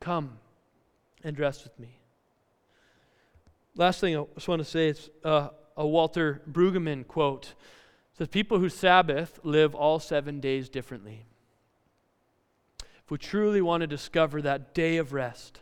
Come 0.00 0.38
and 1.22 1.38
rest 1.38 1.64
with 1.64 1.78
me. 1.78 1.98
Last 3.76 4.00
thing 4.00 4.16
I 4.16 4.24
just 4.34 4.48
want 4.48 4.60
to 4.60 4.64
say 4.64 4.88
is 4.88 5.10
uh, 5.24 5.48
a 5.76 5.86
Walter 5.86 6.42
Brueggemann 6.50 7.06
quote. 7.06 7.54
Says, 8.16 8.28
People 8.28 8.58
who 8.58 8.68
Sabbath 8.68 9.38
live 9.44 9.74
all 9.74 10.00
seven 10.00 10.40
days 10.40 10.68
differently. 10.68 11.27
If 13.08 13.12
we 13.12 13.16
truly 13.16 13.62
want 13.62 13.80
to 13.80 13.86
discover 13.86 14.42
that 14.42 14.74
day 14.74 14.98
of 14.98 15.14
rest, 15.14 15.60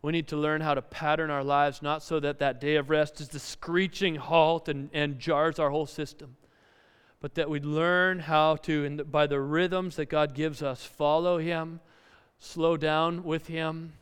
we 0.00 0.12
need 0.12 0.28
to 0.28 0.38
learn 0.38 0.62
how 0.62 0.72
to 0.72 0.80
pattern 0.80 1.28
our 1.28 1.44
lives, 1.44 1.82
not 1.82 2.02
so 2.02 2.18
that 2.20 2.38
that 2.38 2.58
day 2.58 2.76
of 2.76 2.88
rest 2.88 3.20
is 3.20 3.28
the 3.28 3.38
screeching 3.38 4.14
halt 4.14 4.70
and, 4.70 4.88
and 4.94 5.18
jars 5.18 5.58
our 5.58 5.68
whole 5.68 5.84
system, 5.84 6.38
but 7.20 7.34
that 7.34 7.50
we 7.50 7.60
learn 7.60 8.20
how 8.20 8.56
to, 8.56 8.96
the, 8.96 9.04
by 9.04 9.26
the 9.26 9.40
rhythms 9.40 9.96
that 9.96 10.06
God 10.06 10.34
gives 10.34 10.62
us, 10.62 10.82
follow 10.82 11.36
Him, 11.36 11.80
slow 12.38 12.78
down 12.78 13.24
with 13.24 13.48
Him, 13.48 13.92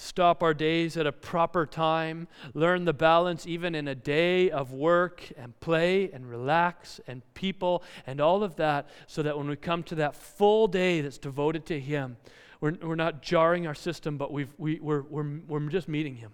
stop 0.00 0.44
our 0.44 0.54
days 0.54 0.96
at 0.96 1.08
a 1.08 1.12
proper 1.12 1.66
time, 1.66 2.28
learn 2.54 2.84
the 2.84 2.92
balance 2.92 3.48
even 3.48 3.74
in 3.74 3.88
a 3.88 3.96
day 3.96 4.48
of 4.48 4.72
work 4.72 5.24
and 5.36 5.58
play 5.58 6.08
and 6.12 6.30
relax 6.30 7.00
and 7.08 7.20
people 7.34 7.82
and 8.06 8.20
all 8.20 8.44
of 8.44 8.54
that, 8.54 8.88
so 9.08 9.24
that 9.24 9.36
when 9.36 9.48
we 9.48 9.56
come 9.56 9.82
to 9.82 9.96
that 9.96 10.14
full 10.14 10.68
day 10.68 11.00
that's 11.00 11.18
devoted 11.18 11.66
to 11.66 11.80
Him, 11.80 12.16
we're, 12.60 12.74
we're 12.80 12.94
not 12.94 13.22
jarring 13.22 13.66
our 13.66 13.74
system, 13.74 14.16
but 14.16 14.32
we've, 14.32 14.54
we, 14.56 14.78
we're, 14.78 15.02
we're, 15.02 15.40
we're 15.48 15.68
just 15.68 15.88
meeting 15.88 16.14
Him. 16.14 16.30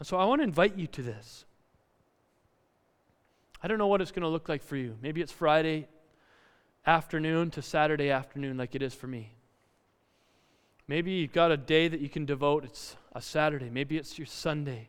So 0.00 0.16
I 0.16 0.24
want 0.24 0.40
to 0.40 0.44
invite 0.44 0.78
you 0.78 0.86
to 0.86 1.02
this. 1.02 1.44
I 3.62 3.68
don't 3.68 3.76
know 3.76 3.88
what 3.88 4.00
it's 4.00 4.10
going 4.10 4.22
to 4.22 4.28
look 4.28 4.48
like 4.48 4.62
for 4.62 4.76
you. 4.76 4.96
Maybe 5.02 5.20
it's 5.20 5.30
Friday 5.30 5.86
afternoon 6.86 7.50
to 7.50 7.60
Saturday 7.60 8.08
afternoon, 8.08 8.56
like 8.56 8.74
it 8.74 8.82
is 8.82 8.94
for 8.94 9.06
me. 9.06 9.34
Maybe 10.88 11.12
you've 11.12 11.32
got 11.32 11.50
a 11.50 11.56
day 11.56 11.88
that 11.88 12.00
you 12.00 12.08
can 12.08 12.24
devote. 12.24 12.64
It's 12.64 12.96
a 13.14 13.22
Saturday. 13.22 13.70
Maybe 13.70 13.96
it's 13.96 14.18
your 14.18 14.26
Sunday. 14.26 14.88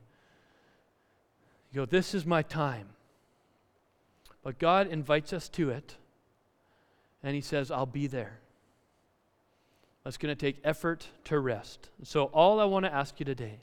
You 1.72 1.82
go, 1.82 1.86
This 1.86 2.14
is 2.14 2.26
my 2.26 2.42
time. 2.42 2.90
But 4.44 4.60
God 4.60 4.88
invites 4.88 5.32
us 5.32 5.48
to 5.50 5.70
it. 5.70 5.96
and 7.22 7.36
He 7.36 7.42
says, 7.42 7.72
I'll 7.72 7.86
be 7.86 8.08
there. 8.08 8.40
It's 10.06 10.18
going 10.18 10.36
to 10.36 10.40
take 10.40 10.60
effort 10.66 11.08
to 11.26 11.40
rest. 11.40 11.90
So, 12.04 12.26
all 12.26 12.60
I 12.60 12.66
want 12.66 12.84
to 12.84 12.94
ask 12.94 13.20
you 13.20 13.26
today 13.26 13.60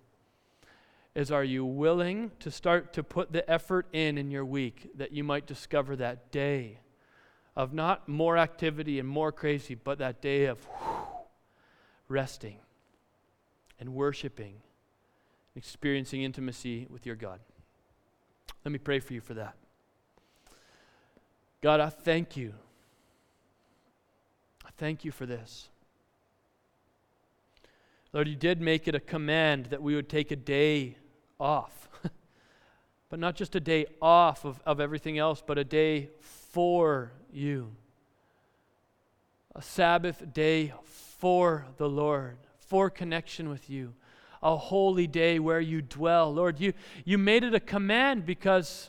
is 1.15 1.31
are 1.31 1.45
you 1.45 1.65
willing 1.65 2.31
to 2.41 2.51
start 2.51 2.95
to 2.95 3.03
put 3.03 3.33
the 3.33 3.49
effort 3.51 3.87
in 3.93 4.17
in 4.17 4.31
your 4.31 4.45
week 4.45 4.91
that 4.97 5.13
you 5.13 5.23
might 5.23 5.47
discover 5.47 5.97
that 5.97 6.31
day 6.31 6.79
of 7.57 7.75
not 7.75 8.09
more 8.09 8.39
activity 8.39 8.99
and 8.99 9.09
more 9.09 9.33
crazy, 9.33 9.75
but 9.75 9.99
that 9.99 10.23
day 10.23 10.47
of 10.47 10.59
whew, 10.65 11.00
resting 12.11 12.57
and 13.79 13.95
worshiping, 13.95 14.57
experiencing 15.55 16.23
intimacy 16.23 16.87
with 16.91 17.07
your 17.07 17.17
God? 17.17 17.41
Let 18.65 18.73
me 18.73 18.79
pray 18.79 19.01
for 19.01 19.15
you 19.15 19.21
for 19.21 19.35
that. 19.35 19.55
God, 21.63 21.81
I 21.81 21.89
thank 21.89 22.37
you. 22.37 22.55
I 24.67 24.71
thank 24.77 25.05
you 25.05 25.13
for 25.13 25.25
this. 25.25 25.69
Lord, 28.13 28.27
you 28.27 28.35
did 28.35 28.61
make 28.61 28.89
it 28.89 28.95
a 28.95 29.01
command 29.01 29.67
that 29.67 29.83
we 29.83 29.95
would 29.95 30.09
take 30.09 30.31
a 30.31 30.37
day 30.37 30.97
off. 31.39 31.89
but 33.09 33.21
not 33.21 33.37
just 33.37 33.55
a 33.55 33.61
day 33.61 33.87
off 34.03 34.45
of, 34.45 34.61
of 34.67 34.81
everything 34.81 35.17
else, 35.17 35.43
but 35.47 35.59
a 35.59 35.65
day 35.65 36.11
for 36.21 37.13
you. 37.33 37.71
A 39.55 39.63
Sabbath 39.63 40.33
day 40.33 40.73
for 41.21 41.67
the 41.77 41.89
Lord, 41.89 42.39
for 42.59 42.89
connection 42.89 43.51
with 43.51 43.69
you. 43.69 43.93
A 44.43 44.57
holy 44.57 45.07
day 45.07 45.39
where 45.39 45.61
you 45.61 45.83
dwell. 45.83 46.33
Lord, 46.33 46.59
you, 46.59 46.73
you 47.05 47.19
made 47.19 47.45
it 47.45 47.55
a 47.55 47.61
command 47.61 48.25
because 48.25 48.89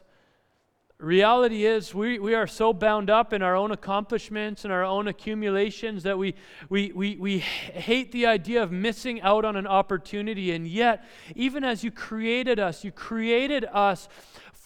reality 0.97 1.65
is 1.65 1.93
we, 1.93 2.19
we 2.19 2.33
are 2.33 2.47
so 2.47 2.71
bound 2.71 3.09
up 3.09 3.33
in 3.33 3.41
our 3.41 3.53
own 3.53 3.71
accomplishments 3.71 4.63
and 4.63 4.71
our 4.71 4.85
own 4.85 5.09
accumulations 5.09 6.03
that 6.03 6.17
we, 6.17 6.35
we, 6.69 6.93
we, 6.93 7.17
we 7.17 7.39
hate 7.39 8.13
the 8.13 8.27
idea 8.27 8.63
of 8.63 8.71
missing 8.71 9.21
out 9.21 9.43
on 9.43 9.57
an 9.57 9.67
opportunity. 9.67 10.53
And 10.53 10.65
yet, 10.65 11.03
even 11.35 11.65
as 11.65 11.83
you 11.83 11.91
created 11.91 12.59
us, 12.59 12.85
you 12.85 12.93
created 12.93 13.65
us 13.65 14.07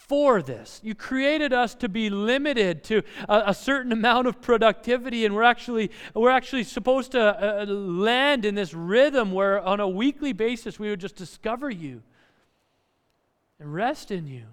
for 0.08 0.42
this. 0.42 0.80
You 0.84 0.94
created 0.94 1.52
us 1.52 1.74
to 1.76 1.90
be 1.90 2.10
limited 2.10 2.84
to 2.86 3.02
a, 3.28 3.44
a, 3.48 3.54
certain 3.54 3.92
amount 3.92 4.28
of 4.28 4.42
productivity, 4.42 5.26
and 5.26 5.34
we're 5.34 5.44
actually 5.44 5.92
we're 6.14 6.30
actually 6.30 6.64
supposed 6.64 7.14
to 7.14 7.22
uh, 7.62 7.66
land 7.66 8.46
in 8.46 8.56
this 8.56 8.74
rhythm 8.74 9.32
where, 9.32 9.60
on 9.60 9.80
a 9.80 9.88
weekly 9.88 10.34
basis, 10.34 10.78
we 10.78 10.90
would 10.90 11.00
just 11.00 11.16
discover 11.16 11.70
you 11.70 12.04
and 13.60 13.74
rest 13.74 14.12
in 14.12 14.28
you. 14.28 14.44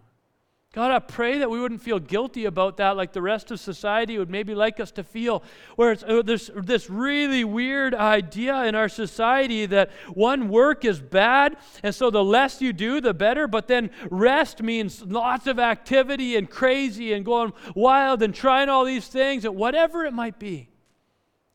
God, 0.73 0.91
I 0.91 1.01
pray 1.01 1.39
that 1.39 1.51
we 1.51 1.61
wouldn't 1.61 1.83
feel 1.83 1.99
guilty 1.99 2.47
about 2.47 2.79
that 2.79 2.97
like 2.97 3.13
the 3.13 3.21
rest 3.21 3.51
of 3.51 3.61
society 3.61 4.17
would 4.17 4.31
maybe 4.31 4.55
like 4.55 4.81
us 4.81 4.91
to 4.93 5.05
feel, 5.05 5.43
where 5.77 5.93
it's, 5.93 6.03
uh, 6.03 6.23
this 6.25 6.89
really 6.89 7.45
weird 7.45 7.95
idea 7.95 8.65
in 8.65 8.75
our 8.75 8.89
society 8.89 9.67
that 9.67 9.91
one, 10.15 10.49
work 10.49 10.87
is 10.87 10.99
bad, 10.99 11.59
and 11.83 11.95
so 11.95 12.09
the 12.09 12.25
less 12.25 12.63
you 12.63 12.73
do, 12.73 13.03
the 13.03 13.13
better, 13.13 13.47
but 13.47 13.69
then 13.69 13.91
rest 14.11 14.63
means 14.63 15.03
lots 15.03 15.47
of 15.47 15.59
activity 15.59 16.37
and 16.37 16.49
crazy 16.49 17.13
and 17.13 17.27
going 17.27 17.53
wild 17.75 18.23
and 18.23 18.35
trying 18.35 18.71
all 18.71 18.87
these 18.87 19.07
things, 19.07 19.45
and 19.45 19.55
whatever 19.55 20.07
it 20.07 20.15
might 20.15 20.39
be, 20.39 20.71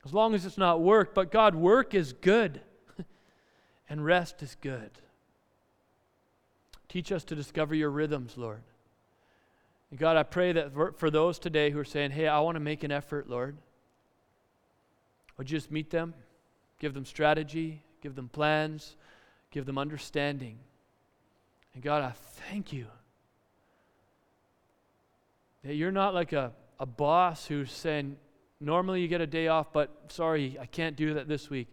as 0.05 0.13
long 0.13 0.35
as 0.35 0.45
it's 0.45 0.59
not 0.59 0.79
work. 0.79 1.15
But 1.15 1.31
God, 1.31 1.55
work 1.55 1.95
is 1.95 2.13
good, 2.13 2.61
and 3.89 4.05
rest 4.05 4.43
is 4.43 4.55
good. 4.61 4.91
Teach 6.87 7.11
us 7.11 7.23
to 7.23 7.35
discover 7.35 7.73
your 7.73 7.89
rhythms, 7.89 8.37
Lord. 8.37 8.61
God, 9.95 10.17
I 10.17 10.23
pray 10.23 10.51
that 10.51 10.73
for 10.97 11.09
those 11.09 11.39
today 11.39 11.69
who 11.69 11.79
are 11.79 11.85
saying, 11.85 12.11
hey, 12.11 12.27
I 12.27 12.39
want 12.41 12.55
to 12.55 12.59
make 12.59 12.83
an 12.83 12.91
effort, 12.91 13.29
Lord, 13.29 13.55
would 15.37 15.49
you 15.49 15.57
just 15.57 15.71
meet 15.71 15.91
them, 15.91 16.13
give 16.79 16.93
them 16.93 17.05
strategy, 17.05 17.81
give 18.01 18.15
them 18.15 18.27
plans, 18.27 18.95
give 19.49 19.65
them 19.65 19.77
understanding. 19.77 20.57
And 21.73 21.81
God, 21.81 22.03
I 22.03 22.11
thank 22.49 22.73
you 22.73 22.87
that 25.63 25.75
you're 25.75 25.91
not 25.91 26.13
like 26.13 26.33
a, 26.33 26.51
a 26.79 26.85
boss 26.85 27.45
who's 27.45 27.71
saying, 27.71 28.17
normally 28.59 29.01
you 29.01 29.07
get 29.07 29.21
a 29.21 29.27
day 29.27 29.47
off, 29.47 29.71
but 29.71 29.89
sorry, 30.09 30.57
I 30.59 30.65
can't 30.65 30.97
do 30.97 31.13
that 31.13 31.29
this 31.29 31.49
week. 31.49 31.67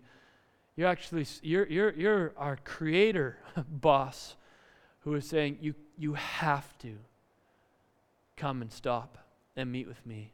You're 0.76 0.88
actually, 0.88 1.26
you're, 1.42 1.66
you're, 1.66 1.92
you're 1.92 2.32
our 2.36 2.58
creator 2.64 3.38
boss 3.68 4.36
who 5.00 5.14
is 5.14 5.26
saying, 5.26 5.58
you, 5.60 5.74
you 5.98 6.14
have 6.14 6.78
to 6.78 6.96
come 8.36 8.62
and 8.62 8.72
stop 8.72 9.18
and 9.56 9.70
meet 9.70 9.86
with 9.86 10.04
me. 10.06 10.32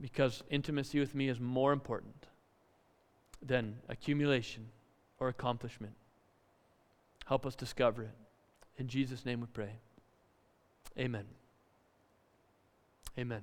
Because 0.00 0.42
intimacy 0.50 0.98
with 0.98 1.14
me 1.14 1.28
is 1.28 1.38
more 1.38 1.72
important 1.72 2.26
than 3.42 3.76
accumulation 3.88 4.68
or 5.18 5.28
accomplishment. 5.28 5.94
Help 7.26 7.46
us 7.46 7.54
discover 7.54 8.02
it. 8.02 8.14
In 8.78 8.88
Jesus' 8.88 9.24
name 9.26 9.40
we 9.40 9.46
pray. 9.46 9.72
Amen. 10.98 11.26
Amen. 13.18 13.42